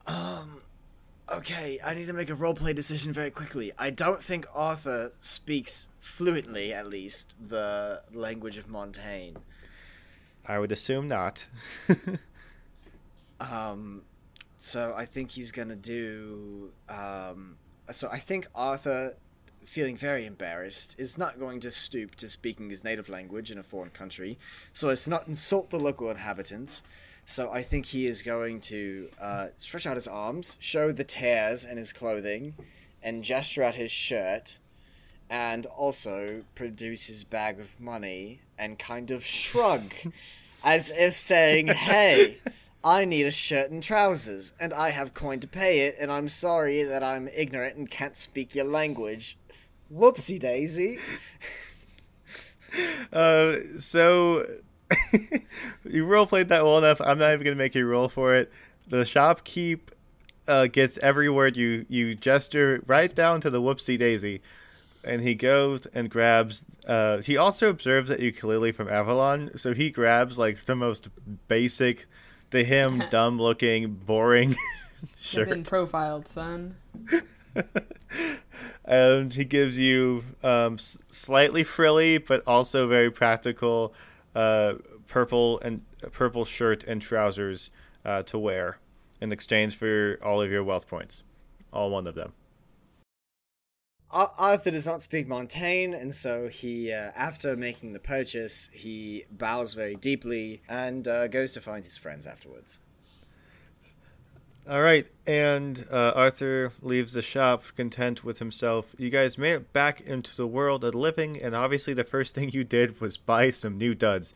Um, 0.08 0.62
okay, 1.32 1.80
I 1.84 1.94
need 1.94 2.08
to 2.08 2.14
make 2.14 2.30
a 2.30 2.36
roleplay 2.36 2.76
decision 2.76 3.14
very 3.14 3.32
quickly. 3.32 3.72
I 3.78 3.90
don't 3.90 4.24
think 4.24 4.46
Arthur 4.54 5.12
speaks 5.20 5.88
fluently, 6.00 6.74
at 6.74 6.88
least, 6.88 7.36
the 7.50 8.04
language 8.14 8.58
of 8.58 8.68
Montaigne. 8.68 9.38
I 10.46 10.60
would 10.60 10.72
assume 10.72 11.08
not. 11.08 11.48
um, 13.40 14.04
so 14.58 14.94
I 14.96 15.06
think 15.06 15.32
he's 15.32 15.52
gonna 15.52 15.76
do. 15.76 16.72
Um, 16.90 17.58
so 17.92 18.10
I 18.12 18.20
think 18.20 18.48
Arthur, 18.54 19.16
feeling 19.64 19.96
very 19.96 20.26
embarrassed, 20.26 20.96
is 20.98 21.18
not 21.18 21.40
going 21.40 21.60
to 21.62 21.72
stoop 21.72 22.16
to 22.16 22.30
speaking 22.30 22.70
his 22.70 22.84
native 22.84 23.08
language 23.08 23.52
in 23.52 23.58
a 23.58 23.64
foreign 23.64 23.92
country, 23.92 24.38
so 24.74 24.90
as 24.90 25.04
to 25.06 25.10
not 25.10 25.28
insult 25.28 25.70
the 25.70 25.80
local 25.80 26.10
inhabitants. 26.10 26.84
So 27.26 27.52
I 27.52 27.62
think 27.62 27.88
he 27.88 28.06
is 28.06 28.22
going 28.22 28.62
to 28.62 29.10
uh, 29.20 29.48
stretch 29.58 29.88
out 29.88 29.96
his 29.96 30.08
arms, 30.08 30.58
show 30.60 30.92
the 30.92 31.04
tears 31.04 31.64
in 31.66 31.78
his 31.78 31.94
clothing, 31.94 32.56
and 33.02 33.24
gesture 33.24 33.64
at 33.64 33.76
his 33.76 33.92
shirt, 33.92 34.60
and 35.30 35.66
also 35.66 36.44
produce 36.54 37.08
his 37.08 37.24
bag 37.24 37.60
of 37.60 37.80
money 37.80 38.42
and 38.58 38.78
kind 38.78 39.10
of 39.10 39.26
shrug, 39.26 39.94
as 40.64 40.92
if 40.92 41.18
saying, 41.18 41.68
"Hey." 41.68 42.38
I 42.86 43.06
need 43.06 43.26
a 43.26 43.32
shirt 43.32 43.72
and 43.72 43.82
trousers, 43.82 44.52
and 44.60 44.74
I 44.74 44.90
have 44.90 45.14
coin 45.14 45.40
to 45.40 45.48
pay 45.48 45.88
it, 45.88 45.96
and 46.02 46.12
I'm 46.12 46.28
sorry 46.28 46.84
that 46.84 47.02
I'm 47.02 47.30
ignorant 47.30 47.78
and 47.78 47.90
can't 47.90 48.18
speak 48.18 48.54
your 48.54 48.66
language. 48.66 49.38
Whoopsie 49.92 50.40
daisy. 50.40 51.00
Uh, 53.12 53.58
so 53.78 54.48
you 55.90 56.06
role 56.06 56.26
played 56.28 56.50
that 56.50 56.64
well 56.64 56.78
enough. 56.78 57.02
I'm 57.02 57.18
not 57.18 57.34
even 57.34 57.44
gonna 57.46 57.56
make 57.56 57.76
you 57.76 57.86
roll 57.86 58.10
for 58.10 58.36
it. 58.36 58.52
The 58.88 59.04
shopkeep 59.04 59.80
uh, 60.48 60.68
gets 60.68 60.98
every 61.00 61.30
word 61.30 61.58
you 61.58 61.86
you 61.90 62.16
gesture 62.16 62.82
right 62.86 63.14
down 63.14 63.42
to 63.42 63.50
the 63.50 63.62
whoopsie 63.62 63.98
daisy, 63.98 64.42
and 65.04 65.22
he 65.22 65.36
goes 65.36 65.86
and 65.94 66.10
grabs. 66.10 66.66
Uh, 66.88 67.18
he 67.20 67.38
also 67.38 67.70
observes 67.70 68.10
that 68.10 68.20
ukulele 68.20 68.72
from 68.72 68.90
Avalon, 68.90 69.52
so 69.58 69.74
he 69.74 69.90
grabs 69.90 70.38
like 70.38 70.66
the 70.66 70.76
most 70.76 71.08
basic, 71.48 72.06
to 72.52 72.64
him 72.64 73.04
dumb 73.10 73.40
looking, 73.40 73.94
boring 73.94 74.56
shirt. 75.18 75.50
Been 75.50 75.64
profiled, 75.64 76.28
son. 76.28 76.76
and 78.86 79.34
he 79.34 79.46
gives 79.46 79.78
you 79.80 80.24
um, 80.44 80.74
s- 80.76 80.98
slightly 81.10 81.64
frilly, 81.64 82.18
but 82.18 82.46
also 82.48 82.88
very 82.88 83.12
practical 83.12 83.94
uh, 84.36 84.76
purple 85.08 85.60
and 85.60 85.82
purple 86.12 86.46
shirt 86.46 86.84
and 86.84 87.02
trousers 87.02 87.72
uh, 88.06 88.24
to 88.24 88.38
wear 88.38 88.78
in 89.22 89.32
exchange 89.32 89.76
for 89.76 90.20
all 90.24 90.42
of 90.42 90.52
your 90.52 90.64
wealth 90.64 90.88
points, 90.88 91.24
all 91.72 91.90
one 91.90 92.08
of 92.08 92.16
them. 92.16 92.34
Arthur 94.12 94.70
does 94.70 94.86
not 94.86 95.02
speak 95.02 95.28
Montaigne, 95.28 95.96
and 95.96 96.14
so 96.14 96.48
he, 96.48 96.92
uh, 96.92 97.12
after 97.16 97.56
making 97.56 97.94
the 97.94 98.00
purchase, 98.00 98.70
he 98.72 99.26
bows 99.32 99.74
very 99.74 99.96
deeply 99.96 100.62
and 100.70 101.08
uh, 101.08 101.28
goes 101.28 101.54
to 101.54 101.62
find 101.62 101.84
his 101.84 101.98
friends 101.98 102.28
afterwards. 102.28 102.78
All 104.66 104.82
right, 104.82 105.06
and 105.28 105.86
uh, 105.92 106.14
Arthur 106.16 106.72
leaves 106.82 107.12
the 107.12 107.22
shop 107.22 107.66
content 107.76 108.24
with 108.24 108.40
himself. 108.40 108.96
You 108.98 109.10
guys 109.10 109.38
made 109.38 109.56
it 109.56 109.74
back 109.74 110.00
into 110.00 110.34
the 110.38 110.48
world 110.48 110.86
of 110.86 110.96
living, 110.96 111.42
and 111.42 111.54
obviously, 111.54 111.94
the 111.94 112.06
first 112.06 112.34
thing 112.36 112.50
you 112.52 112.64
did 112.64 113.02
was 113.02 113.18
buy 113.18 113.50
some 113.50 113.78
new 113.78 113.94
duds. 113.94 114.34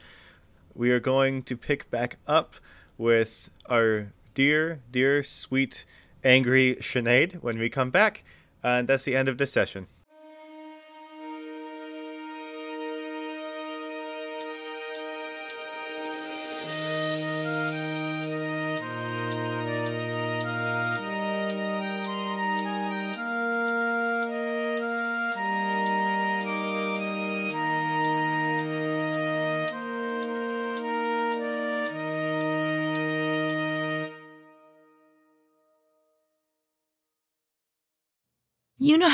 We 0.75 0.91
are 0.91 0.99
going 0.99 1.43
to 1.43 1.55
pick 1.55 1.89
back 1.89 2.17
up 2.27 2.55
with 2.97 3.49
our 3.67 4.11
dear, 4.33 4.81
dear, 4.91 5.23
sweet, 5.23 5.85
angry 6.25 6.75
Sinead 6.81 7.35
when 7.35 7.57
we 7.57 7.69
come 7.69 7.89
back, 7.89 8.25
and 8.61 8.89
that's 8.89 9.05
the 9.05 9.15
end 9.15 9.29
of 9.29 9.37
this 9.37 9.53
session. 9.53 9.87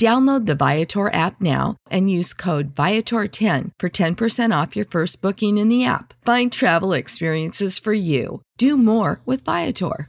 Download 0.00 0.46
the 0.46 0.54
Viator 0.54 1.12
app 1.12 1.42
now 1.42 1.76
and 1.90 2.10
use 2.10 2.32
code 2.32 2.74
Viator10 2.74 3.72
for 3.78 3.90
10% 3.90 4.62
off 4.62 4.74
your 4.74 4.86
first 4.86 5.20
booking 5.20 5.58
in 5.58 5.68
the 5.68 5.84
app. 5.84 6.14
Find 6.24 6.50
travel 6.50 6.94
experiences 6.94 7.78
for 7.78 7.92
you. 7.92 8.40
Do 8.56 8.78
more 8.78 9.20
with 9.26 9.44
Viator. 9.44 10.08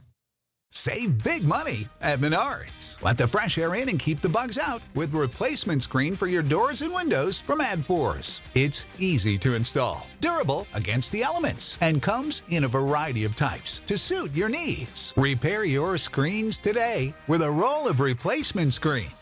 Save 0.70 1.22
big 1.22 1.44
money 1.44 1.88
at 2.00 2.20
Menards. 2.20 3.02
Let 3.02 3.18
the 3.18 3.26
fresh 3.26 3.58
air 3.58 3.74
in 3.74 3.90
and 3.90 4.00
keep 4.00 4.20
the 4.20 4.30
bugs 4.30 4.56
out 4.56 4.80
with 4.94 5.12
replacement 5.12 5.82
screen 5.82 6.16
for 6.16 6.26
your 6.26 6.42
doors 6.42 6.80
and 6.80 6.94
windows 6.94 7.42
from 7.42 7.60
ADFORS. 7.60 8.40
It's 8.54 8.86
easy 8.98 9.36
to 9.36 9.54
install, 9.54 10.06
durable 10.22 10.66
against 10.72 11.12
the 11.12 11.22
elements, 11.22 11.76
and 11.82 12.00
comes 12.00 12.42
in 12.48 12.64
a 12.64 12.68
variety 12.68 13.24
of 13.24 13.36
types 13.36 13.82
to 13.88 13.98
suit 13.98 14.32
your 14.32 14.48
needs. 14.48 15.12
Repair 15.18 15.66
your 15.66 15.98
screens 15.98 16.56
today 16.56 17.12
with 17.28 17.42
a 17.42 17.50
roll 17.50 17.86
of 17.86 18.00
replacement 18.00 18.72
screen 18.72 19.10